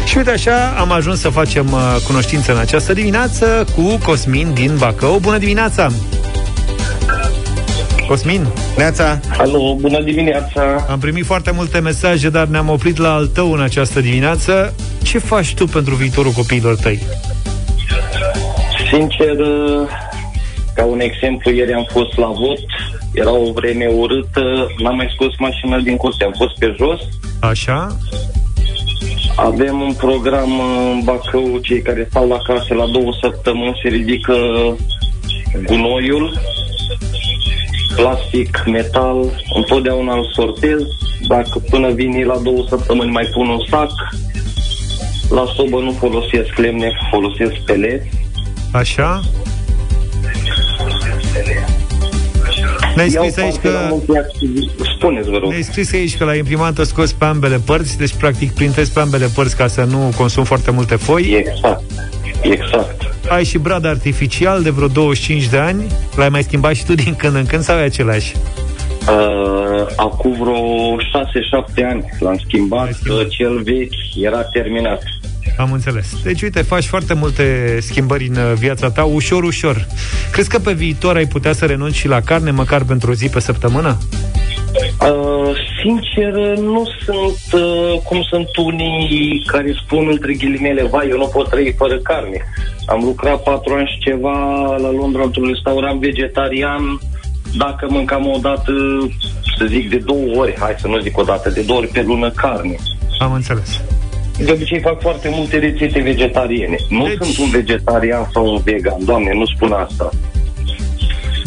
Și 0.06 0.18
uite 0.18 0.30
așa, 0.30 0.74
am 0.80 0.92
ajuns 0.92 1.20
să 1.20 1.30
facem 1.30 1.72
uh, 1.72 1.96
cunoștință 2.08 2.52
în 2.52 2.58
această 2.58 2.94
dimineață 2.94 3.66
cu 3.76 3.98
Cosmin 4.04 4.54
din 4.54 4.72
Bacău. 4.78 5.18
Bună 5.20 5.38
dimineața! 5.38 5.92
Cosmin, 8.08 8.48
neața! 8.78 9.20
Alo, 9.38 9.76
bună 9.80 10.02
dimineața! 10.02 10.86
Am 10.90 11.00
primit 11.00 11.26
foarte 11.26 11.52
multe 11.52 11.80
mesaje, 11.80 12.30
dar 12.30 12.48
ne-am 12.48 12.70
oprit 12.70 12.98
la 12.98 13.14
al 13.14 13.28
tău 13.28 13.52
în 13.52 13.62
această 13.62 14.00
dimineață. 14.00 14.74
Ce 15.02 15.18
faci 15.18 15.54
tu 15.54 15.66
pentru 15.66 15.96
viitorul 15.96 16.32
copiilor 16.32 16.76
tăi? 16.76 17.02
Sincer, 18.94 19.38
ca 20.76 20.86
un 20.86 21.00
exemplu, 21.00 21.52
ieri 21.52 21.74
am 21.74 21.88
fost 21.92 22.18
la 22.18 22.28
vot, 22.28 22.66
era 23.14 23.32
o 23.32 23.52
vreme 23.52 23.86
urâtă, 23.86 24.68
n-am 24.78 24.96
mai 24.96 25.10
scos 25.14 25.38
mașina 25.40 25.80
din 25.80 25.98
curte, 25.98 26.24
am 26.24 26.34
fost 26.38 26.58
pe 26.60 26.76
jos. 26.78 27.00
Așa? 27.40 27.98
Avem 29.36 29.82
un 29.82 29.94
program 29.94 30.50
în 30.92 31.02
Bacău, 31.04 31.60
cei 31.62 31.82
care 31.82 32.08
stau 32.10 32.28
la 32.28 32.38
casă 32.38 32.74
la 32.74 32.86
două 32.86 33.12
săptămâni 33.22 33.80
se 33.84 33.90
ridică 33.90 34.36
gunoiul, 35.66 36.38
plastic, 37.96 38.64
metal, 38.66 39.18
întotdeauna 39.56 40.14
îl 40.14 40.32
sortez, 40.34 40.82
dacă 41.28 41.62
până 41.70 41.90
vine 41.92 42.24
la 42.24 42.38
două 42.38 42.66
săptămâni 42.70 43.12
mai 43.12 43.30
pun 43.34 43.48
un 43.48 43.60
sac, 43.70 43.92
la 45.30 45.46
sobă 45.56 45.80
nu 45.80 45.92
folosesc 45.92 46.58
lemne, 46.58 46.92
folosesc 47.12 47.54
peleți, 47.66 48.23
Așa? 48.74 49.22
Ne-ai 52.96 53.10
scris 53.10 53.38
aici 53.38 53.56
că... 53.56 53.70
Spuneți, 54.96 55.30
vă 55.30 55.38
rog. 55.38 55.50
Ne-ai 55.50 55.62
scris 55.62 55.94
aici 55.94 56.18
că 56.18 56.24
la 56.24 56.36
imprimantă 56.36 56.84
scos 56.84 57.14
pe 57.14 57.26
ambele 57.26 57.62
părți, 57.66 57.98
deci 57.98 58.14
practic 58.14 58.52
printezi 58.52 58.92
pe 58.92 59.00
ambele 59.00 59.26
părți 59.36 59.56
ca 59.56 59.68
să 59.68 59.84
nu 59.84 60.14
consum 60.18 60.44
foarte 60.44 60.72
multe 60.72 60.96
foi. 60.96 61.22
Exact. 61.22 61.84
Exact. 62.42 63.16
ai 63.30 63.44
și 63.44 63.58
brad 63.58 63.86
artificial 63.86 64.62
de 64.62 64.70
vreo 64.70 64.88
25 64.88 65.48
de 65.48 65.58
ani. 65.58 65.84
L-ai 66.16 66.30
mai 66.30 66.44
schimbat 66.44 66.74
și 66.74 66.86
tu 66.86 66.94
din 66.94 67.16
când 67.16 67.36
în 67.36 67.46
când 67.46 67.64
sau 67.64 67.78
e 67.78 67.82
același? 67.82 68.34
Uh, 69.08 69.86
acum 69.96 70.32
vreo 70.32 70.96
6-7 70.96 71.90
ani 71.90 72.06
l-am 72.20 72.38
schimbat, 72.46 72.94
schimbat. 72.94 73.26
uh, 73.26 73.28
cel 73.30 73.62
vechi 73.64 74.24
era 74.24 74.44
terminat. 74.44 75.02
Am 75.58 75.72
înțeles. 75.72 76.22
Deci, 76.24 76.42
uite, 76.42 76.62
faci 76.62 76.86
foarte 76.86 77.14
multe 77.14 77.78
schimbări 77.82 78.28
în 78.28 78.36
uh, 78.36 78.54
viața 78.58 78.90
ta, 78.90 79.04
ușor, 79.04 79.44
ușor. 79.44 79.88
Crezi 80.32 80.50
că 80.50 80.60
pe 80.60 80.74
viitor 80.74 81.16
ai 81.16 81.26
putea 81.26 81.54
să 81.54 81.66
renunți 81.66 81.98
și 81.98 82.08
la 82.08 82.22
carne, 82.22 82.52
măcar 82.52 82.84
pentru 82.84 83.12
o 83.12 83.14
zi 83.14 83.30
pe 83.30 83.40
săptămână? 83.40 83.98
Uh, 84.74 85.56
sincer, 85.82 86.58
nu 86.58 86.84
sunt 87.06 87.62
uh, 87.62 88.00
cum 88.04 88.22
sunt 88.30 88.58
unii 88.58 89.44
care 89.48 89.76
spun 89.84 90.08
între 90.12 90.34
ghilimele, 90.34 90.84
vai, 90.84 91.08
eu 91.10 91.18
nu 91.18 91.28
pot 91.28 91.50
trăi 91.50 91.76
fără 91.78 91.98
carne. 91.98 92.42
Am 92.86 93.04
lucrat 93.04 93.44
patru 93.44 93.74
ani 93.74 93.88
și 93.88 94.10
ceva 94.10 94.66
la 94.76 94.92
Londra 94.92 95.24
într-un 95.24 95.48
restaurant 95.48 96.00
vegetarian. 96.00 97.00
Dacă 97.58 97.88
mâncam 97.90 98.28
o 98.28 98.38
dată, 98.42 98.72
să 99.58 99.66
zic 99.66 99.90
de 99.90 99.98
două 99.98 100.36
ori, 100.36 100.56
hai 100.60 100.76
să 100.78 100.88
nu 100.88 101.00
zic 101.00 101.18
o 101.18 101.24
dată, 101.24 101.50
de 101.50 101.62
două 101.62 101.80
ori 101.80 101.88
pe 101.88 102.02
lună 102.02 102.30
carne. 102.30 102.76
Am 103.20 103.34
înțeles. 103.34 103.82
De 104.38 104.52
obicei 104.52 104.80
fac 104.80 105.02
foarte 105.02 105.28
multe 105.32 105.58
rețete 105.58 106.00
vegetariene. 106.00 106.76
Nu 106.90 107.04
Deci- 107.08 107.18
sunt 107.22 107.38
un 107.38 107.50
vegetarian 107.50 108.30
sau 108.34 108.54
un 108.54 108.62
vegan, 108.64 109.06
doamne, 109.06 109.32
nu 109.34 109.46
spun 109.46 109.72
asta. 109.72 110.10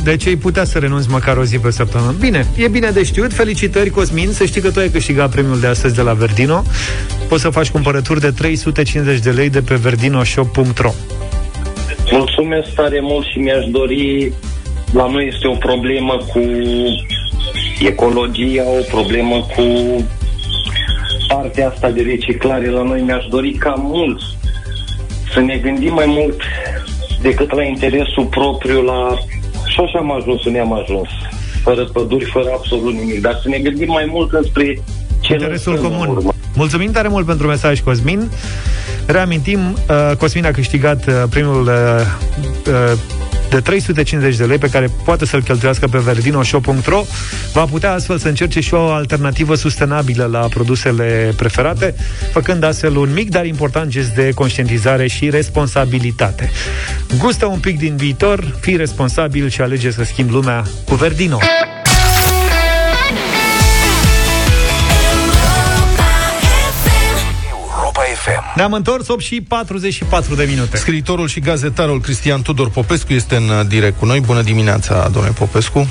Deci 0.04 0.26
ai 0.26 0.36
putea 0.36 0.64
să 0.64 0.78
renunți 0.78 1.10
măcar 1.10 1.36
o 1.36 1.44
zi 1.44 1.58
pe 1.58 1.70
săptămână. 1.70 2.14
Bine, 2.20 2.46
e 2.56 2.68
bine 2.68 2.90
de 2.90 3.02
știut. 3.04 3.32
Felicitări, 3.32 3.90
Cosmin. 3.90 4.32
Să 4.32 4.44
știi 4.44 4.60
că 4.60 4.70
tu 4.70 4.78
ai 4.78 4.88
câștigat 4.88 5.30
premiul 5.30 5.60
de 5.60 5.66
astăzi 5.66 5.94
de 5.94 6.02
la 6.02 6.12
Verdino. 6.12 6.62
Poți 7.28 7.42
să 7.42 7.50
faci 7.50 7.70
cumpărături 7.70 8.20
de 8.20 8.30
350 8.30 9.18
de 9.18 9.30
lei 9.30 9.50
de 9.50 9.60
pe 9.60 9.74
verdinoshop.ro 9.74 10.90
Mulțumesc 12.10 12.74
tare 12.74 12.98
mult 13.02 13.26
și 13.26 13.38
mi-aș 13.38 13.64
dori 13.70 14.32
la 14.92 15.06
noi 15.10 15.30
este 15.32 15.46
o 15.46 15.54
problemă 15.54 16.16
cu 16.32 16.40
ecologia, 17.80 18.62
o 18.78 18.82
problemă 18.90 19.46
cu 19.56 19.62
partea 21.46 21.68
asta 21.68 21.90
de 21.90 22.02
reciclare 22.02 22.70
la 22.70 22.82
noi. 22.82 23.00
Mi-aș 23.00 23.24
dori 23.30 23.52
ca 23.52 23.74
mulți 23.78 24.24
să 25.32 25.40
ne 25.40 25.56
gândim 25.56 25.92
mai 25.92 26.06
mult 26.06 26.40
decât 27.22 27.54
la 27.54 27.62
interesul 27.62 28.24
propriu, 28.24 28.82
la... 28.82 29.14
Și 29.66 29.80
așa 29.80 29.98
am 29.98 30.12
ajuns 30.12 30.44
unde 30.44 30.58
am 30.58 30.72
ajuns. 30.72 31.08
Fără 31.62 31.84
păduri, 31.84 32.24
fără 32.24 32.48
absolut 32.54 32.94
nimic. 32.94 33.20
Dar 33.20 33.38
să 33.42 33.48
ne 33.48 33.58
gândim 33.58 33.90
mai 33.90 34.06
mult 34.10 34.32
înspre 34.32 34.82
ce 35.20 35.32
Interesul 35.32 35.72
lăsăm 35.72 35.84
în 35.84 35.90
comun. 35.90 36.16
urmă. 36.16 36.32
Mulțumim 36.54 36.90
tare 36.92 37.08
mult 37.08 37.26
pentru 37.26 37.46
mesaj, 37.46 37.80
Cosmin. 37.80 38.30
Reamintim, 39.06 39.60
uh, 39.88 40.16
Cosmin 40.16 40.46
a 40.46 40.50
câștigat 40.50 41.06
uh, 41.06 41.14
primul 41.30 41.62
uh, 41.62 41.72
uh, 42.66 42.98
de 43.56 43.62
350 43.62 44.36
de 44.36 44.44
lei 44.44 44.58
pe 44.58 44.68
care 44.68 44.88
poate 45.04 45.26
să-l 45.26 45.42
cheltuiască 45.42 45.86
pe 45.86 45.98
verdinoshop.ro 45.98 47.04
va 47.52 47.64
putea 47.64 47.92
astfel 47.92 48.18
să 48.18 48.28
încerce 48.28 48.60
și 48.60 48.74
o 48.74 48.90
alternativă 48.90 49.54
sustenabilă 49.54 50.24
la 50.24 50.38
produsele 50.38 51.32
preferate, 51.36 51.94
făcând 52.32 52.62
astfel 52.62 52.96
un 52.96 53.12
mic, 53.12 53.30
dar 53.30 53.46
important 53.46 53.90
gest 53.90 54.14
de 54.14 54.30
conștientizare 54.34 55.06
și 55.06 55.30
responsabilitate. 55.30 56.50
Gustă 57.18 57.46
un 57.46 57.58
pic 57.58 57.78
din 57.78 57.96
viitor, 57.96 58.56
fii 58.60 58.76
responsabil 58.76 59.48
și 59.48 59.60
alege 59.60 59.90
să 59.90 60.04
schimbi 60.04 60.32
lumea 60.32 60.62
cu 60.84 60.94
Verdino. 60.94 61.38
Ne-am 68.56 68.72
întors 68.72 69.08
8 69.08 69.20
și 69.22 69.40
44 69.40 70.34
de 70.34 70.44
minute. 70.48 70.76
Scriitorul 70.76 71.28
și 71.28 71.40
gazetarul 71.40 72.00
Cristian 72.00 72.42
Tudor 72.42 72.70
Popescu 72.70 73.12
este 73.12 73.36
în 73.36 73.48
uh, 73.48 73.66
direct 73.66 73.98
cu 73.98 74.04
noi. 74.04 74.20
Bună 74.20 74.42
dimineața, 74.42 75.08
domnule 75.12 75.34
Popescu. 75.38 75.88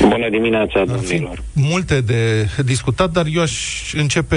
Bună 0.00 0.28
dimineața, 0.30 0.80
Ar 0.80 0.86
fi 0.98 1.08
domnilor. 1.08 1.42
multe 1.52 2.00
de 2.00 2.48
discutat, 2.64 3.10
dar 3.10 3.26
eu 3.32 3.42
aș 3.42 3.52
începe 3.94 4.36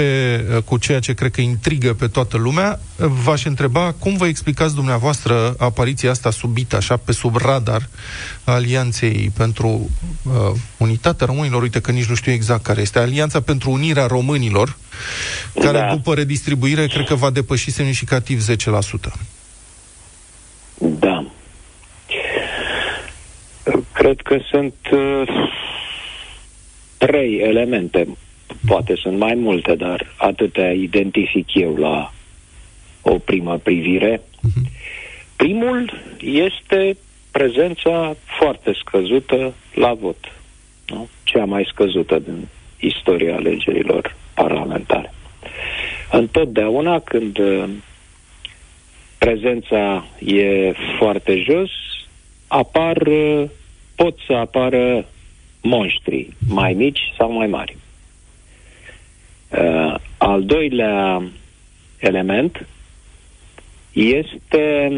uh, 0.56 0.62
cu 0.62 0.78
ceea 0.78 0.98
ce 1.00 1.14
cred 1.14 1.30
că 1.30 1.40
intrigă 1.40 1.92
pe 1.94 2.06
toată 2.06 2.36
lumea. 2.36 2.80
V-aș 2.96 3.44
întreba 3.44 3.94
cum 3.98 4.16
vă 4.16 4.26
explicați 4.26 4.74
dumneavoastră 4.74 5.54
apariția 5.58 6.10
asta 6.10 6.30
subită, 6.30 6.76
așa, 6.76 6.96
pe 6.96 7.12
sub 7.12 7.36
radar, 7.36 7.88
a 8.44 8.52
Alianței 8.52 9.30
pentru 9.36 9.90
uh, 10.22 10.32
Unitatea 10.76 11.26
Românilor. 11.26 11.62
Uite 11.62 11.80
că 11.80 11.90
nici 11.90 12.04
nu 12.08 12.14
știu 12.14 12.32
exact 12.32 12.62
care 12.62 12.80
este. 12.80 12.98
Alianța 12.98 13.40
pentru 13.40 13.70
Unirea 13.70 14.06
Românilor, 14.06 14.76
care 15.60 15.78
Da. 15.78 15.94
după 15.94 16.14
redistribuire 16.14 16.86
cred 16.86 17.06
că 17.06 17.14
va 17.14 17.30
depăși 17.30 17.70
semnificativ 17.70 18.46
10%. 18.50 19.12
Da. 20.78 21.23
Cred 24.04 24.20
că 24.20 24.38
sunt 24.50 24.74
uh, 24.92 25.22
trei 26.98 27.38
elemente. 27.38 28.06
Poate 28.66 28.94
sunt 28.94 29.18
mai 29.18 29.34
multe, 29.34 29.74
dar 29.74 30.14
atâtea 30.16 30.72
identific 30.72 31.54
eu 31.54 31.76
la 31.76 32.12
o 33.02 33.18
primă 33.18 33.58
privire. 33.58 34.20
Primul 35.36 35.92
este 36.20 36.96
prezența 37.30 38.16
foarte 38.38 38.72
scăzută 38.84 39.54
la 39.74 39.92
vot. 39.92 40.32
Nu? 40.86 41.08
Cea 41.22 41.44
mai 41.44 41.68
scăzută 41.72 42.18
din 42.18 42.48
istoria 42.80 43.34
alegerilor 43.34 44.16
parlamentare. 44.34 45.12
Întotdeauna 46.10 47.00
când 47.00 47.38
uh, 47.38 47.64
prezența 49.18 50.06
e 50.24 50.72
foarte 50.98 51.38
jos, 51.38 51.70
apar, 52.48 52.96
uh, 52.96 53.44
pot 53.94 54.18
să 54.26 54.32
apară 54.32 55.06
monștri, 55.62 56.28
mai 56.48 56.72
mici 56.72 57.00
sau 57.18 57.32
mai 57.32 57.46
mari. 57.46 57.76
Uh, 59.48 59.94
al 60.18 60.44
doilea 60.44 61.22
element 61.98 62.66
este 63.92 64.90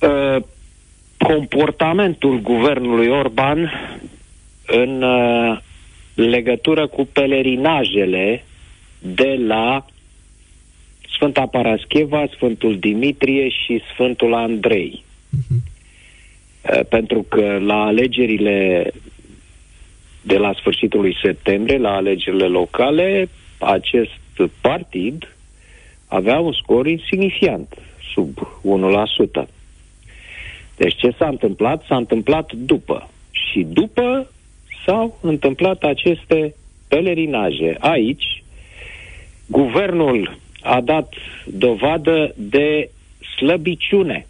uh, 0.00 0.42
comportamentul 1.18 2.40
guvernului 2.40 3.08
Orban 3.08 3.72
în 4.66 5.02
uh, 5.02 5.58
legătură 6.14 6.86
cu 6.86 7.08
pelerinajele 7.12 8.44
de 8.98 9.36
la 9.46 9.84
Sfânta 11.16 11.46
Parascheva, 11.46 12.26
Sfântul 12.34 12.78
Dimitrie 12.78 13.48
și 13.48 13.82
Sfântul 13.92 14.34
Andrei. 14.34 15.04
Uh, 15.50 15.56
Pentru 16.88 17.22
că 17.28 17.58
la 17.60 17.84
alegerile 17.84 18.90
de 20.22 20.36
la 20.36 20.52
sfârșitul 20.52 21.00
lui 21.00 21.16
septembrie, 21.22 21.78
la 21.78 21.94
alegerile 21.94 22.46
locale, 22.46 23.28
acest 23.58 24.50
partid 24.60 25.36
avea 26.08 26.38
un 26.38 26.52
scor 26.52 26.86
insignifiant, 26.86 27.74
sub 28.14 28.60
1%. 29.42 29.48
Deci 30.76 30.94
ce 30.96 31.14
s-a 31.18 31.28
întâmplat? 31.28 31.84
S-a 31.88 31.96
întâmplat 31.96 32.52
după. 32.52 33.10
Și 33.30 33.66
după 33.68 34.30
s-au 34.86 35.18
întâmplat 35.22 35.82
aceste 35.82 36.54
pelerinaje. 36.88 37.76
Aici, 37.78 38.42
guvernul 39.46 40.38
a 40.62 40.80
dat 40.80 41.14
dovadă 41.46 42.34
de 42.36 42.90
slăbiciune. 43.36 44.26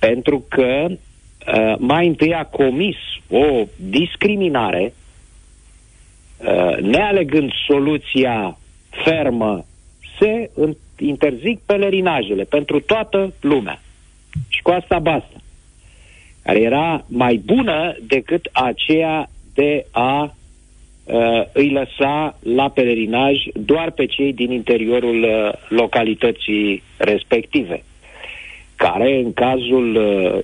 Pentru 0.00 0.44
că 0.48 0.86
uh, 0.88 1.74
mai 1.78 2.06
întâi 2.06 2.34
a 2.34 2.44
comis 2.44 2.96
o 3.28 3.64
discriminare, 3.76 4.92
uh, 6.38 6.76
nealegând 6.78 7.50
soluția 7.66 8.58
fermă, 9.04 9.64
se 10.18 10.50
în- 10.54 10.76
interzic 10.98 11.60
pelerinajele 11.66 12.44
pentru 12.44 12.80
toată 12.80 13.32
lumea. 13.40 13.80
Și 14.48 14.62
cu 14.62 14.70
asta 14.70 14.98
basta. 14.98 15.40
Care 16.42 16.60
era 16.60 17.04
mai 17.08 17.36
bună 17.44 17.96
decât 18.06 18.48
aceea 18.52 19.30
de 19.54 19.86
a 19.90 20.34
uh, 21.04 21.42
îi 21.52 21.70
lăsa 21.70 22.38
la 22.42 22.68
pelerinaj 22.68 23.36
doar 23.52 23.90
pe 23.90 24.06
cei 24.06 24.32
din 24.32 24.50
interiorul 24.50 25.22
uh, 25.22 25.52
localității 25.68 26.82
respective, 26.96 27.82
care 28.80 29.16
în 29.16 29.32
cazul 29.32 29.94
uh, 29.96 30.38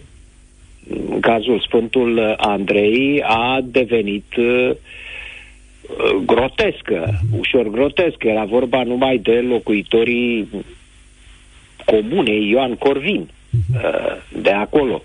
în 1.10 1.20
cazul 1.20 1.60
Sfântul 1.60 2.16
uh, 2.16 2.32
Andrei 2.36 3.22
a 3.22 3.60
devenit 3.64 4.36
uh, 4.36 4.70
uh, 4.70 6.22
grotescă, 6.26 7.20
ușor 7.38 7.68
grotescă. 7.68 8.28
Era 8.28 8.44
vorba 8.44 8.82
numai 8.82 9.18
de 9.18 9.40
locuitorii 9.40 10.48
comunei 11.84 12.48
Ioan 12.48 12.74
Corvin, 12.74 13.28
uh, 13.74 14.40
de 14.42 14.50
acolo. 14.50 15.02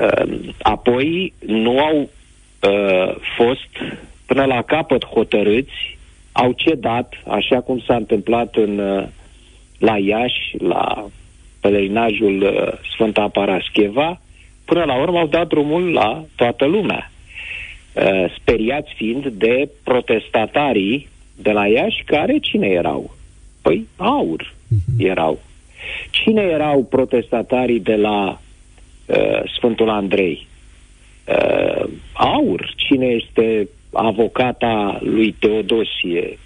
Uh, 0.00 0.38
Apoi 0.62 1.32
nu 1.46 1.78
au 1.78 1.98
uh, 2.00 3.14
fost 3.36 3.68
până 4.26 4.44
la 4.44 4.62
capăt 4.62 5.04
hotărâți, 5.04 5.98
au 6.32 6.52
cedat, 6.52 7.14
așa 7.26 7.60
cum 7.60 7.82
s-a 7.86 7.94
întâmplat 7.94 8.54
în 8.54 8.78
uh, 8.78 9.06
la 9.78 9.98
Iași, 9.98 10.56
la 10.58 11.08
pelerinajul 11.60 12.42
uh, 12.42 12.72
Sfânta 12.92 13.28
Parascheva, 13.28 14.20
până 14.64 14.84
la 14.84 15.00
urmă 15.00 15.18
au 15.18 15.26
dat 15.26 15.48
drumul 15.48 15.92
la 15.92 16.24
toată 16.36 16.64
lumea. 16.64 17.10
Uh, 17.92 18.34
speriați 18.40 18.92
fiind 18.94 19.26
de 19.26 19.68
protestatarii 19.84 21.08
de 21.36 21.50
la 21.50 21.66
Iași, 21.66 22.02
care 22.04 22.38
cine 22.38 22.66
erau? 22.66 23.16
Păi 23.62 23.86
aur 23.96 24.54
erau. 24.98 25.40
Cine 26.10 26.42
erau 26.42 26.84
protestatarii 26.84 27.80
de 27.80 27.96
la 27.96 28.40
uh, 29.06 29.42
Sfântul 29.56 29.88
Andrei? 29.88 30.46
Uh, 31.24 31.88
aur. 32.12 32.72
Cine 32.76 33.06
este 33.06 33.68
avocata 33.92 34.98
lui 35.02 35.32
Teodosie? 35.38 36.38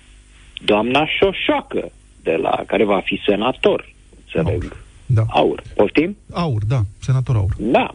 Doamna 0.64 1.06
Șoșoacă, 1.06 1.92
de 2.22 2.36
la 2.36 2.62
care 2.66 2.84
va 2.84 3.00
fi 3.04 3.20
senator, 3.26 3.92
înțeleg. 4.24 4.62
Aur. 4.62 4.76
Da. 5.14 5.24
Aur. 5.28 5.62
Poftim? 5.74 6.16
Aur, 6.32 6.62
da. 6.68 6.80
Senator 7.00 7.36
Aur. 7.36 7.50
Da. 7.58 7.94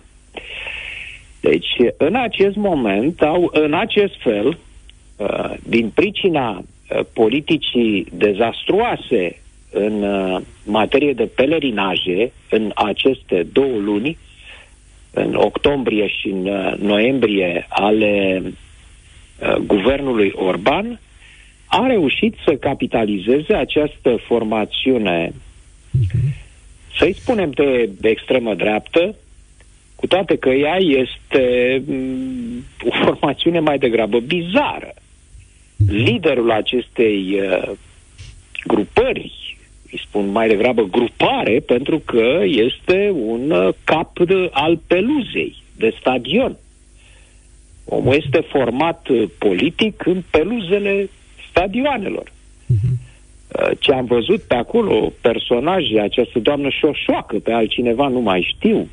Deci, 1.40 1.76
în 1.98 2.16
acest 2.16 2.56
moment, 2.56 3.22
au, 3.22 3.50
în 3.54 3.74
acest 3.74 4.22
fel, 4.22 4.58
uh, 5.16 5.54
din 5.64 5.90
pricina 5.90 6.58
uh, 6.58 7.00
politicii 7.14 8.08
dezastruoase 8.14 9.42
în 9.72 10.02
uh, 10.02 10.42
materie 10.64 11.14
de 11.14 11.30
pelerinaje 11.36 12.32
în 12.50 12.72
aceste 12.76 13.48
două 13.54 13.78
luni, 13.78 14.18
în 15.12 15.36
octombrie 15.36 16.08
și 16.08 16.28
în 16.28 16.42
noiembrie 16.80 17.66
ale 17.70 18.42
guvernului 19.66 20.32
Orban, 20.36 21.00
a 21.66 21.88
reușit 21.88 22.36
să 22.46 22.54
capitalizeze 22.56 23.54
această 23.54 24.18
formațiune, 24.28 25.34
să-i 26.98 27.14
spunem 27.14 27.50
de, 27.50 27.90
de 28.00 28.10
extremă 28.10 28.54
dreaptă, 28.56 29.16
cu 29.96 30.08
toate 30.08 30.38
că 30.38 30.50
ea 30.50 30.78
este 30.78 31.44
mm, 31.86 32.64
o 32.90 32.92
formațiune 33.04 33.60
mai 33.60 33.78
degrabă 33.78 34.20
bizară. 34.20 34.94
Liderul 35.88 36.52
acestei 36.52 37.40
uh, 37.42 37.72
grupări, 38.66 39.58
îi 39.92 40.02
spun 40.08 40.32
mai 40.32 40.48
degrabă 40.48 40.84
grupare, 40.84 41.60
pentru 41.60 42.00
că 42.00 42.42
este 42.44 43.14
un 43.14 43.52
uh, 43.52 43.74
cap 43.84 44.20
de, 44.20 44.50
al 44.52 44.80
peluzei, 44.88 45.56
de 45.76 45.96
stadion. 46.00 46.58
Omul 47.86 48.14
este 48.14 48.40
format 48.40 49.08
uh, 49.08 49.30
politic 49.38 50.06
în 50.06 50.24
peluzele 50.30 51.10
stadioanelor. 51.50 52.32
Uh-huh. 53.58 53.78
Ce 53.80 53.94
am 53.94 54.06
văzut 54.06 54.42
pe 54.42 54.56
acolo, 54.56 55.12
personaje, 55.22 56.00
această 56.00 56.40
doamnă 56.40 56.70
șoșoacă, 56.70 57.40
pe 57.40 57.52
altcineva 57.52 58.08
nu 58.08 58.20
mai 58.20 58.54
știu, 58.56 58.88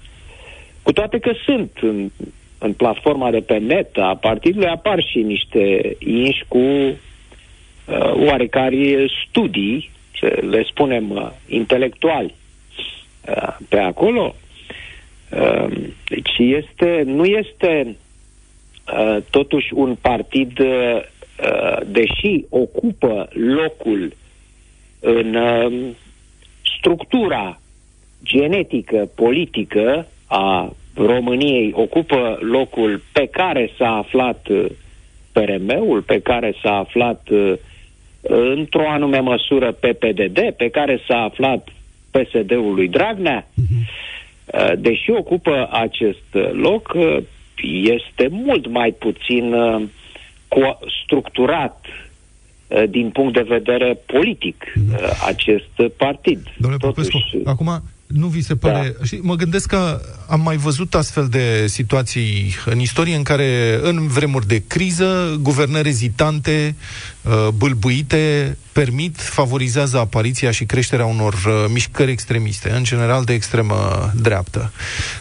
cu 0.82 0.92
toate 0.92 1.18
că 1.18 1.32
sunt 1.44 1.70
în, 1.80 2.10
în 2.58 2.72
platforma 2.72 3.30
de 3.30 3.40
pe 3.40 3.58
net 3.58 3.96
a 3.96 4.18
partidului, 4.20 4.66
apar 4.66 5.02
și 5.02 5.18
niște 5.18 5.96
inși 5.98 6.44
cu 6.48 6.58
uh, 6.58 6.96
oarecare 8.26 9.06
studii, 9.28 9.90
să 10.20 10.38
le 10.50 10.62
spunem 10.62 11.10
uh, 11.10 11.30
intelectuali, 11.48 12.34
uh, 13.28 13.56
pe 13.68 13.78
acolo. 13.78 14.34
Uh, 15.30 15.72
deci 16.08 16.38
este, 16.38 17.02
nu 17.04 17.24
este 17.24 17.96
uh, 18.92 19.16
totuși 19.30 19.74
un 19.74 19.96
partid, 20.00 20.58
uh, 20.58 20.66
uh, 20.66 21.80
deși 21.86 22.44
ocupă 22.48 23.28
locul 23.32 24.12
în 25.04 25.34
uh, 25.34 25.90
structura 26.78 27.60
genetică, 28.22 29.10
politică 29.14 30.06
a 30.26 30.72
României 30.94 31.72
ocupă 31.74 32.38
locul 32.40 33.02
pe 33.12 33.26
care 33.26 33.70
s-a 33.78 33.96
aflat 33.96 34.46
uh, 34.48 34.64
PRM-ul, 35.32 36.02
pe 36.02 36.20
care 36.20 36.54
s-a 36.62 36.76
aflat 36.76 37.28
uh, 37.30 37.52
într-o 38.22 38.88
anume 38.88 39.18
măsură 39.18 39.72
PPDD, 39.72 40.50
pe 40.56 40.68
care 40.68 41.00
s-a 41.08 41.22
aflat 41.22 41.68
PSD-ul 42.10 42.74
lui 42.74 42.88
Dragnea, 42.88 43.48
mhm. 43.54 43.86
uh, 44.46 44.72
deși 44.78 45.10
ocupă 45.10 45.68
acest 45.72 46.52
loc, 46.52 46.96
este 47.82 48.28
mult 48.30 48.66
mai 48.66 48.94
puțin 48.98 49.54
structurat 51.04 51.86
din 52.90 53.10
punct 53.10 53.34
de 53.34 53.44
vedere 53.48 53.98
politic 54.06 54.64
mhm. 54.74 54.96
acest 55.26 55.94
partid. 55.96 56.40
Domnule 56.58 56.86
Popescu, 56.86 57.18
acum 57.44 57.82
nu 58.06 58.26
vi 58.26 58.40
se 58.40 58.56
pare... 58.56 58.94
Da. 58.98 59.04
Și 59.04 59.18
mă 59.22 59.34
gândesc 59.34 59.68
că 59.68 60.00
am 60.28 60.40
mai 60.40 60.56
văzut 60.56 60.94
astfel 60.94 61.28
de 61.28 61.66
situații 61.66 62.54
în 62.64 62.78
istorie 62.78 63.14
în 63.14 63.22
care, 63.22 63.78
în 63.82 64.06
vremuri 64.06 64.46
de 64.46 64.62
criză, 64.66 65.38
guvernări 65.40 65.88
ezitante, 65.88 66.74
uh, 67.22 67.48
bâlbuite, 67.54 68.56
permit, 68.72 69.20
favorizează 69.20 69.98
apariția 69.98 70.50
și 70.50 70.64
creșterea 70.64 71.04
unor 71.04 71.32
uh, 71.32 71.64
mișcări 71.72 72.10
extremiste, 72.10 72.70
în 72.70 72.84
general 72.84 73.24
de 73.24 73.32
extremă 73.32 74.10
dreaptă. 74.20 74.72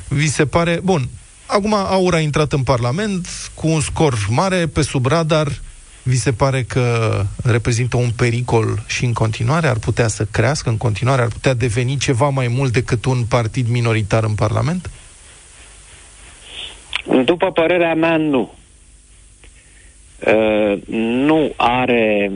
Vi 0.08 0.28
se 0.28 0.46
pare... 0.46 0.80
Bun, 0.84 1.08
acum 1.46 1.74
Aura 1.74 2.18
a 2.18 2.20
intrat 2.20 2.54
în 2.54 2.64
Parlament 2.64 3.28
cu 3.54 3.68
un 3.68 3.80
scor 3.80 4.28
mare, 4.30 4.68
pe 4.68 4.82
sub 4.82 5.06
radar, 5.06 5.48
vi 6.04 6.16
se 6.16 6.32
pare 6.32 6.64
că 6.64 7.22
reprezintă 7.44 7.98
un 7.98 8.10
pericol 8.18 8.84
și 8.88 9.06
în 9.06 9.14
continuare 9.14 9.68
ar 9.68 9.80
putea 9.80 10.08
să 10.08 10.26
crească, 10.32 10.70
în 10.70 10.78
continuare 10.78 11.22
ar 11.22 11.28
putea 11.28 11.54
deveni 11.54 11.98
ceva 11.98 12.30
mai 12.30 12.48
mult 12.48 12.74
decât 12.74 13.06
un 13.06 13.24
partid 13.30 13.68
minoritar 13.68 14.24
în 14.24 14.36
Parlament? 14.36 14.90
După 17.26 17.52
părerea 17.52 17.96
mea, 17.96 18.18
nu. 18.18 18.54
Uh, 20.28 20.78
nu 20.88 21.54
are 21.56 22.32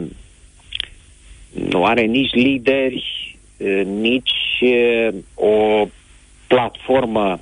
nu 1.50 1.86
are 1.86 2.02
nici 2.02 2.34
lideri, 2.34 3.38
uh, 3.58 3.82
nici 3.86 4.62
uh, 4.62 5.16
o 5.34 5.88
platformă 6.48 7.40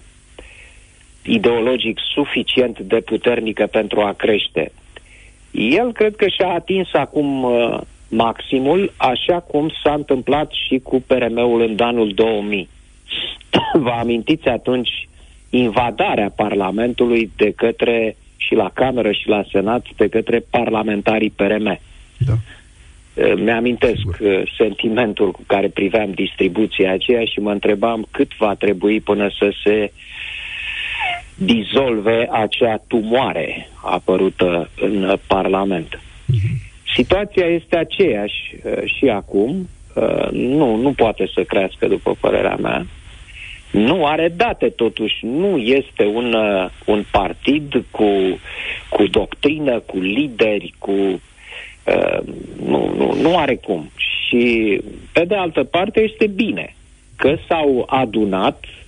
ideologic 1.21 1.99
suficient 2.13 2.79
de 2.79 2.99
puternică 2.99 3.65
pentru 3.65 4.01
a 4.01 4.13
crește. 4.13 4.71
El 5.55 5.91
cred 5.91 6.15
că 6.15 6.27
și-a 6.27 6.47
atins 6.47 6.87
acum 6.93 7.43
uh, 7.43 7.79
maximul, 8.09 8.93
așa 8.97 9.39
cum 9.39 9.71
s-a 9.83 9.93
întâmplat 9.93 10.51
și 10.67 10.79
cu 10.83 11.03
PRM-ul 11.07 11.61
în 11.61 11.75
anul 11.79 12.11
2000. 12.13 12.69
Vă 13.85 13.89
amintiți 13.89 14.47
atunci 14.47 15.07
invadarea 15.49 16.31
Parlamentului 16.35 17.31
de 17.35 17.51
către 17.55 18.15
și 18.37 18.53
la 18.53 18.69
Cameră 18.73 19.11
și 19.11 19.27
la 19.27 19.43
Senat 19.51 19.85
de 19.95 20.07
către 20.07 20.45
parlamentarii 20.49 21.33
PRM. 21.35 21.79
Da. 22.17 22.33
Uh, 23.13 23.33
mi-amintesc 23.35 23.95
Sigur. 23.95 24.17
Uh, 24.19 24.51
sentimentul 24.57 25.31
cu 25.31 25.43
care 25.47 25.67
priveam 25.67 26.11
distribuția 26.11 26.91
aceea 26.91 27.25
și 27.25 27.39
mă 27.39 27.51
întrebam 27.51 28.07
cât 28.11 28.31
va 28.37 28.53
trebui 28.53 28.99
până 28.99 29.29
să 29.39 29.53
se 29.63 29.91
uh, 29.93 30.14
dizolve 31.35 32.27
acea 32.31 32.81
tumoare 32.87 33.69
apărută 33.81 34.69
în 34.75 35.17
Parlament. 35.27 35.99
Situația 36.95 37.45
este 37.45 37.77
aceeași 37.77 38.55
uh, 38.63 38.73
și 38.97 39.09
acum. 39.09 39.69
Uh, 39.93 40.29
nu, 40.31 40.75
nu 40.75 40.91
poate 40.91 41.29
să 41.33 41.43
crească, 41.43 41.87
după 41.87 42.15
părerea 42.19 42.55
mea. 42.55 42.85
Nu 43.71 44.05
are 44.05 44.33
date, 44.35 44.69
totuși. 44.69 45.25
Nu 45.25 45.57
este 45.57 46.05
un, 46.05 46.33
uh, 46.33 46.69
un 46.85 47.05
partid 47.11 47.83
cu, 47.91 48.09
cu 48.89 49.07
doctrină, 49.07 49.79
cu 49.79 49.99
lideri, 49.99 50.73
cu. 50.77 50.91
Uh, 50.91 52.19
nu, 52.65 52.93
nu, 52.97 53.15
nu 53.21 53.37
are 53.37 53.55
cum. 53.55 53.89
Și, 53.97 54.81
pe 55.11 55.25
de 55.25 55.35
altă 55.35 55.63
parte, 55.63 56.01
este 56.01 56.27
bine 56.27 56.75
că 57.15 57.35
s-au 57.47 57.85
adunat 57.89 58.63
uh, 58.63 58.84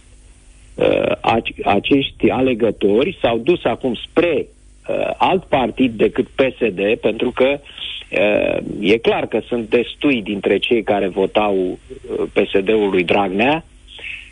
acești 1.63 2.29
alegători 2.29 3.17
s-au 3.21 3.37
dus 3.37 3.63
acum 3.63 3.95
spre 3.95 4.45
uh, 4.87 5.11
alt 5.17 5.43
partid 5.43 5.97
decât 5.97 6.27
PSD, 6.27 6.95
pentru 7.01 7.31
că 7.31 7.59
uh, 7.59 8.57
e 8.79 8.97
clar 8.97 9.27
că 9.27 9.41
sunt 9.47 9.69
destui 9.69 10.21
dintre 10.21 10.57
cei 10.57 10.83
care 10.83 11.07
votau 11.07 11.55
uh, 11.57 12.23
PSD-ul 12.33 12.89
lui 12.89 13.03
Dragnea, 13.03 13.65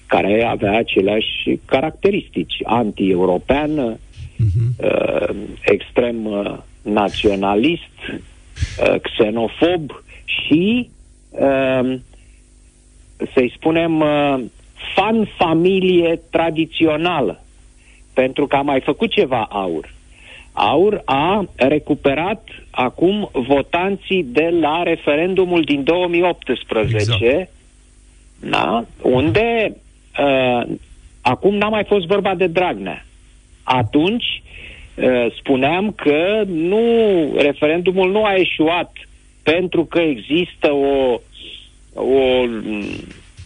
care 0.08 0.44
avea 0.44 0.78
aceleași 0.78 1.60
caracteristici, 1.66 2.56
anti-european, 2.64 3.98
uh-huh. 3.98 4.86
uh, 4.86 5.36
extrem 5.62 6.26
uh, 6.26 6.58
naționalist, 6.82 7.94
uh, 8.10 8.96
xenofob 9.02 10.04
și, 10.26 10.90
uh, 11.30 11.96
să-i 13.34 13.54
spunem, 13.56 14.00
uh, 14.00 14.40
fan 14.96 15.28
familie 15.38 16.22
tradițională, 16.32 17.44
pentru 18.14 18.48
că 18.48 18.56
a 18.56 18.62
mai 18.62 18.82
făcut 18.82 19.12
ceva 19.12 19.48
aur. 19.50 19.94
Aur 20.54 21.02
a 21.06 21.46
recuperat 21.56 22.48
acum 22.72 23.30
votanții 23.34 24.24
de 24.24 24.50
la 24.62 24.84
referendumul 24.84 25.62
din 25.62 25.84
2018, 25.84 26.96
exact. 26.96 27.50
da? 28.40 28.86
unde 29.02 29.76
uh, 30.20 30.68
acum 31.22 31.56
n-a 31.56 31.70
mai 31.70 31.84
fost 31.84 32.06
vorba 32.06 32.36
de 32.36 32.48
Dragnea. 32.48 33.06
Atunci 33.64 34.44
uh, 34.96 35.26
spuneam 35.38 35.92
că 35.92 36.44
nu 36.48 36.82
referendumul 37.38 38.12
nu 38.12 38.24
a 38.24 38.36
eșuat 38.36 38.92
pentru 39.44 39.86
că 39.86 40.00
există 40.00 40.72
o, 40.74 41.20
o 41.94 42.46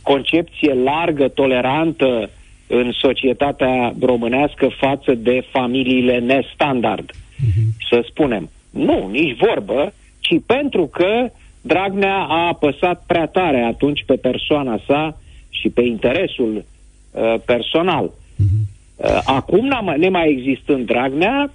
concepție 0.02 0.74
largă, 0.74 1.28
tolerantă 1.28 2.30
în 2.68 2.92
societatea 2.92 3.94
românească 4.02 4.68
față 4.80 5.14
de 5.14 5.46
familiile 5.52 6.20
nestandard, 6.20 7.12
uh-huh. 7.12 7.88
să 7.90 8.06
spunem. 8.10 8.50
Nu, 8.70 9.08
nici 9.12 9.38
vorbă, 9.38 9.94
ci 10.20 10.36
pentru 10.46 10.86
că 10.86 11.30
Dragnea 11.62 12.16
a 12.16 12.48
apăsat 12.48 13.04
prea 13.08 13.26
tare 13.26 13.62
atunci 13.62 14.04
pe 14.06 14.16
persoana 14.16 14.80
sa 14.88 15.18
și 15.50 15.70
pe 15.70 15.82
interesul 15.82 16.66
uh, 17.12 17.36
personal. 17.46 18.12
Uh-huh. 18.12 18.78
Uh, 18.96 19.22
acum, 19.26 19.96
ne 19.98 20.10
mai 20.10 20.30
existând 20.30 20.86
Dragnea, 20.86 21.52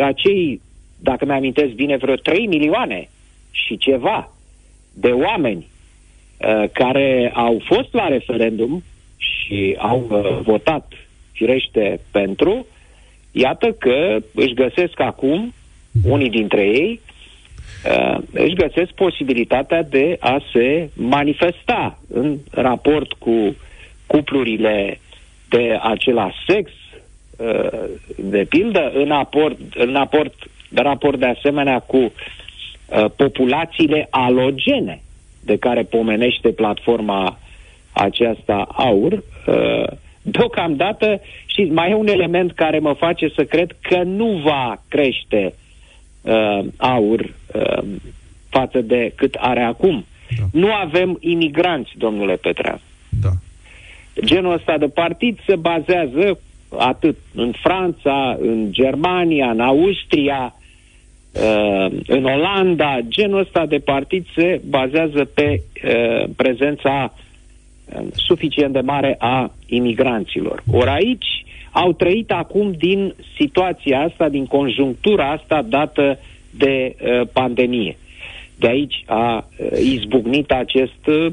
acei, 0.00 0.60
dacă 1.00 1.24
mi-amintesc 1.24 1.72
bine, 1.72 1.96
vreo 1.96 2.14
3 2.14 2.46
milioane 2.46 3.08
și 3.50 3.76
ceva 3.76 4.30
de 4.94 5.08
oameni 5.08 5.58
uh, 5.58 5.77
care 6.72 7.30
au 7.34 7.62
fost 7.64 7.92
la 7.92 8.08
referendum 8.08 8.82
și 9.18 9.76
au 9.78 10.06
uh, 10.10 10.38
votat, 10.42 10.92
firește, 11.32 12.00
pentru, 12.10 12.66
iată 13.32 13.72
că 13.72 14.18
își 14.34 14.54
găsesc 14.54 15.00
acum, 15.00 15.54
unii 16.04 16.30
dintre 16.30 16.60
ei, 16.60 17.00
uh, 17.90 18.18
își 18.32 18.54
găsesc 18.54 18.92
posibilitatea 18.92 19.82
de 19.82 20.16
a 20.20 20.38
se 20.52 20.90
manifesta 20.94 21.98
în 22.14 22.38
raport 22.50 23.12
cu 23.12 23.56
cuplurile 24.06 25.00
de 25.48 25.78
același 25.82 26.36
sex, 26.46 26.70
uh, 27.36 27.88
de 28.16 28.44
pildă, 28.48 28.90
în 28.94 29.06
raport, 29.08 29.58
în 29.74 29.92
raport, 29.92 30.34
de 30.68 30.80
raport 30.80 31.18
de 31.18 31.26
asemenea 31.26 31.78
cu 31.78 31.96
uh, 31.96 33.04
populațiile 33.16 34.06
alogene 34.10 35.02
de 35.48 35.56
care 35.56 35.82
pomenește 35.82 36.48
platforma 36.48 37.38
aceasta 37.92 38.68
aur, 38.72 39.12
uh, 39.12 39.86
deocamdată 40.22 41.20
și 41.46 41.62
mai 41.62 41.90
e 41.90 41.94
un 41.94 42.06
element 42.06 42.52
care 42.52 42.78
mă 42.78 42.92
face 42.92 43.28
să 43.34 43.44
cred 43.44 43.76
că 43.80 44.02
nu 44.02 44.40
va 44.44 44.82
crește 44.88 45.54
uh, 46.22 46.64
aur 46.76 47.20
uh, 47.20 47.82
față 48.48 48.80
de 48.80 49.12
cât 49.14 49.34
are 49.38 49.62
acum. 49.62 50.04
Da. 50.38 50.44
Nu 50.52 50.72
avem 50.72 51.16
imigranți, 51.20 51.90
domnule 51.96 52.34
Petrea. 52.34 52.80
Da. 53.22 53.30
Genul 54.24 54.52
ăsta 54.52 54.78
de 54.78 54.88
partid 54.88 55.38
se 55.46 55.56
bazează 55.56 56.40
atât 56.78 57.16
în 57.34 57.52
Franța, 57.62 58.36
în 58.40 58.72
Germania, 58.72 59.50
în 59.50 59.60
Austria, 59.60 60.54
uh, 60.54 60.57
în 62.06 62.24
Olanda. 62.24 62.98
Genul 63.08 63.40
ăsta 63.40 63.66
de 63.66 63.78
partid 63.78 64.26
se 64.34 64.60
bazează 64.68 65.24
pe 65.24 65.62
uh, 65.84 66.30
prezența 66.36 67.12
suficient 68.14 68.72
de 68.72 68.80
mare 68.80 69.16
a 69.18 69.52
imigranților. 69.66 70.62
Ori 70.72 70.88
aici 70.88 71.44
au 71.70 71.92
trăit 71.92 72.30
acum 72.30 72.72
din 72.78 73.14
situația 73.36 74.00
asta, 74.00 74.28
din 74.28 74.46
conjunctura 74.46 75.30
asta 75.30 75.62
dată 75.68 76.18
de 76.50 76.96
uh, 77.00 77.28
pandemie. 77.32 77.96
De 78.56 78.68
aici 78.68 79.04
a 79.06 79.46
uh, 79.56 79.78
izbucnit 79.78 80.50
acest 80.50 81.06
uh, 81.06 81.32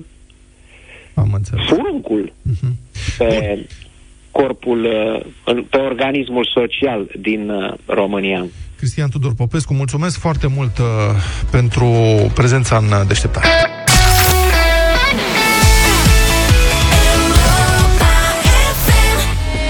Am 1.14 1.42
furuncul 1.68 2.32
uh-huh. 2.32 3.18
pe 3.18 3.54
Bun. 3.56 3.66
corpul, 4.32 4.86
uh, 5.46 5.64
pe 5.70 5.78
organismul 5.78 6.50
social 6.54 7.08
din 7.20 7.50
uh, 7.50 7.74
România. 7.86 8.46
Cristian 8.78 9.10
Tudor 9.10 9.34
Popescu, 9.34 9.74
mulțumesc 9.74 10.18
foarte 10.18 10.48
mult 10.48 10.78
uh, 10.78 10.86
pentru 11.50 11.88
prezența 12.34 12.78
în 12.78 13.08
deșteptare. 13.08 13.48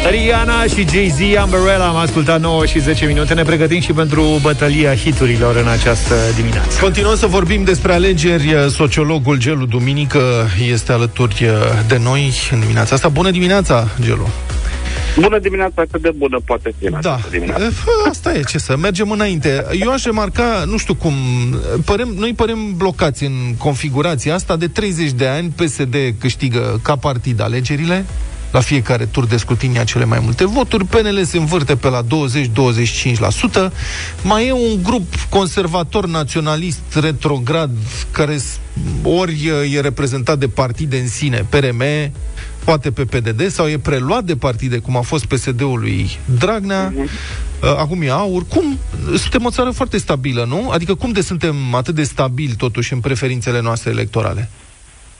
Rihanna 0.09 0.63
și 0.63 0.87
Jay-Z, 0.89 1.19
Umbrella 1.43 1.87
Am 1.87 1.95
ascultat 1.95 2.41
9 2.41 2.65
și 2.65 2.79
10 2.79 3.05
minute. 3.05 3.33
Ne 3.33 3.43
pregătim 3.43 3.79
și 3.79 3.93
pentru 3.93 4.39
bătălia 4.41 4.95
hiturilor 4.95 5.55
În 5.55 5.67
această 5.67 6.15
dimineață. 6.35 6.79
Continuăm 6.81 7.15
să 7.15 7.27
vorbim 7.27 7.63
despre 7.63 7.93
alegeri. 7.93 8.55
Sociologul 8.69 9.37
Gelu 9.37 9.65
Duminică 9.65 10.47
este 10.69 10.91
alături 10.91 11.49
de 11.87 11.97
noi 11.97 12.33
În 12.51 12.59
dimineața 12.59 12.95
asta. 12.95 13.07
Bună 13.07 13.31
dimineața, 13.31 13.87
Gelu 14.01 14.29
Bună 15.19 15.39
dimineața, 15.39 15.83
cât 15.91 16.01
de 16.01 16.11
bună 16.17 16.39
poate 16.45 16.73
fi 16.79 16.89
Da, 16.89 17.19
asta 18.09 18.33
e, 18.33 18.41
ce 18.41 18.57
să 18.57 18.77
mergem 18.77 19.11
înainte. 19.11 19.65
Eu 19.79 19.91
aș 19.91 20.03
remarca, 20.03 20.63
nu 20.67 20.77
știu 20.77 20.95
cum, 20.95 21.13
părem, 21.85 22.07
noi 22.17 22.33
părem 22.33 22.73
blocați 22.77 23.23
în 23.23 23.55
configurația 23.57 24.33
asta. 24.33 24.55
De 24.55 24.67
30 24.67 25.11
de 25.11 25.27
ani 25.27 25.49
PSD 25.49 25.95
câștigă 26.19 26.79
ca 26.83 26.95
partid 26.95 27.41
alegerile, 27.41 28.05
la 28.51 28.59
fiecare 28.59 29.05
tur 29.05 29.25
de 29.25 29.37
scrutinia 29.37 29.83
cele 29.83 30.05
mai 30.05 30.19
multe 30.23 30.45
voturi. 30.45 30.85
PNL 30.85 31.23
se 31.23 31.37
învârte 31.37 31.75
pe 31.75 31.89
la 31.89 32.01
20-25%. 32.01 32.05
Mai 34.23 34.47
e 34.47 34.51
un 34.51 34.83
grup 34.83 35.13
conservator 35.29 36.05
naționalist 36.07 36.81
retrograd 36.93 37.71
care 38.11 38.37
ori 39.03 39.51
e 39.73 39.79
reprezentat 39.79 40.37
de 40.37 40.47
partide 40.47 40.97
în 40.97 41.07
sine, 41.07 41.45
PRM, 41.49 41.83
poate 42.65 42.91
pe 42.91 43.05
PDD 43.05 43.47
sau 43.47 43.67
e 43.67 43.77
preluat 43.77 44.23
de 44.23 44.35
partide, 44.35 44.79
cum 44.79 44.97
a 44.97 45.01
fost 45.01 45.25
PSD-ul 45.25 45.79
lui 45.79 46.07
Dragnea, 46.39 46.93
uh-huh. 46.93 47.77
acum 47.77 48.01
e 48.01 48.09
aur. 48.09 48.45
Cum? 48.47 48.77
Suntem 49.17 49.45
o 49.45 49.49
țară 49.49 49.69
foarte 49.69 49.97
stabilă, 49.97 50.45
nu? 50.45 50.69
Adică 50.69 50.95
cum 50.95 51.11
de 51.11 51.21
suntem 51.21 51.55
atât 51.73 51.95
de 51.95 52.03
stabili 52.03 52.55
totuși 52.57 52.93
în 52.93 52.99
preferințele 52.99 53.61
noastre 53.61 53.91
electorale? 53.91 54.49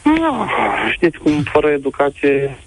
No, 0.03 0.45
știți 0.91 1.17
cum, 1.17 1.43
fără 1.43 1.67
educație 1.67 2.57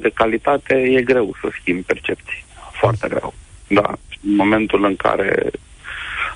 de 0.00 0.10
calitate, 0.14 0.74
e 0.74 1.02
greu 1.02 1.36
să 1.40 1.48
schimbi 1.60 1.82
percepții. 1.82 2.44
Foarte 2.72 3.08
greu. 3.08 3.34
Da. 3.66 3.92
În 4.28 4.36
momentul 4.36 4.84
în 4.84 4.96
care 4.96 5.50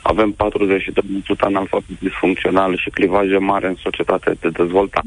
avem 0.02 0.34
42% 0.34 0.36
analfabet 1.38 1.98
disfuncțional 1.98 2.76
și 2.76 2.90
clivaje 2.90 3.36
mare 3.36 3.66
în 3.66 3.76
societate 3.82 4.36
de 4.40 4.48
dezvoltare, 4.48 5.06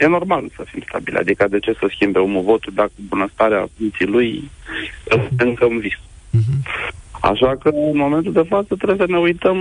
e 0.00 0.06
normal 0.06 0.50
să 0.56 0.62
fim 0.66 0.82
stabili. 0.88 1.16
Adică 1.16 1.46
de 1.48 1.58
ce 1.58 1.72
să 1.72 1.86
schimbe 1.90 2.18
omul 2.18 2.42
votul 2.42 2.72
dacă 2.74 2.92
bunăstarea 3.08 3.68
minții 3.76 4.06
lui 4.06 4.50
încă 5.36 5.64
în 5.64 5.78
vis? 5.78 5.94
Uh-huh. 5.94 6.88
Așa 7.20 7.56
că, 7.56 7.68
în 7.68 7.96
momentul 7.96 8.32
de 8.32 8.44
față, 8.48 8.74
trebuie 8.74 9.06
să 9.06 9.12
ne 9.12 9.18
uităm 9.18 9.58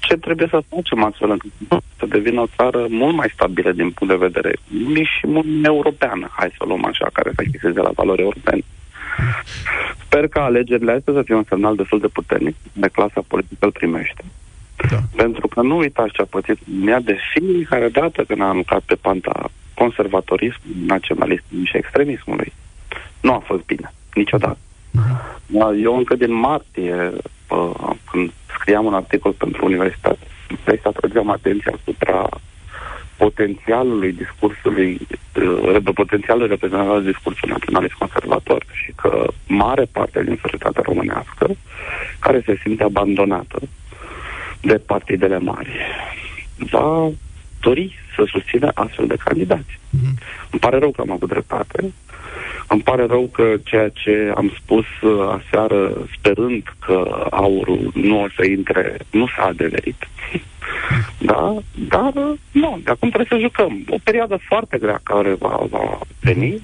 ce 0.00 0.14
trebuie 0.16 0.48
să 0.50 0.62
facem 0.68 1.04
astfel 1.04 1.30
încât 1.30 1.50
să 1.98 2.06
devină 2.06 2.40
o 2.40 2.46
țară 2.56 2.86
mult 2.88 3.14
mai 3.14 3.30
stabilă 3.34 3.72
din 3.72 3.90
punct 3.90 4.12
de 4.12 4.26
vedere 4.26 4.56
și 5.02 5.26
mult 5.26 5.46
europeană, 5.62 6.28
hai 6.30 6.54
să 6.58 6.64
luăm 6.66 6.84
așa, 6.84 7.08
care 7.12 7.30
să 7.34 7.42
fixeze 7.50 7.80
la 7.80 7.90
valori 7.94 8.22
europene. 8.22 8.60
Sper 10.04 10.28
că 10.28 10.38
alegerile 10.38 10.92
astea 10.92 11.12
să 11.12 11.22
fie 11.22 11.34
un 11.34 11.44
semnal 11.48 11.76
destul 11.76 12.00
de 12.00 12.06
puternic 12.06 12.54
de 12.72 12.88
clasa 12.88 13.20
politică 13.26 13.64
îl 13.64 13.72
primește. 13.72 14.24
Da. 14.90 14.98
Pentru 15.16 15.48
că 15.48 15.62
nu 15.62 15.76
uitați 15.76 16.12
ce 16.12 16.22
a 16.22 16.24
pățit 16.24 16.58
ea 16.86 17.00
de 17.00 17.16
fiecare 17.32 17.88
dată 17.88 18.24
când 18.24 18.40
a 18.40 18.48
aruncat 18.48 18.80
pe 18.80 18.94
panta 18.94 19.50
conservatorism, 19.74 20.60
naționalism 20.86 21.64
și 21.64 21.76
extremismului. 21.76 22.52
Nu 23.20 23.32
a 23.32 23.38
fost 23.38 23.64
bine, 23.64 23.92
niciodată. 24.14 24.58
Da, 25.46 25.72
eu 25.72 25.96
încă 25.96 26.14
din 26.14 26.32
martie, 26.32 27.12
când 28.10 28.32
scriam 28.58 28.84
un 28.84 28.94
articol 28.94 29.32
pentru 29.32 29.64
universitate, 29.64 30.26
trebuie 30.46 30.80
să 30.82 30.88
atrăgeam 30.88 31.30
atenția 31.30 31.72
asupra 31.80 32.28
potențialului 33.16 34.12
discursului, 34.12 35.00
uh, 35.36 35.92
potențialul 35.94 36.46
reprezentat 36.46 36.88
al 36.88 37.02
discursului 37.02 37.52
naționalist 37.52 37.94
conservator 37.94 38.64
și 38.72 38.92
că 38.92 39.26
mare 39.46 39.84
parte 39.92 40.24
din 40.24 40.38
societatea 40.42 40.82
românească 40.86 41.50
care 42.18 42.42
se 42.46 42.58
simte 42.62 42.82
abandonată 42.82 43.58
de 44.60 44.74
partidele 44.86 45.38
mari 45.38 45.70
va 46.58 47.10
dori 47.64 47.98
să 48.14 48.22
susțină 48.26 48.70
astfel 48.74 49.06
de 49.06 49.22
candidați. 49.24 49.72
Mm-hmm. 49.72 50.14
Îmi 50.50 50.60
pare 50.60 50.78
rău 50.78 50.90
că 50.90 51.00
am 51.00 51.10
avut 51.10 51.28
dreptate, 51.28 51.92
îmi 52.68 52.82
pare 52.82 53.06
rău 53.06 53.28
că 53.32 53.54
ceea 53.62 53.88
ce 53.88 54.32
am 54.36 54.52
spus 54.60 54.84
uh, 55.02 55.38
aseară, 55.38 56.06
sperând 56.16 56.62
că 56.86 57.26
aurul 57.30 57.90
nu 57.94 58.22
o 58.22 58.26
să 58.36 58.44
intre, 58.44 58.96
nu 59.10 59.26
s-a 59.36 59.44
adeverit. 59.44 60.08
da, 61.30 61.54
dar 61.88 62.12
uh, 62.14 62.38
nu, 62.52 62.80
de 62.84 62.90
acum 62.90 63.08
trebuie 63.10 63.38
să 63.38 63.46
jucăm. 63.46 63.84
O 63.88 63.96
perioadă 64.04 64.38
foarte 64.48 64.78
grea 64.78 65.00
care 65.02 65.34
va, 65.34 65.66
va 65.70 65.98
veni, 66.20 66.62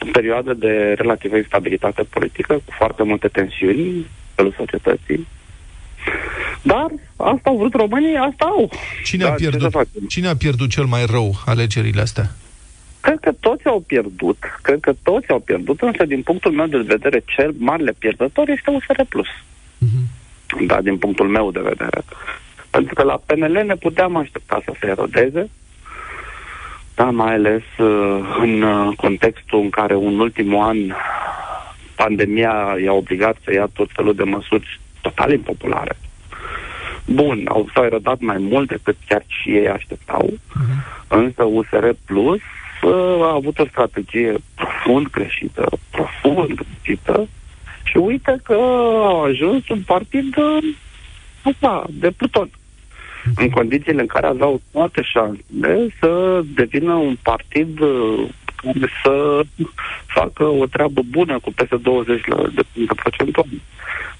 o 0.00 0.06
perioadă 0.12 0.54
de 0.54 0.94
relativă 0.96 1.36
instabilitate 1.36 2.02
politică, 2.02 2.54
cu 2.54 2.72
foarte 2.78 3.02
multe 3.02 3.28
tensiuni 3.28 4.06
pe 4.34 4.52
societății. 4.56 5.26
Dar 6.62 6.86
asta 7.16 7.50
au 7.50 7.56
vrut 7.56 7.74
românii, 7.74 8.16
asta 8.16 8.44
au. 8.44 8.70
Cine, 9.04 9.24
da, 9.24 9.30
a, 9.30 9.32
pierdut, 9.32 9.72
cine 10.08 10.28
a 10.28 10.36
pierdut 10.36 10.70
cel 10.70 10.84
mai 10.84 11.04
rău 11.04 11.34
alegerile 11.46 12.00
astea? 12.00 12.30
Cred 13.00 13.18
că 13.20 13.32
toți 13.40 13.66
au 13.66 13.80
pierdut, 13.86 14.38
cred 14.62 14.80
că 14.80 14.92
toți 15.02 15.28
au 15.30 15.38
pierdut, 15.38 15.80
însă 15.82 16.04
din 16.04 16.22
punctul 16.22 16.52
meu 16.52 16.66
de 16.66 16.78
vedere 16.86 17.22
cel 17.26 17.54
marele 17.58 17.92
pierdător 17.98 18.48
este 18.48 18.70
USR 18.70 19.02
Plus. 19.08 19.26
Uh-huh. 19.26 20.66
Da, 20.66 20.80
din 20.80 20.96
punctul 20.96 21.28
meu 21.28 21.50
de 21.50 21.60
vedere. 21.60 22.02
Pentru 22.70 22.94
că 22.94 23.02
la 23.02 23.20
PNL 23.26 23.62
ne 23.66 23.74
puteam 23.74 24.16
aștepta 24.16 24.62
să 24.64 24.72
se 24.80 24.86
erodeze, 24.86 25.50
da, 26.94 27.04
mai 27.04 27.32
ales 27.32 27.62
uh, 27.78 28.36
în 28.40 28.62
uh, 28.62 28.96
contextul 28.96 29.60
în 29.60 29.70
care 29.70 29.94
un 29.94 30.18
ultimul 30.18 30.64
an 30.64 30.76
pandemia 31.94 32.76
i-a 32.84 32.92
obligat 32.92 33.36
să 33.44 33.52
ia 33.52 33.68
tot 33.72 33.88
felul 33.92 34.14
de 34.14 34.22
măsuri 34.22 34.80
total 35.04 35.32
impopulare. 35.32 35.96
Bun, 37.04 37.44
au 37.48 37.68
s-au 37.74 37.84
erodat 37.84 38.20
mai 38.20 38.38
mult 38.38 38.68
decât 38.68 38.96
chiar 39.08 39.24
și 39.26 39.48
ei 39.50 39.68
așteptau, 39.68 40.32
uh-huh. 40.32 41.08
însă 41.08 41.42
USR 41.44 41.88
Plus 42.04 42.40
uh, 42.82 43.22
a 43.22 43.32
avut 43.34 43.58
o 43.58 43.66
strategie 43.66 44.34
profund 44.54 45.10
greșită, 45.10 45.68
profund 45.90 46.58
greșită 46.60 47.28
și 47.84 47.96
uite 47.96 48.40
că 48.42 48.54
au 49.10 49.22
ajuns 49.22 49.68
un 49.68 49.82
partid 49.86 50.36
uh, 50.36 51.84
de 51.88 52.10
pluton 52.10 52.50
în 53.36 53.50
condițiile 53.50 54.00
în 54.00 54.06
care 54.06 54.26
aveau 54.26 54.60
toate 54.72 55.02
șansele 55.02 55.94
să 56.00 56.42
devină 56.54 56.92
un 56.92 57.16
partid 57.22 57.80
uh, 57.80 58.28
care 58.64 58.90
să 59.02 59.42
facă 60.06 60.44
o 60.44 60.66
treabă 60.66 61.02
bună 61.10 61.38
cu 61.38 61.52
peste 61.52 61.76
20 61.76 62.20
de 62.54 62.62
puncte 62.72 62.94
procentuale. 62.94 63.60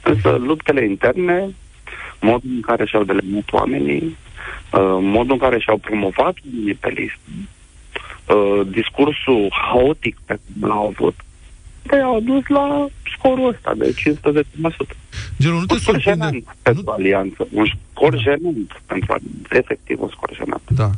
Însă 0.02 0.30
luptele 0.30 0.84
interne, 0.84 1.54
modul 2.20 2.50
în 2.54 2.60
care 2.60 2.84
și-au 2.86 3.04
delegat 3.04 3.52
oamenii, 3.52 4.16
uh, 4.72 4.98
modul 5.00 5.32
în 5.32 5.38
care 5.38 5.58
și-au 5.58 5.76
promovat 5.76 6.34
oamenii 6.44 6.74
pe 6.74 6.88
listă, 6.88 7.30
uh, 8.34 8.66
discursul 8.70 9.48
haotic 9.50 10.16
pe 10.24 10.38
care 10.60 10.72
l-au 10.72 10.86
avut, 10.86 11.14
pe 11.86 11.96
au 11.96 12.20
dus 12.20 12.46
la 12.46 12.86
scorul 13.16 13.48
ăsta 13.48 13.74
de 13.74 13.94
15%. 13.94 14.96
Genul, 15.38 15.58
nu 15.58 15.66
te 15.66 15.78
surprinde... 15.78 16.42
pentru 16.62 16.82
nu... 16.86 16.92
alianță. 16.92 17.48
Un 17.52 17.66
scor 17.66 18.10
da. 18.10 18.16
jenant 18.16 18.82
pentru 18.86 19.12
alianță. 19.12 19.48
Efectiv, 19.50 20.00
un 20.00 20.08
scor 20.08 20.30
jenant. 20.34 20.62
Da. 20.68 20.90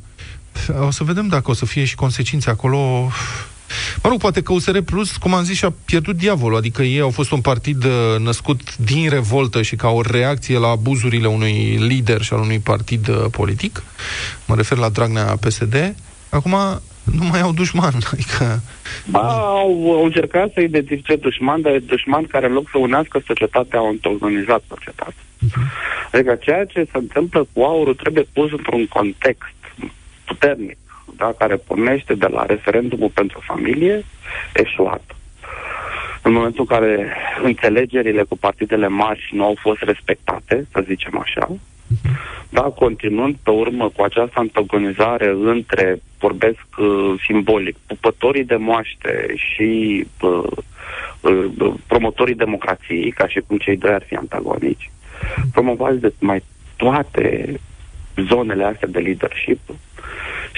O 0.80 0.90
să 0.90 1.04
vedem 1.04 1.28
dacă 1.28 1.50
o 1.50 1.54
să 1.54 1.66
fie 1.66 1.84
și 1.84 1.94
consecințe 1.94 2.50
acolo. 2.50 3.10
Mă 4.02 4.08
rog, 4.08 4.20
poate 4.20 4.42
că 4.42 4.52
USR 4.52 4.78
Plus, 4.78 5.16
cum 5.16 5.34
am 5.34 5.44
zis, 5.44 5.56
și-a 5.56 5.74
pierdut 5.84 6.16
diavolul, 6.16 6.56
adică 6.56 6.82
ei 6.82 7.00
au 7.00 7.10
fost 7.10 7.30
un 7.30 7.40
partid 7.40 7.84
uh, 7.84 8.18
născut 8.18 8.76
din 8.76 9.08
revoltă 9.08 9.62
și 9.62 9.76
ca 9.76 9.88
o 9.88 10.00
reacție 10.00 10.58
la 10.58 10.68
abuzurile 10.68 11.26
unui 11.26 11.76
lider 11.78 12.22
și 12.22 12.32
al 12.32 12.40
unui 12.40 12.58
partid 12.58 13.08
uh, 13.08 13.24
politic. 13.30 13.82
Mă 14.46 14.54
refer 14.54 14.78
la 14.78 14.88
Dragnea 14.88 15.36
PSD. 15.40 15.94
Acum 16.28 16.54
nu 17.12 17.24
mai 17.30 17.40
au 17.40 17.52
dușman. 17.52 17.94
Adică... 18.12 18.62
Ba, 19.10 19.20
au, 19.38 19.92
au 19.92 20.04
încercat 20.04 20.50
să 20.52 20.60
identifice 20.60 21.16
dușman, 21.16 21.60
dar 21.60 21.72
e 21.72 21.78
dușman 21.78 22.24
care 22.24 22.46
în 22.46 22.52
loc 22.52 22.68
să 22.70 22.78
unească 22.78 23.22
societatea, 23.26 23.78
au 23.78 23.88
antagonizat 23.88 24.62
societatea. 24.68 25.22
Uh-huh. 25.46 26.10
Adică 26.12 26.34
ceea 26.40 26.64
ce 26.64 26.88
se 26.92 26.98
întâmplă 26.98 27.46
cu 27.52 27.62
aurul 27.62 27.94
trebuie 27.94 28.26
pus 28.32 28.50
într-un 28.50 28.86
context 28.86 29.54
puternic, 30.26 30.78
da, 31.16 31.32
care 31.38 31.56
pornește 31.56 32.14
de 32.14 32.26
la 32.26 32.46
referendumul 32.46 33.10
pentru 33.14 33.40
familie, 33.44 34.04
eșuat. 34.54 35.16
În 36.22 36.32
momentul 36.32 36.66
în 36.68 36.76
care 36.76 37.16
înțelegerile 37.42 38.22
cu 38.22 38.36
partidele 38.36 38.88
mari 38.88 39.28
nu 39.32 39.44
au 39.44 39.56
fost 39.60 39.80
respectate, 39.80 40.66
să 40.72 40.84
zicem 40.86 41.18
așa, 41.18 41.48
da, 42.48 42.62
continuând 42.62 43.36
pe 43.42 43.50
urmă 43.50 43.88
cu 43.88 44.02
această 44.02 44.38
antagonizare 44.38 45.36
între, 45.42 46.00
vorbesc 46.18 46.66
uh, 46.78 47.14
simbolic, 47.26 47.76
pupătorii 47.86 48.44
de 48.44 48.56
moaște 48.56 49.34
și 49.34 50.06
uh, 50.20 50.50
uh, 51.20 51.74
promotorii 51.86 52.34
democrației, 52.34 53.10
ca 53.10 53.28
și 53.28 53.42
cum 53.46 53.56
cei 53.56 53.76
doi 53.76 53.92
ar 53.92 54.02
fi 54.06 54.14
antagonici, 54.14 54.90
promovați 55.52 56.00
de 56.00 56.12
mai 56.18 56.42
toate 56.76 57.54
zonele 58.28 58.64
astea 58.64 58.88
de 58.88 58.98
leadership, 58.98 59.60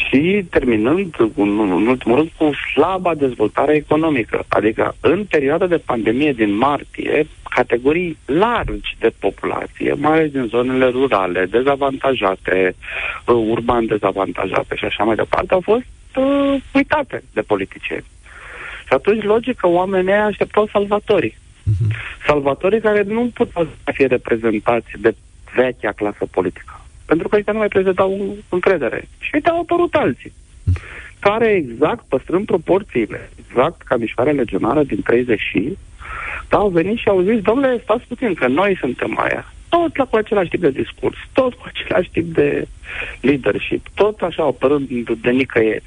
și 0.08 0.46
terminând, 0.50 1.14
în, 1.34 1.58
în 1.58 1.86
ultimul 1.86 2.16
rând, 2.16 2.30
cu 2.36 2.50
slaba 2.72 3.14
dezvoltare 3.14 3.74
economică. 3.74 4.44
Adică, 4.48 4.94
în 5.00 5.24
perioada 5.24 5.66
de 5.66 5.82
pandemie 5.84 6.32
din 6.32 6.56
martie, 6.56 7.26
categorii 7.50 8.18
largi 8.24 8.96
de 8.98 9.12
populație, 9.18 9.92
mai 9.92 10.12
ales 10.12 10.30
din 10.30 10.46
zonele 10.46 10.86
rurale, 10.86 11.46
dezavantajate, 11.46 12.74
uh, 13.26 13.34
urban 13.48 13.86
dezavantajate 13.86 14.74
și 14.76 14.84
așa 14.84 15.04
mai 15.04 15.16
departe, 15.16 15.54
au 15.54 15.60
fost 15.60 15.84
uh, 16.16 16.62
uitate 16.74 17.22
de 17.32 17.40
politicieni. 17.40 18.04
Și 18.86 18.94
atunci, 18.94 19.22
logic 19.22 19.56
că 19.56 19.66
oamenii 19.66 20.12
așteptau 20.12 20.68
salvatorii. 20.72 21.36
Uh-huh. 21.38 21.96
Salvatorii 22.26 22.80
care 22.80 23.02
nu 23.02 23.30
puteau 23.34 23.68
să 23.84 23.92
fie 23.94 24.06
reprezentați 24.06 24.88
de 25.00 25.14
vechea 25.54 25.92
clasă 25.92 26.26
politică 26.30 26.77
pentru 27.10 27.28
că 27.28 27.36
ăștia 27.36 27.52
nu 27.52 27.58
mai 27.58 27.68
prezentau 27.68 28.36
încredere. 28.48 29.08
Și 29.18 29.30
uite, 29.34 29.48
au 29.48 29.60
apărut 29.60 29.94
alții, 29.94 30.32
care 31.20 31.48
exact, 31.48 32.04
păstrând 32.08 32.46
proporțiile, 32.46 33.30
exact 33.46 33.82
ca 33.82 33.96
mișcarea 33.96 34.32
legionară 34.32 34.82
din 34.82 35.02
30 35.02 35.40
și, 35.40 35.76
da, 36.48 36.56
au 36.56 36.68
venit 36.68 36.98
și 36.98 37.08
au 37.08 37.20
zis, 37.20 37.40
domnule, 37.40 37.80
stați 37.82 38.04
puțin, 38.08 38.34
că 38.34 38.46
noi 38.46 38.76
suntem 38.80 39.18
aia. 39.18 39.52
Tot 39.68 39.96
la 39.96 40.04
cu 40.04 40.16
același 40.16 40.48
tip 40.48 40.60
de 40.60 40.70
discurs, 40.70 41.16
tot 41.32 41.54
cu 41.54 41.64
același 41.66 42.10
tip 42.10 42.26
de 42.34 42.68
leadership, 43.20 43.86
tot 43.94 44.20
așa 44.20 44.42
apărând 44.42 44.88
de 45.20 45.30
nicăieri. 45.30 45.84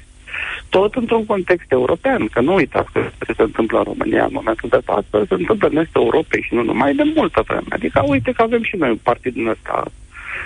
Tot 0.68 0.94
într-un 0.94 1.26
context 1.26 1.72
european, 1.72 2.26
că 2.26 2.40
nu 2.40 2.54
uitați 2.54 2.92
că 2.92 3.00
ce 3.26 3.32
se 3.32 3.42
întâmplă 3.42 3.78
în 3.78 3.84
România 3.84 4.24
în 4.24 4.30
momentul 4.32 4.68
de 4.68 4.80
față, 4.84 5.24
se 5.28 5.34
întâmplă 5.34 5.68
în 5.68 5.76
Est 5.76 5.94
Europei 5.94 6.42
și 6.42 6.54
nu 6.54 6.62
numai 6.62 6.94
de 6.94 7.02
multă 7.14 7.42
vreme. 7.46 7.66
Adică 7.68 8.02
uite 8.06 8.32
că 8.32 8.42
avem 8.42 8.62
și 8.62 8.76
noi 8.76 8.90
un 8.90 8.98
partid 9.02 9.32
din 9.32 9.46
ăsta 9.46 9.84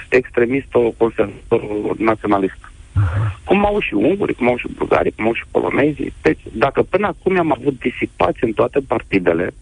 extremist 0.08 0.74
o 0.74 0.90
conservator 0.90 1.96
naționalist. 1.98 2.58
Cum 3.44 3.66
au 3.66 3.80
și 3.80 3.94
unguri, 3.94 4.34
cum 4.34 4.48
au 4.48 4.56
și 4.56 4.68
bulgarii, 4.76 5.12
cum 5.16 5.24
au 5.24 5.34
și 5.34 5.44
polonezii. 5.50 6.12
Deci, 6.22 6.40
dacă 6.52 6.82
până 6.82 7.06
acum 7.06 7.38
am 7.38 7.56
avut 7.58 7.78
disipați 7.78 8.44
în 8.44 8.52
toate 8.52 8.80
partidele, 8.86 9.54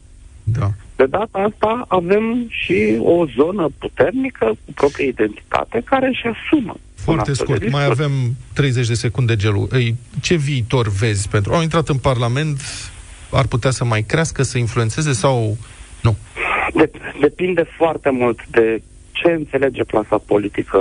da. 0.42 0.70
de 0.96 1.06
data 1.06 1.38
asta 1.38 1.84
avem 1.88 2.46
și 2.48 2.96
o 2.98 3.26
zonă 3.26 3.68
puternică 3.78 4.46
cu 4.64 4.72
proprie 4.74 5.06
identitate 5.06 5.82
care 5.84 6.06
își 6.06 6.26
asumă 6.26 6.74
foarte 7.04 7.32
scurt, 7.32 7.70
mai 7.70 7.84
avem 7.84 8.10
30 8.52 8.86
de 8.86 8.94
secunde, 8.94 9.36
Gelu. 9.36 9.68
Ei, 9.72 9.94
ce 10.20 10.34
viitor 10.34 10.88
vezi 10.88 11.28
pentru... 11.28 11.54
Au 11.54 11.62
intrat 11.62 11.88
în 11.88 11.96
Parlament, 11.96 12.60
ar 13.30 13.46
putea 13.46 13.70
să 13.70 13.84
mai 13.84 14.02
crească, 14.02 14.42
să 14.42 14.58
influențeze 14.58 15.12
sau 15.12 15.56
nu? 16.02 16.16
De, 16.74 16.90
depinde 17.20 17.64
foarte 17.76 18.10
mult 18.10 18.46
de 18.50 18.82
ce 19.24 19.30
înțelege 19.32 19.84
clasa 19.84 20.18
politică 20.26 20.78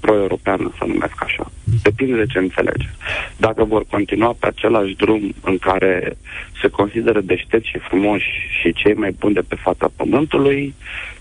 pro-europeană, 0.00 0.72
să 0.78 0.84
numesc 0.86 1.22
așa. 1.22 1.50
Depinde 1.82 2.16
de 2.16 2.26
ce 2.26 2.38
înțelege. 2.38 2.88
Dacă 3.36 3.64
vor 3.64 3.84
continua 3.90 4.34
pe 4.38 4.46
același 4.46 4.94
drum 4.94 5.34
în 5.42 5.58
care 5.58 6.16
se 6.60 6.68
consideră 6.68 7.20
deștepți 7.20 7.68
și 7.68 7.78
frumoși 7.78 8.30
și 8.60 8.72
cei 8.72 8.94
mai 8.94 9.10
buni 9.18 9.34
de 9.34 9.40
pe 9.48 9.54
fața 9.54 9.88
pământului, 9.96 10.74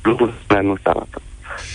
lucrurile 0.03 0.61
nu 0.61 0.75
se 0.75 0.89
arată. 0.89 1.21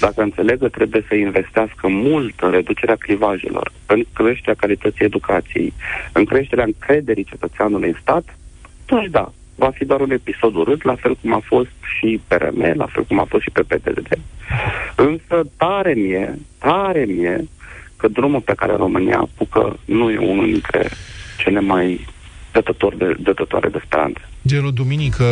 Dacă 0.00 0.22
înțeleg 0.22 0.58
că 0.58 0.68
trebuie 0.68 1.04
să 1.08 1.14
investească 1.14 1.88
mult 1.88 2.40
în 2.40 2.50
reducerea 2.50 2.96
clivajelor, 2.96 3.72
în 3.86 4.04
creșterea 4.14 4.54
calității 4.54 5.04
educației, 5.04 5.72
în 6.12 6.24
creșterea 6.24 6.64
încrederii 6.64 7.24
cetățeanului 7.24 7.88
în 7.88 7.96
stat, 8.00 8.36
atunci 8.82 9.10
da, 9.10 9.32
va 9.64 9.70
fi 9.78 9.84
doar 9.84 10.00
un 10.00 10.10
episod 10.10 10.54
urât, 10.54 10.82
la 10.82 10.96
fel 11.02 11.14
cum 11.20 11.34
a 11.34 11.42
fost 11.44 11.74
și 11.94 12.20
PRM, 12.28 12.60
la 12.82 12.88
fel 12.92 13.04
cum 13.08 13.20
a 13.20 13.26
fost 13.28 13.42
și 13.42 13.50
pe 13.50 13.62
PTD. 13.70 14.08
Însă 14.94 15.36
tare 15.56 15.92
mie, 15.94 16.38
tare 16.58 17.04
mie 17.04 17.36
că 17.96 18.08
drumul 18.08 18.40
pe 18.40 18.54
care 18.56 18.72
România 18.76 19.18
apucă 19.18 19.78
nu 19.84 20.10
e 20.10 20.18
unul 20.32 20.46
dintre 20.46 20.90
cele 21.38 21.60
mai 21.60 22.06
dătători 22.52 22.98
de, 22.98 23.16
dătătoare 23.18 23.68
de 23.68 23.80
speranțe. 23.84 24.20
Gelu 24.46 24.70
Duminică, 24.70 25.24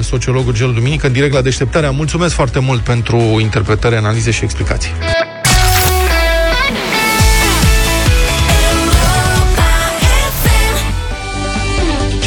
sociologul 0.00 0.52
Gelu 0.52 0.72
Duminică, 0.72 1.08
direct 1.08 1.32
la 1.32 1.42
deșteptarea. 1.42 1.90
Mulțumesc 1.90 2.34
foarte 2.34 2.58
mult 2.58 2.80
pentru 2.80 3.16
interpretare, 3.40 3.96
analize 3.96 4.30
și 4.30 4.44
explicații. 4.44 4.90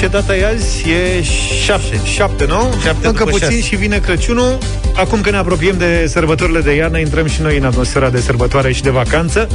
Ce 0.03 0.09
data 0.09 0.35
e 0.35 0.45
azi? 0.45 0.89
E 0.89 1.21
7. 1.21 1.99
7, 2.05 2.45
nu? 2.45 2.73
7 2.83 3.07
Încă 3.07 3.23
puțin 3.23 3.47
6. 3.47 3.61
și 3.61 3.75
vine 3.75 3.97
Crăciunul. 3.97 4.57
Acum 4.95 5.21
că 5.21 5.29
ne 5.29 5.37
apropiem 5.37 5.77
de 5.77 6.05
sărbătorile 6.07 6.59
de 6.59 6.75
iarnă, 6.75 6.99
intrăm 6.99 7.27
și 7.27 7.41
noi 7.41 7.57
în 7.57 7.63
atmosfera 7.63 8.09
de 8.09 8.19
sărbătoare 8.19 8.71
și 8.71 8.81
de 8.81 8.89
vacanță. 8.89 9.47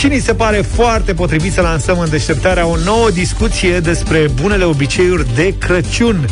Și 0.00 0.08
ni 0.08 0.18
se 0.18 0.34
pare 0.34 0.56
foarte 0.56 1.14
potrivit 1.14 1.52
să 1.52 1.60
lansăm 1.60 1.98
în 1.98 2.08
deșteptarea 2.10 2.66
o 2.66 2.76
nouă 2.84 3.10
discuție 3.10 3.80
despre 3.80 4.28
bunele 4.34 4.64
obiceiuri 4.64 5.34
de 5.34 5.54
Crăciun. 5.58 6.28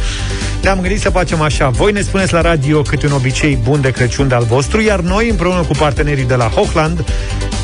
Ne-am 0.63 0.81
gândit 0.81 1.01
să 1.01 1.11
facem 1.11 1.41
așa. 1.41 1.69
Voi 1.69 1.93
ne 1.93 2.01
spuneți 2.01 2.33
la 2.33 2.41
radio 2.41 2.83
câte 2.83 3.07
un 3.07 3.13
obicei 3.13 3.59
bun 3.63 3.81
de 3.81 3.91
Crăciun 3.91 4.29
de 4.29 4.35
al 4.35 4.45
vostru, 4.45 4.81
iar 4.81 5.01
noi, 5.01 5.29
împreună 5.29 5.61
cu 5.61 5.73
partenerii 5.79 6.25
de 6.25 6.35
la 6.35 6.45
Hochland, 6.45 7.05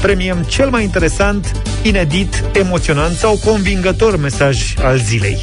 premiem 0.03 0.45
cel 0.49 0.69
mai 0.69 0.83
interesant, 0.83 1.53
inedit, 1.83 2.45
emoționant 2.53 3.17
sau 3.17 3.41
convingător 3.45 4.17
mesaj 4.17 4.75
al 4.83 4.99
zilei. 4.99 5.41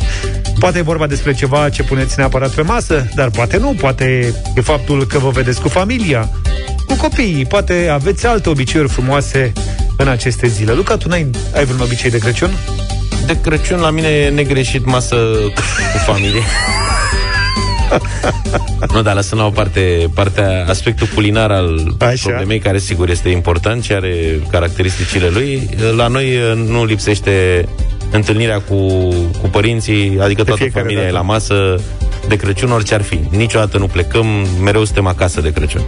Poate 0.59 0.78
e 0.78 0.82
vorba 0.82 1.07
despre 1.07 1.34
ceva 1.34 1.70
ce 1.70 1.84
puneți 1.84 2.14
neapărat 2.18 2.49
pe 2.49 2.62
masă, 2.62 3.07
dar 3.16 3.30
poate 3.30 3.57
nu, 3.57 3.76
poate 3.80 4.34
e 4.55 4.62
faptul 4.62 5.05
că 5.05 5.20
vă 5.20 5.30
vedeți 5.30 5.62
cu 5.62 5.68
familia, 5.68 6.30
cu 6.91 6.97
copiii, 6.97 7.45
poate 7.45 7.89
aveți 7.91 8.25
alte 8.25 8.49
obiceiuri 8.49 8.89
frumoase 8.89 9.53
în 9.97 10.07
aceste 10.07 10.47
zile. 10.47 10.73
Luca, 10.73 10.97
tu 10.97 11.07
n-ai, 11.07 11.29
ai 11.55 11.65
vreun 11.65 11.79
obicei 11.79 12.09
de 12.09 12.17
Crăciun? 12.17 12.49
De 13.25 13.39
Crăciun 13.41 13.79
la 13.79 13.89
mine 13.89 14.07
e 14.07 14.29
negreșit 14.29 14.85
masă 14.85 15.15
cu 15.93 15.97
familie. 16.05 16.41
nu, 18.93 19.01
dar 19.01 19.13
lăsând 19.13 19.41
la 19.41 19.47
o 19.47 19.49
parte 19.49 20.09
partea, 20.13 20.65
aspectul 20.67 21.07
culinar 21.13 21.51
al 21.51 21.95
Așa. 21.99 22.29
problemei, 22.29 22.59
care 22.59 22.77
sigur 22.77 23.09
este 23.09 23.29
important 23.29 23.83
și 23.83 23.91
are 23.91 24.39
caracteristicile 24.51 25.27
lui, 25.27 25.69
la 25.95 26.07
noi 26.07 26.35
uh, 26.35 26.67
nu 26.67 26.85
lipsește 26.85 27.65
întâlnirea 28.11 28.59
cu, 28.59 28.75
cu 29.41 29.47
părinții, 29.51 30.17
adică 30.21 30.43
toată 30.43 30.61
fiecare 30.61 30.81
familia 30.81 31.01
e 31.01 31.11
dată. 31.11 31.17
la 31.17 31.21
masă 31.21 31.81
de 32.27 32.35
Crăciun, 32.35 32.71
orice 32.71 32.93
ar 32.93 33.01
fi. 33.01 33.19
Niciodată 33.29 33.77
nu 33.77 33.87
plecăm, 33.87 34.25
mereu 34.61 34.83
suntem 34.83 35.07
acasă 35.07 35.41
de 35.41 35.51
Crăciun. 35.51 35.83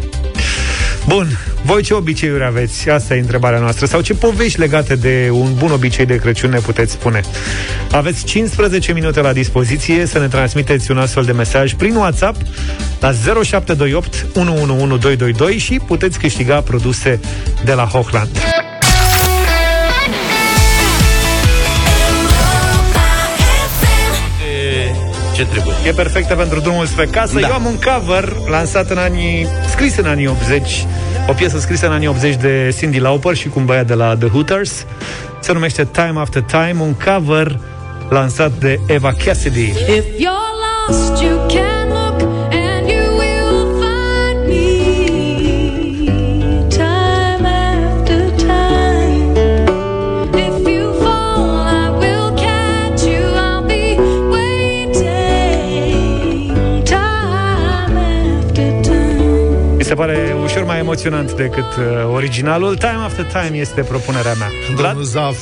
Bun, 1.07 1.27
voi 1.63 1.81
ce 1.81 1.93
obiceiuri 1.93 2.43
aveți? 2.43 2.89
Asta 2.89 3.15
e 3.15 3.19
întrebarea 3.19 3.59
noastră. 3.59 3.85
Sau 3.85 4.01
ce 4.01 4.13
povești 4.13 4.59
legate 4.59 4.95
de 4.95 5.29
un 5.31 5.53
bun 5.57 5.71
obicei 5.71 6.05
de 6.05 6.15
Crăciun 6.15 6.49
ne 6.49 6.59
puteți 6.59 6.91
spune? 6.91 7.21
Aveți 7.91 8.25
15 8.25 8.93
minute 8.93 9.21
la 9.21 9.33
dispoziție 9.33 10.05
să 10.05 10.19
ne 10.19 10.27
transmiteți 10.27 10.91
un 10.91 10.97
astfel 10.97 11.23
de 11.23 11.31
mesaj 11.31 11.73
prin 11.73 11.95
WhatsApp 11.95 12.41
la 12.99 13.11
0728 13.11 14.25
111222 14.35 15.57
și 15.57 15.79
puteți 15.87 16.19
câștiga 16.19 16.61
produse 16.61 17.19
de 17.65 17.73
la 17.73 17.83
Hochland. 17.83 18.29
Ce 25.43 25.49
trebuie? 25.49 25.75
E 25.85 25.91
perfectă 25.91 26.35
pentru 26.35 26.59
drumul 26.59 26.85
spre 26.85 27.05
casă. 27.05 27.39
Da. 27.39 27.47
Eu 27.47 27.53
am 27.53 27.65
un 27.65 27.79
cover 27.79 28.33
lansat 28.49 28.89
în 28.89 28.97
anii... 28.97 29.47
scris 29.69 29.97
în 29.97 30.05
anii 30.05 30.27
80. 30.27 30.85
O 31.27 31.33
piesă 31.33 31.59
scrisă 31.59 31.85
în 31.85 31.91
anii 31.91 32.07
80 32.07 32.35
de 32.35 32.75
Cindy 32.77 32.99
Lauper 32.99 33.35
și 33.35 33.47
cu 33.47 33.59
un 33.59 33.65
băiat 33.65 33.87
de 33.87 33.93
la 33.93 34.15
The 34.15 34.27
Hooters. 34.27 34.85
Se 35.39 35.53
numește 35.53 35.85
Time 35.85 36.13
After 36.15 36.41
Time, 36.41 36.75
un 36.79 36.93
cover 36.93 37.59
lansat 38.09 38.51
de 38.51 38.79
Eva 38.87 39.13
Cassidy. 39.25 39.69
If 39.69 40.05
you're 40.05 40.53
lost, 40.87 41.21
you 41.21 41.37
can 41.47 41.87
look 41.87 42.12
emoționant 60.93 61.33
decât 61.33 61.63
uh, 61.77 62.13
originalul. 62.13 62.75
Time 62.75 62.97
After 63.03 63.25
Time 63.25 63.57
este 63.57 63.81
propunerea 63.81 64.33
mea. 64.33 64.47
Vlad? 64.75 64.85
Domnul 64.85 65.03
Zaf, 65.03 65.37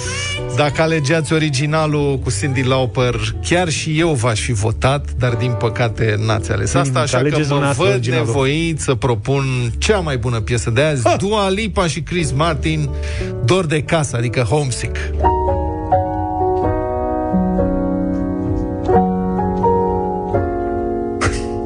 dacă 0.56 0.82
alegeați 0.82 1.34
originalul 1.34 2.20
cu 2.20 2.32
Cindy 2.40 2.64
Lauper, 2.64 3.16
chiar 3.46 3.70
și 3.70 4.00
eu 4.00 4.10
v-aș 4.14 4.40
fi 4.42 4.52
votat, 4.54 5.10
dar 5.20 5.34
din 5.34 5.52
păcate 5.52 6.16
n-ați 6.26 6.52
ales 6.52 6.74
asta, 6.74 6.90
Mm, 7.00 7.02
așa 7.02 7.12
că 7.12 7.18
alegeți 7.18 7.40
mă 7.42 7.48
dumneavoastră 7.48 7.84
văd 7.86 7.94
originalul. 7.94 8.26
nevoit 8.26 8.80
să 8.80 8.96
propun 8.96 9.44
cea 9.78 9.98
mai 10.00 10.18
bună 10.18 10.40
piesă 10.40 10.70
de 10.70 10.82
azi, 10.82 11.08
Ha! 11.08 11.16
Dua 11.16 11.50
Lipa 11.50 11.88
și 11.88 12.02
Chris 12.02 12.32
Martin, 12.32 12.90
Dor 13.46 13.66
de 13.66 13.82
casă, 13.82 14.16
adică 14.18 14.40
Homesick. 14.42 14.98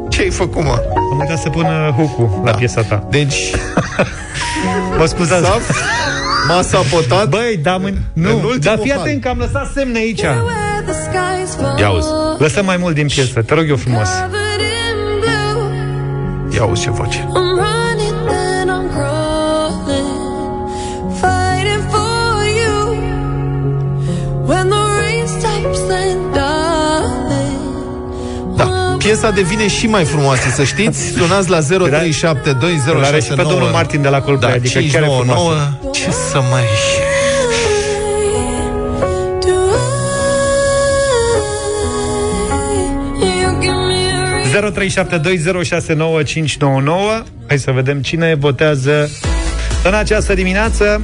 Ce 0.09 0.21
ai 0.21 0.29
făcut, 0.29 0.63
mă? 0.63 0.81
Am 1.15 1.21
uitat 1.21 1.39
să 1.39 1.49
pun 1.49 1.65
uh, 1.65 1.93
hook 1.93 2.45
la 2.45 2.51
Da. 2.51 2.57
piesa 2.57 2.81
ta. 2.81 3.07
Deci, 3.09 3.51
Mă 4.97 5.05
scuzați. 5.05 5.43
Zaf, 5.43 5.69
m-a 6.47 6.61
sabotat. 6.61 7.29
Băi, 7.29 7.59
da, 7.61 7.77
mâine... 7.77 7.97
În 8.15 8.21
Nu, 8.21 8.29
ultimul 8.29 8.57
dar 8.59 8.77
fii 8.81 8.91
hal. 8.91 8.99
atent 8.99 9.21
că 9.21 9.27
am 9.29 9.37
lăsat 9.37 9.71
semne 9.75 9.97
aici. 9.97 10.21
Where 10.21 10.83
the 10.85 10.93
skies 10.93 11.55
fall 11.55 11.79
Ia 11.79 11.87
auzi. 11.87 12.07
Lăsăm 12.37 12.65
mai 12.65 12.77
mult 12.77 12.93
din 12.95 13.07
piesă, 13.07 13.41
te 13.41 13.53
rog 13.53 13.65
eu 13.69 13.75
frumos. 13.75 14.09
covered 14.09 14.59
in 14.59 15.19
blue. 15.19 16.55
Ia 16.55 16.61
auzi 16.61 16.81
ce 16.81 16.89
voce. 16.91 17.27
Piesa 29.05 29.31
devine 29.31 29.67
și 29.67 29.87
mai 29.87 30.03
frumoasă, 30.03 30.49
să 30.49 30.63
știți. 30.63 31.11
Sunați 31.11 31.49
la 31.49 31.59
0372069599. 31.59 31.63
Îl 32.85 33.03
are 33.03 33.21
și 33.21 33.29
pe 33.29 33.41
domnul 33.41 33.69
Martin 33.71 34.01
de 34.01 34.07
la 34.07 34.21
Coldplay, 34.21 34.51
da, 34.51 34.57
adică 34.57 34.79
chiar 34.79 34.83
e 34.83 34.87
599. 34.87 35.49
frumoasă. 35.49 35.79
Ce 35.93 36.11
să 36.11 36.41
mai... 36.51 36.63
do 39.39 39.53
I? 39.59 39.83
You 43.41 43.59
give 43.59 43.79
me 43.87 43.99
a 44.13 44.23
ring. 44.35 44.73
0372069599 47.21 47.25
Hai 47.47 47.57
să 47.57 47.71
vedem 47.71 48.01
cine 48.01 48.35
votează 48.35 49.09
în 49.83 49.93
această 49.93 50.33
dimineață. 50.33 51.01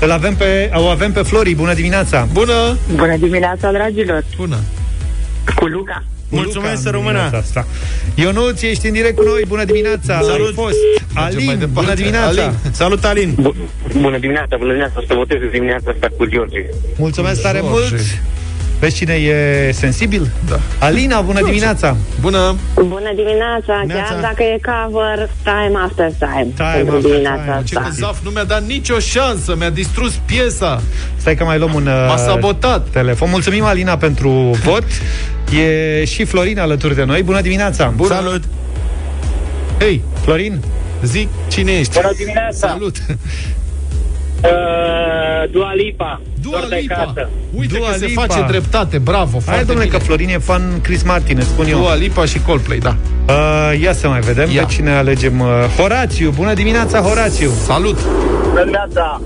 Îl 0.00 0.10
avem 0.10 0.34
pe, 0.34 0.70
o 0.74 0.86
avem 0.86 1.12
pe 1.12 1.22
Flori. 1.22 1.54
Bună 1.54 1.74
dimineața! 1.74 2.28
Bună! 2.32 2.76
Bună 2.94 3.16
dimineața, 3.16 3.72
dragilor! 3.72 4.24
Bună! 4.36 4.56
Cu 5.56 5.64
Luca. 5.64 6.02
Mulțumesc, 6.40 6.76
Luca, 6.76 6.80
să 6.80 6.88
în 6.88 6.92
rămână. 6.96 7.18
dimineața 7.18 7.36
Asta. 7.36 7.66
Ionuț, 8.14 8.62
ești 8.62 8.86
în 8.86 8.92
direct 8.92 9.16
cu 9.16 9.22
noi. 9.22 9.42
Bună 9.48 9.64
dimineața! 9.64 10.20
Salut. 10.22 10.46
Ai 10.46 10.52
fost. 10.54 10.76
mai 11.14 11.24
Alin, 11.24 11.46
departe. 11.46 11.66
bună 11.66 11.94
dimineața! 11.94 12.42
Alin. 12.42 12.52
Salut, 12.70 13.04
Alin! 13.04 13.34
Bună 14.00 14.18
dimineața, 14.18 14.56
bună 14.56 14.72
dimineața, 14.72 15.02
să 15.08 15.14
votez 15.14 15.38
dimineața 15.52 15.90
asta 15.94 16.06
cu 16.16 16.24
George. 16.26 16.60
Mulțumesc 16.98 17.42
tare 17.42 17.58
George. 17.58 17.78
mult! 17.78 18.00
Vezi 18.82 18.96
cine 18.96 19.14
e 19.14 19.70
sensibil? 19.72 20.30
Da. 20.48 20.60
Alina, 20.78 21.20
bună 21.20 21.40
dimineața! 21.44 21.96
Bună! 22.20 22.56
Bună 22.74 23.12
dimineața, 23.14 23.82
Neața. 23.86 24.02
chiar 24.02 24.20
dacă 24.20 24.42
e 24.42 24.60
cover, 24.64 25.28
time 25.42 25.78
after 25.84 26.10
time. 26.18 26.48
Time 26.54 26.72
pentru 26.72 26.96
after 26.96 27.10
dimineața 27.10 27.42
time. 27.42 27.62
Ce 27.64 27.76
asta. 27.76 27.88
că 27.88 27.94
Zaf 27.94 28.18
nu 28.24 28.30
mi-a 28.30 28.44
dat 28.44 28.62
nicio 28.66 28.98
șansă, 28.98 29.54
mi-a 29.58 29.70
distrus 29.70 30.12
piesa. 30.24 30.82
Stai 31.16 31.34
că 31.36 31.44
mai 31.44 31.58
luăm 31.58 31.74
un 31.74 31.86
uh, 31.86 32.06
M-a 32.08 32.16
sabotat. 32.16 32.88
telefon. 32.88 33.28
Mulțumim, 33.30 33.64
Alina, 33.64 33.96
pentru 33.96 34.28
vot. 34.64 34.84
E 35.58 36.04
și 36.04 36.24
Florin 36.24 36.58
alături 36.58 36.94
de 36.94 37.04
noi. 37.04 37.22
Bună 37.22 37.40
dimineața! 37.40 37.92
Bună. 37.96 38.14
Salut! 38.14 38.42
Hei, 39.78 40.02
Florin? 40.22 40.60
zic, 41.04 41.28
cine 41.48 41.72
ești? 41.72 41.92
Bună 41.94 42.12
dimineața! 42.16 42.68
Salut! 42.68 42.96
Uh, 44.42 45.50
Dua 45.50 45.72
Lipa, 45.74 46.20
Dua 46.42 46.58
Dor 46.58 46.68
de 46.68 46.76
Lipa. 46.80 46.94
casă. 46.94 47.28
Uite 47.58 47.76
Dua 47.78 47.88
că 47.90 47.96
se 47.98 48.06
Lipa. 48.06 48.20
face 48.26 48.44
dreptate, 48.48 48.98
bravo, 48.98 49.30
Hai, 49.32 49.40
foarte 49.40 49.64
domnule, 49.64 49.86
bine. 49.88 49.98
că 49.98 50.04
Florin 50.04 50.28
e 50.28 50.38
fan 50.38 50.62
Chris 50.82 51.02
Martin, 51.02 51.36
îți 51.38 51.46
spun 51.48 51.66
eu. 51.66 51.78
Dua 51.78 51.94
Lipa 51.94 52.24
și 52.24 52.40
Coldplay, 52.40 52.78
da. 52.78 52.96
Uh, 53.28 53.80
ia 53.80 53.92
să 53.92 54.08
mai 54.08 54.20
vedem 54.20 54.50
Ia. 54.50 54.64
pe 54.64 54.72
cine 54.72 54.90
alegem. 54.96 55.40
Uh, 55.40 55.46
Horațiu, 55.78 56.30
bună 56.36 56.52
dimineața, 56.54 57.00
Horațiu! 57.00 57.50
Salut! 57.66 57.98
Bună 58.48 58.60
dimineața! 58.60 59.20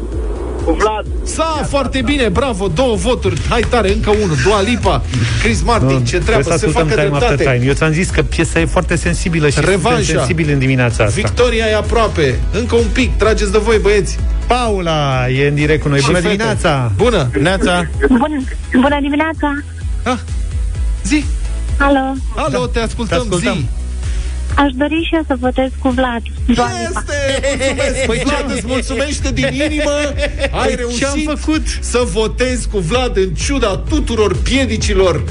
Cu 0.67 0.73
Vlad, 0.73 1.07
Sa, 1.25 1.65
foarte 1.69 2.03
bine, 2.05 2.29
bravo, 2.29 2.69
două 2.69 2.95
voturi, 2.97 3.41
hai 3.49 3.61
tare, 3.69 3.93
încă 3.93 4.11
unul, 4.11 4.37
Dua 4.45 4.63
Lipa, 4.63 5.03
Chris 5.43 5.63
Martin, 5.63 5.89
ce 6.05 6.19
Trebuie 6.19 6.21
treabă, 6.25 6.43
să 6.43 6.49
se 6.49 6.55
ascultăm 6.67 6.87
facă 6.89 7.01
time 7.01 7.15
after 7.17 7.29
dreptate. 7.29 7.57
time. 7.57 7.69
Eu 7.69 7.75
ți-am 7.75 7.93
zis 7.93 8.11
că 8.11 8.23
piesa 8.23 8.61
e 8.61 8.65
foarte 8.65 8.97
sensibilă 8.97 9.49
și 9.49 9.61
Revanșa. 9.61 9.97
suntem 9.97 10.17
sensibili 10.17 10.53
în 10.53 10.59
dimineața 10.59 11.05
asta. 11.05 11.21
Victoria 11.21 11.67
e 11.67 11.75
aproape, 11.75 12.39
încă 12.53 12.75
un 12.75 12.87
pic, 12.93 13.17
trageți 13.17 13.53
de 13.53 13.59
voi, 13.59 13.79
băieți. 13.79 14.19
Paula 14.47 15.29
e 15.29 15.47
în 15.49 15.55
direct 15.55 15.83
cu 15.83 15.89
noi. 15.89 15.99
Și 15.99 16.07
Bună 16.07 16.19
fete. 16.19 16.29
dimineața! 16.31 16.93
Bună! 16.97 17.29
Neața! 17.41 17.87
Bun, 18.09 18.45
bună 18.81 18.99
dimineața! 19.01 19.49
Ah, 20.03 20.19
zi, 21.05 21.25
Alo! 21.79 22.13
alo, 22.37 22.67
te 22.67 22.79
ascultăm, 22.79 23.17
Te 23.19 23.23
ascultăm. 23.23 23.55
zi. 23.55 23.67
Aș 24.57 24.73
dori 24.73 25.05
și 25.09 25.15
eu 25.15 25.23
să 25.27 25.37
votez 25.41 25.71
cu 25.79 25.89
Vlad. 25.89 26.23
Dua 26.55 26.67
Lipa. 26.67 27.01
Este, 27.01 27.57
mulțumesc, 27.57 28.07
păi 28.07 28.23
Vlad 28.25 28.51
îți 28.51 28.67
mulțumește 28.67 29.33
din 29.33 29.49
inimă, 29.53 29.91
ai 30.51 30.75
reușit 30.75 30.99
Ce-am 30.99 31.37
făcut? 31.37 31.63
să 31.81 32.03
votezi 32.05 32.69
cu 32.69 32.79
Vlad 32.79 33.17
în 33.17 33.35
ciuda 33.35 33.77
tuturor 33.89 34.37
piedicilor 34.43 35.25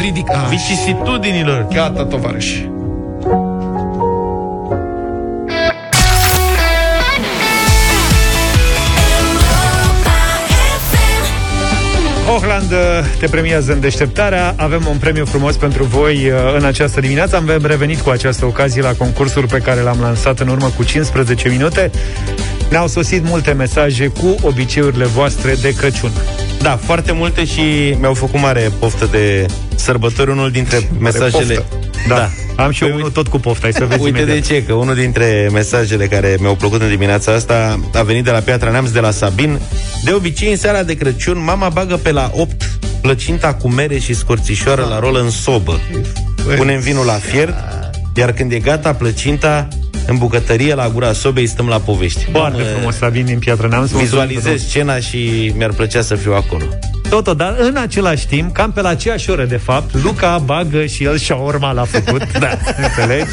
ridica. 0.00 0.46
Vicisitudinilor! 0.50 1.66
Gata, 1.72 2.04
tovarăși. 2.04 2.68
Hochland 12.34 12.72
uh, 12.72 12.78
te 13.18 13.26
premiază 13.26 13.72
în 13.72 13.80
deșteptarea. 13.80 14.54
Avem 14.56 14.86
un 14.90 14.96
premiu 14.96 15.24
frumos 15.24 15.56
pentru 15.56 15.84
voi 15.84 16.30
uh, 16.30 16.54
în 16.56 16.64
această 16.64 17.00
dimineață. 17.00 17.36
Am 17.36 17.60
revenit 17.62 18.00
cu 18.00 18.10
această 18.10 18.44
ocazie 18.44 18.82
la 18.82 18.92
concursul 18.92 19.46
pe 19.46 19.58
care 19.58 19.80
l-am 19.80 20.00
lansat 20.00 20.40
în 20.40 20.48
urmă 20.48 20.72
cu 20.76 20.84
15 20.84 21.48
minute. 21.48 21.90
Ne-au 22.70 22.86
sosit 22.86 23.24
multe 23.24 23.52
mesaje 23.52 24.06
cu 24.06 24.36
obiceiurile 24.42 25.04
voastre 25.04 25.54
de 25.54 25.74
Crăciun. 25.74 26.10
Da, 26.60 26.76
foarte 26.76 27.12
multe 27.12 27.44
și 27.44 27.96
mi-au 28.00 28.14
făcut 28.14 28.40
mare 28.40 28.70
poftă 28.78 29.08
de 29.10 29.46
sărbători. 29.74 30.30
Unul 30.30 30.50
dintre 30.50 30.88
mesajele... 30.98 31.54
poftă. 31.54 31.64
Da. 32.08 32.30
Am 32.56 32.70
și 32.70 32.84
eu 32.84 32.94
unul 32.94 33.10
tot 33.10 33.28
cu 33.28 33.38
pofta, 33.38 33.60
hai 33.62 33.72
să 33.72 33.84
vezi 33.84 34.02
Uite 34.02 34.18
imediat. 34.18 34.36
de 34.36 34.54
ce, 34.54 34.64
că 34.64 34.72
unul 34.72 34.94
dintre 34.94 35.48
mesajele 35.52 36.06
care 36.06 36.36
mi-au 36.40 36.54
plăcut 36.54 36.80
în 36.82 36.88
dimineața 36.88 37.32
asta 37.32 37.80
a 37.94 38.02
venit 38.02 38.24
de 38.24 38.30
la 38.30 38.38
Piatra 38.38 38.70
Neamț, 38.70 38.90
de 38.90 39.00
la 39.00 39.10
Sabin. 39.10 39.60
De 40.04 40.12
obicei, 40.12 40.50
în 40.50 40.56
seara 40.56 40.82
de 40.82 40.94
Crăciun, 40.94 41.44
mama 41.44 41.68
bagă 41.68 41.96
pe 41.96 42.12
la 42.12 42.30
8 42.34 42.78
plăcinta 43.00 43.54
cu 43.54 43.68
mere 43.68 43.98
și 43.98 44.14
scorțișoară 44.14 44.86
la 44.88 44.98
rolă 44.98 45.20
în 45.20 45.30
sobă. 45.30 45.80
Punem 46.56 46.80
vinul 46.80 47.04
la 47.04 47.12
fiert, 47.12 47.54
iar 48.16 48.32
când 48.32 48.52
e 48.52 48.58
gata 48.58 48.94
plăcinta, 48.94 49.68
în 50.06 50.18
bucătărie, 50.18 50.74
la 50.74 50.88
gura 50.88 51.12
sobei, 51.12 51.46
stăm 51.46 51.66
la 51.66 51.78
povești. 51.78 52.24
Foarte 52.32 52.62
Mamă, 52.62 52.70
frumos, 52.74 52.96
Sabin 52.96 53.24
din 53.24 53.38
Piatra 53.38 53.68
Neamț. 53.68 53.90
Vizualizez 53.90 54.62
scena 54.62 54.98
și 54.98 55.52
mi-ar 55.56 55.72
plăcea 55.72 56.02
să 56.02 56.14
fiu 56.14 56.32
acolo. 56.32 56.64
Tot, 57.08 57.36
dar 57.36 57.56
în 57.58 57.76
același 57.76 58.26
timp, 58.26 58.52
cam 58.52 58.72
pe 58.72 58.80
la 58.80 58.88
aceeași 58.88 59.30
oră, 59.30 59.44
de 59.44 59.56
fapt, 59.56 60.02
Luca 60.02 60.38
bagă 60.38 60.86
și 60.86 61.04
el 61.04 61.18
și 61.18 61.32
urma 61.32 61.72
l-a 61.72 61.84
făcut. 61.84 62.32
da, 62.40 62.48
înțelegi? 62.82 63.32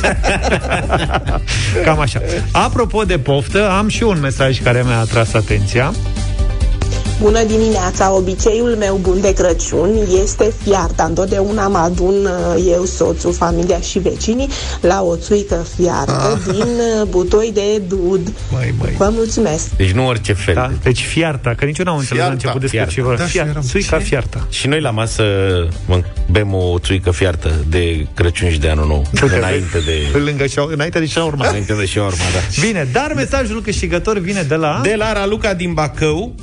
cam 1.83 1.99
așa. 1.99 2.21
Apropo 2.51 3.03
de 3.03 3.17
poftă, 3.19 3.69
am 3.69 3.87
și 3.87 4.03
un 4.03 4.19
mesaj 4.19 4.61
care 4.61 4.83
mi-a 4.85 4.99
atras 4.99 5.33
atenția. 5.33 5.93
Bună 7.21 7.43
dimineața! 7.43 8.11
Obiceiul 8.13 8.75
meu 8.79 8.95
bun 9.01 9.21
de 9.21 9.33
Crăciun 9.33 9.89
este 10.23 10.53
fiarta. 10.63 11.03
Întotdeauna 11.03 11.67
mă 11.67 11.77
adun 11.77 12.13
uh, 12.25 12.63
eu, 12.71 12.83
soțul, 12.85 13.33
familia 13.33 13.79
și 13.79 13.99
vecinii 13.99 14.47
la 14.81 15.01
o 15.01 15.15
țuică 15.15 15.65
fiartă 15.77 16.39
din 16.51 16.61
uh, 16.61 17.07
butoi 17.09 17.51
de 17.53 17.77
dud. 17.87 18.33
Mai, 18.51 18.73
mai. 18.79 18.93
Vă 18.97 19.09
mulțumesc! 19.11 19.69
Deci 19.75 19.91
nu 19.91 20.07
orice 20.07 20.33
fel. 20.33 20.53
Da, 20.53 20.71
deci 20.83 21.01
fiarta, 21.03 21.53
că 21.57 21.65
nici 21.65 21.77
eu 21.77 21.85
n-am 21.85 21.97
înțeles 21.97 22.23
la 22.23 22.27
Fiarta. 22.29 22.31
început 22.33 22.61
despre 22.61 22.77
Fiarta. 22.77 22.93
ce 22.93 23.01
vorba. 23.01 23.17
Da, 23.19 23.27
și 23.27 23.37
Fiar- 23.37 23.47
eram- 23.49 23.61
Țuica 23.67 23.97
ce? 23.97 24.03
fiarta. 24.03 24.47
Și 24.49 24.67
noi 24.67 24.81
la 24.81 24.89
masă 24.89 25.23
mă, 25.85 26.01
bem 26.31 26.53
o 26.53 26.79
țuică 26.79 27.11
fiartă 27.11 27.51
de 27.69 28.07
Crăciun 28.13 28.49
și 28.51 28.59
de 28.59 28.69
Anul 28.69 28.87
Nou. 28.87 29.03
înainte 29.37 29.79
de... 29.85 30.17
Lângă 30.25 30.45
și 30.45 30.59
înainte 30.71 30.99
de 30.99 31.05
shawarma. 31.05 31.47
Înainte 31.49 31.73
de 31.73 31.85
shawarma, 31.85 32.23
da. 32.33 32.61
Bine, 32.67 32.87
dar 32.91 33.13
mesajul 33.15 33.61
câștigător 33.61 34.17
vine 34.19 34.41
de 34.41 34.55
la... 34.55 34.79
De 34.83 34.95
la 34.97 35.13
Raluca 35.13 35.53
din 35.53 35.73
Bacău, 35.73 36.33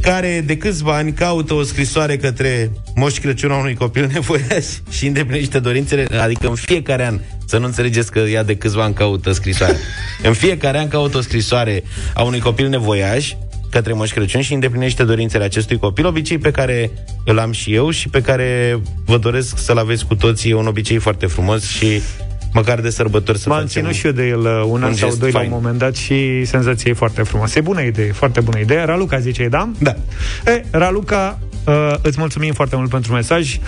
care 0.00 0.42
de 0.46 0.56
câțiva 0.56 0.96
ani 0.96 1.12
caută 1.12 1.54
o 1.54 1.62
scrisoare 1.62 2.16
către 2.16 2.70
Moș 2.94 3.18
Crăciun 3.18 3.50
a 3.50 3.56
unui 3.56 3.74
copil 3.74 4.10
nevoiaș 4.12 4.64
și 4.90 5.06
îndeplinește 5.06 5.58
dorințele, 5.58 6.06
adică 6.20 6.48
în 6.48 6.54
fiecare 6.54 7.06
an, 7.06 7.20
să 7.46 7.58
nu 7.58 7.66
înțelegeți 7.66 8.10
că 8.10 8.18
ea 8.18 8.44
de 8.44 8.56
câțiva 8.56 8.82
ani 8.82 8.94
caută 8.94 9.32
scrisoare. 9.32 9.76
în 10.22 10.32
fiecare 10.32 10.78
an 10.78 10.88
caută 10.88 11.16
o 11.16 11.20
scrisoare 11.20 11.82
a 12.14 12.22
unui 12.22 12.40
copil 12.40 12.68
nevoiaș 12.68 13.32
către 13.70 13.92
Moș 13.92 14.12
Crăciun 14.12 14.40
și 14.40 14.52
îndeplinește 14.52 15.04
dorințele 15.04 15.44
acestui 15.44 15.78
copil, 15.78 16.06
obicei 16.06 16.38
pe 16.38 16.50
care 16.50 16.90
îl 17.24 17.38
am 17.38 17.52
și 17.52 17.74
eu 17.74 17.90
și 17.90 18.08
pe 18.08 18.20
care 18.20 18.80
vă 19.04 19.18
doresc 19.18 19.58
să-l 19.58 19.78
aveți 19.78 20.06
cu 20.06 20.14
toții. 20.14 20.50
E 20.50 20.54
un 20.54 20.66
obicei 20.66 20.98
foarte 20.98 21.26
frumos 21.26 21.64
și 21.64 22.00
măcar 22.56 22.80
de 22.80 22.90
sărbători 22.90 23.38
să 23.38 23.48
M-am 23.48 23.58
facem 23.58 23.72
ținut 23.72 23.94
și 23.94 24.06
eu 24.06 24.12
de 24.12 24.26
el 24.26 24.38
uh, 24.38 24.62
un 24.66 24.82
an 24.82 24.88
un 24.88 24.94
sau 24.94 25.08
gest 25.08 25.20
doi 25.20 25.30
la 25.30 25.38
fain. 25.38 25.50
un 25.50 25.56
moment 25.56 25.78
dat 25.78 25.94
și 25.96 26.44
senzație 26.44 26.90
e 26.90 26.94
foarte 26.94 27.22
frumoasă. 27.22 27.58
E 27.58 27.60
bună 27.60 27.82
idee, 27.82 28.12
foarte 28.12 28.40
bună 28.40 28.58
idee. 28.58 28.84
Raluca 28.84 29.18
zice, 29.18 29.48
da? 29.48 29.70
Da. 29.78 29.94
E, 30.46 30.64
Raluca, 30.70 31.38
uh, 31.66 31.94
îți 32.02 32.18
mulțumim 32.18 32.52
foarte 32.52 32.76
mult 32.76 32.90
pentru 32.90 33.12
mesaj. 33.12 33.58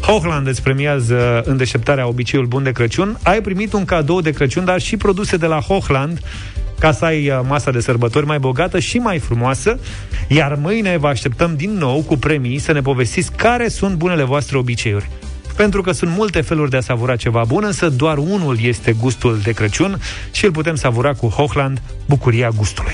Hochland 0.00 0.46
îți 0.46 0.62
premiază 0.62 1.42
în 1.44 1.56
deșteptarea 1.56 2.06
obiceiul 2.06 2.46
bun 2.46 2.62
de 2.62 2.72
Crăciun. 2.72 3.18
Ai 3.22 3.40
primit 3.40 3.72
un 3.72 3.84
cadou 3.84 4.20
de 4.20 4.30
Crăciun, 4.30 4.64
dar 4.64 4.80
și 4.80 4.96
produse 4.96 5.36
de 5.36 5.46
la 5.46 5.60
Hochland 5.60 6.20
ca 6.78 6.92
să 6.92 7.04
ai 7.04 7.28
uh, 7.28 7.40
masa 7.48 7.70
de 7.70 7.80
sărbători 7.80 8.26
mai 8.26 8.38
bogată 8.38 8.78
și 8.78 8.98
mai 8.98 9.18
frumoasă, 9.18 9.78
iar 10.28 10.58
mâine 10.60 10.96
vă 10.96 11.06
așteptăm 11.06 11.54
din 11.56 11.72
nou 11.72 12.02
cu 12.02 12.16
premii 12.16 12.58
să 12.58 12.72
ne 12.72 12.80
povestiți 12.80 13.32
care 13.32 13.68
sunt 13.68 13.94
bunele 13.94 14.24
voastre 14.24 14.58
obiceiuri. 14.58 15.08
Pentru 15.58 15.82
că 15.82 15.92
sunt 15.92 16.10
multe 16.10 16.40
feluri 16.40 16.70
de 16.70 16.76
a 16.76 16.80
savura 16.80 17.16
ceva 17.16 17.44
bun, 17.46 17.64
însă 17.64 17.88
doar 17.88 18.18
unul 18.18 18.58
este 18.60 18.92
gustul 18.92 19.38
de 19.42 19.52
Crăciun 19.52 20.00
și 20.30 20.44
îl 20.44 20.50
putem 20.50 20.74
savura 20.74 21.12
cu 21.12 21.26
Hochland, 21.26 21.82
bucuria 22.06 22.48
gustului. 22.56 22.92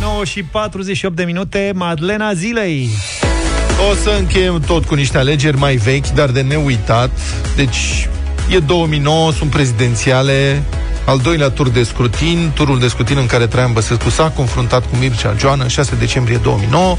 9 0.00 0.24
și 0.24 0.42
48 0.42 1.16
de 1.16 1.24
minute, 1.24 1.72
Madlena 1.74 2.32
Zilei. 2.32 2.88
O 3.90 3.94
să 3.94 4.16
încheiem 4.18 4.60
tot 4.66 4.84
cu 4.84 4.94
niște 4.94 5.18
alegeri 5.18 5.56
mai 5.56 5.76
vechi, 5.76 6.08
dar 6.08 6.30
de 6.30 6.40
neuitat. 6.40 7.10
Deci, 7.56 8.08
e 8.50 8.58
2009, 8.58 9.32
sunt 9.32 9.50
prezidențiale, 9.50 10.62
al 11.10 11.18
doilea 11.18 11.48
tur 11.50 11.68
de 11.68 11.82
scrutin, 11.82 12.50
turul 12.54 12.78
de 12.78 12.88
scrutin 12.88 13.16
în 13.16 13.26
care 13.26 13.46
Traian 13.46 13.72
Băsescu 13.72 14.10
s-a 14.10 14.32
confruntat 14.36 14.82
cu 14.82 14.96
Mircea 15.00 15.34
Joană 15.38 15.62
în 15.62 15.68
6 15.68 15.94
decembrie 15.98 16.36
2009. 16.36 16.96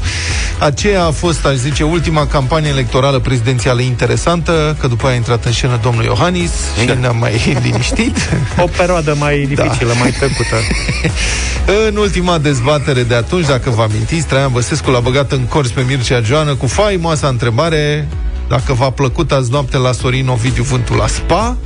Aceea 0.58 1.04
a 1.04 1.10
fost, 1.10 1.46
aș 1.46 1.54
zice, 1.54 1.82
ultima 1.82 2.26
campanie 2.26 2.70
electorală 2.70 3.18
prezidențială 3.18 3.80
interesantă, 3.80 4.76
că 4.80 4.86
după 4.86 5.04
aia 5.04 5.14
a 5.14 5.16
intrat 5.16 5.44
în 5.44 5.52
scenă 5.52 5.78
domnul 5.82 6.04
Iohannis 6.04 6.50
și 6.80 6.86
Da. 6.86 6.94
ne-am 6.94 7.16
mai 7.16 7.56
liniștit. 7.64 8.16
O 8.58 8.66
perioadă 8.76 9.14
mai 9.18 9.38
dificilă, 9.48 9.92
mai 10.00 10.10
tăcută. 10.10 10.56
În 11.88 11.96
ultima 11.96 12.38
dezbatere 12.38 13.02
de 13.02 13.14
atunci, 13.14 13.46
dacă 13.46 13.70
vă 13.70 13.82
amintiți, 13.82 14.26
Traian 14.26 14.52
Băsescu 14.52 14.90
l-a 14.90 15.00
băgat 15.00 15.32
în 15.32 15.40
cors 15.40 15.70
pe 15.70 15.84
Mircea 15.86 16.20
Joană 16.20 16.54
cu 16.54 16.66
faimoasa 16.66 17.28
întrebare 17.28 18.08
dacă 18.48 18.72
v-a 18.72 18.90
plăcut 18.90 19.32
azi 19.32 19.50
noapte 19.50 19.76
la 19.76 19.92
Sorin 19.92 20.28
Ovidiu 20.28 20.62
Vântul 20.62 20.96
la 20.96 21.06
Spa. 21.06 21.56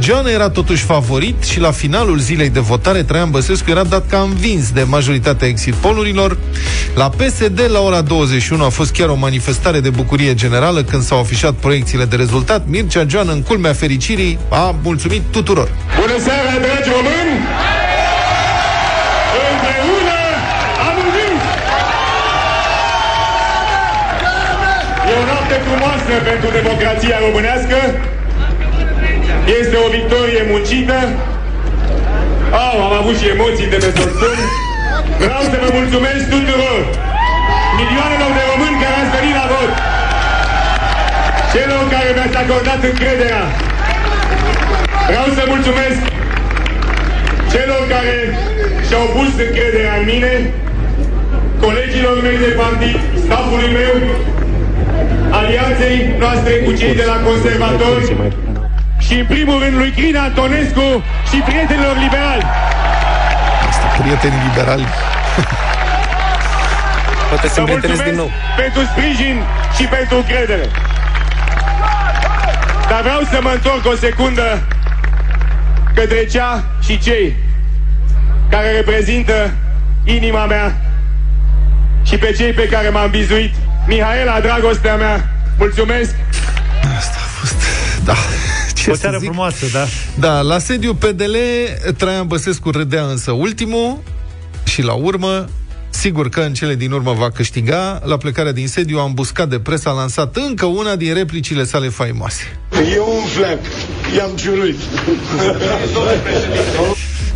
Joană 0.00 0.30
era 0.30 0.50
totuși 0.50 0.84
favorit 0.84 1.42
și 1.42 1.60
la 1.60 1.70
finalul 1.70 2.18
zilei 2.18 2.50
de 2.50 2.60
votare 2.60 3.02
Traian 3.02 3.30
Băsescu 3.30 3.70
era 3.70 3.84
dat 3.84 4.08
ca 4.08 4.18
învins 4.18 4.70
de 4.70 4.82
majoritatea 4.82 5.48
exit 5.48 5.74
polurilor. 5.74 6.38
La 6.94 7.08
PSD, 7.08 7.60
la 7.70 7.80
ora 7.80 8.00
21, 8.00 8.64
a 8.64 8.68
fost 8.68 8.92
chiar 8.92 9.08
o 9.08 9.14
manifestare 9.14 9.80
de 9.80 9.90
bucurie 9.90 10.34
generală 10.34 10.82
când 10.82 11.02
s-au 11.02 11.18
afișat 11.18 11.54
proiecțiile 11.54 12.04
de 12.04 12.16
rezultat. 12.16 12.66
Mircea 12.66 13.04
Joană, 13.08 13.32
în 13.32 13.42
culmea 13.42 13.72
fericirii, 13.72 14.38
a 14.48 14.74
mulțumit 14.82 15.22
tuturor. 15.30 15.68
Bună 16.00 16.18
seara, 16.18 16.58
dragi 16.60 16.88
români! 16.88 17.27
Frumoasă 26.18 26.32
pentru 26.32 26.48
democrația 26.60 27.16
românească. 27.26 27.78
Este 29.60 29.76
o 29.84 29.88
victorie 29.96 30.42
muncită. 30.50 30.98
Au, 32.64 32.76
am 32.86 32.94
avut 33.00 33.16
și 33.20 33.26
emoții 33.34 33.68
de 33.72 33.78
pe 33.82 33.90
să 33.96 34.04
spun. 34.14 34.38
Vreau 35.24 35.42
să 35.50 35.56
vă 35.62 35.68
mulțumesc 35.78 36.22
tuturor, 36.34 36.80
milioanelor 37.78 38.32
de 38.38 38.44
români 38.52 38.76
care 38.82 38.96
ați 39.00 39.12
venit 39.16 39.34
la 39.40 39.46
vot, 39.52 39.72
celor 41.52 41.82
care 41.94 42.08
mi-ați 42.16 42.38
acordat 42.42 42.80
încrederea, 42.90 43.44
Vreau 45.10 45.28
să 45.36 45.42
mulțumesc 45.54 46.00
celor 47.54 47.82
care 47.94 48.16
și-au 48.86 49.06
pus 49.14 49.30
încrederea 49.46 49.94
în 50.00 50.04
mine, 50.12 50.32
colegilor 51.64 52.16
mei 52.26 52.38
de 52.44 52.50
partid, 52.62 52.96
stafului 53.24 53.70
meu, 53.80 53.94
alianței 55.30 56.14
noastre 56.18 56.52
cu 56.52 56.72
cei 56.72 56.94
de 56.94 57.04
la 57.12 57.16
conservatori 57.28 58.16
și 58.98 59.14
în 59.14 59.26
primul 59.26 59.58
rând 59.62 59.76
lui 59.76 59.90
Crin 59.90 60.16
Antonescu 60.16 60.88
și 61.30 61.36
prietenilor 61.48 61.96
liberali. 62.04 62.46
Asta, 63.68 63.86
prieteni 64.00 64.34
liberali. 64.48 64.86
Poate 67.30 67.48
să 67.48 67.60
Vă 67.60 67.60
împrietenesc 67.60 68.04
din 68.04 68.14
mulțumesc 68.14 68.16
nou. 68.16 68.30
pentru 68.56 68.80
sprijin 68.92 69.36
și 69.76 69.84
pentru 69.84 70.16
încredere. 70.16 70.66
Dar 72.88 73.00
vreau 73.00 73.20
să 73.32 73.38
mă 73.42 73.50
întorc 73.54 73.86
o 73.86 73.94
secundă 73.94 74.62
către 75.94 76.24
cea 76.24 76.64
și 76.82 76.98
cei 76.98 77.36
care 78.50 78.70
reprezintă 78.70 79.50
inima 80.04 80.46
mea 80.46 80.76
și 82.02 82.16
pe 82.16 82.32
cei 82.32 82.52
pe 82.52 82.68
care 82.68 82.88
m-am 82.88 83.10
bizuit. 83.10 83.54
Mihaela, 83.88 84.40
dragostea 84.40 84.96
mea, 84.96 85.30
mulțumesc! 85.58 86.14
Da. 88.04 88.14
Ce 88.74 88.90
O 88.90 88.94
să 88.94 89.00
seară 89.00 89.18
zic? 89.18 89.28
frumoasă, 89.28 89.66
da. 89.72 89.86
Da, 90.18 90.40
la 90.40 90.58
sediu 90.58 90.94
PDL, 90.94 91.36
Traian 91.96 92.26
Băsescu 92.26 92.70
râdea 92.70 93.04
însă 93.04 93.30
ultimul 93.30 93.98
și 94.64 94.82
la 94.82 94.92
urmă 94.92 95.48
Sigur 95.90 96.28
că 96.28 96.40
în 96.40 96.54
cele 96.54 96.74
din 96.74 96.92
urmă 96.92 97.12
va 97.12 97.30
câștiga. 97.30 98.00
La 98.04 98.16
plecarea 98.16 98.52
din 98.52 98.68
sediu, 98.68 98.98
ambuscat 98.98 99.48
de 99.48 99.58
presă, 99.58 99.88
a 99.88 99.92
lansat 99.92 100.36
încă 100.36 100.66
una 100.66 100.96
din 100.96 101.14
replicile 101.14 101.64
sale 101.64 101.88
faimoase. 101.88 102.58
E 102.94 102.98
un 102.98 103.24
fleac. 103.34 103.58
I-am 104.16 104.30
ciuruit. 104.36 104.78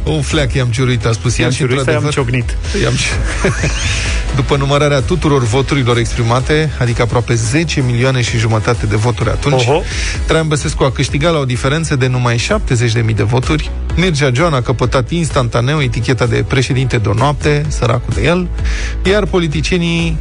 Un 0.05 0.21
fleac 0.23 0.53
i-am 0.55 0.69
ciuruit, 0.69 1.05
a 1.05 1.13
spus 1.13 1.39
el. 1.39 1.43
I-am 1.43 1.51
și, 1.53 1.59
ciuruit 1.59 1.81
sau 1.81 1.93
i-am 1.93 2.05
într-adevăr, 2.05 2.33
ciocnit? 2.35 2.57
I-am 2.83 2.93
ci- 2.95 3.13
După 4.37 4.57
numărarea 4.57 5.01
tuturor 5.01 5.43
voturilor 5.45 5.97
exprimate, 5.99 6.71
adică 6.79 7.03
aproape 7.03 7.35
10 7.35 7.81
milioane 7.81 8.21
și 8.23 8.39
jumătate 8.39 8.87
de 8.87 8.97
voturi 8.97 9.29
atunci, 9.31 9.67
Oho. 9.67 9.83
Traian 10.27 10.49
Băsescu 10.49 10.85
a 10.85 10.91
câștigat 10.91 11.33
la 11.33 11.39
o 11.39 11.45
diferență 11.45 11.97
de 11.97 12.07
numai 12.07 12.37
70.000 13.07 13.15
de 13.15 13.23
voturi. 13.23 13.71
Mircea 13.97 14.31
Joan 14.35 14.53
a 14.55 14.61
căpătat 14.63 15.11
instantaneu 15.11 15.83
eticheta 15.83 16.27
de 16.27 16.45
președinte 16.49 16.97
de 16.99 17.09
o 17.09 17.15
noapte, 17.15 17.65
săracul 17.69 18.13
de 18.15 18.23
el, 18.25 18.49
iar 19.05 19.25
politicienii 19.27 20.17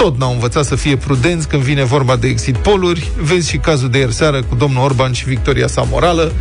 tot 0.00 0.18
n-au 0.18 0.32
învățat 0.32 0.64
să 0.64 0.76
fie 0.76 0.96
prudenți 0.96 1.48
când 1.48 1.62
vine 1.62 1.84
vorba 1.84 2.16
de 2.16 2.28
exit 2.28 2.56
poluri. 2.56 3.10
Vezi 3.16 3.48
și 3.48 3.56
cazul 3.56 3.90
de 3.90 3.98
ieri 3.98 4.14
seară 4.14 4.42
cu 4.42 4.54
domnul 4.54 4.84
Orban 4.84 5.12
și 5.12 5.24
victoria 5.24 5.66
sa 5.66 5.86
morală, 5.90 6.32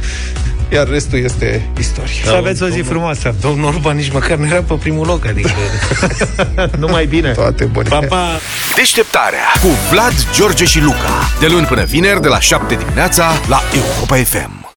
iar 0.72 0.88
restul 0.88 1.20
este 1.20 1.70
istorie. 1.78 2.22
Să 2.24 2.32
aveți 2.32 2.64
o 2.64 2.68
zi 2.68 2.80
frumoasă. 2.80 3.36
Domnul 3.42 3.68
Orban 3.68 3.96
nici 3.96 4.12
măcar 4.12 4.38
nu 4.38 4.46
era 4.46 4.62
pe 4.62 4.74
primul 4.74 5.06
loc, 5.06 5.26
adică... 5.26 5.52
Numai 6.84 7.06
bine. 7.06 7.32
Toate 7.32 7.66
bune. 7.66 7.90
Pa, 7.90 8.00
pa! 8.00 8.28
Deșteptarea 8.76 9.46
cu 9.62 9.68
Vlad, 9.92 10.14
George 10.36 10.66
și 10.66 10.82
Luca. 10.82 11.30
De 11.40 11.48
luni 11.48 11.66
până 11.66 11.84
vineri, 11.84 12.22
de 12.22 12.28
la 12.28 12.40
7 12.40 12.76
dimineața, 12.76 13.32
la 13.48 13.62
Europa 13.74 14.16
FM. 14.16 14.59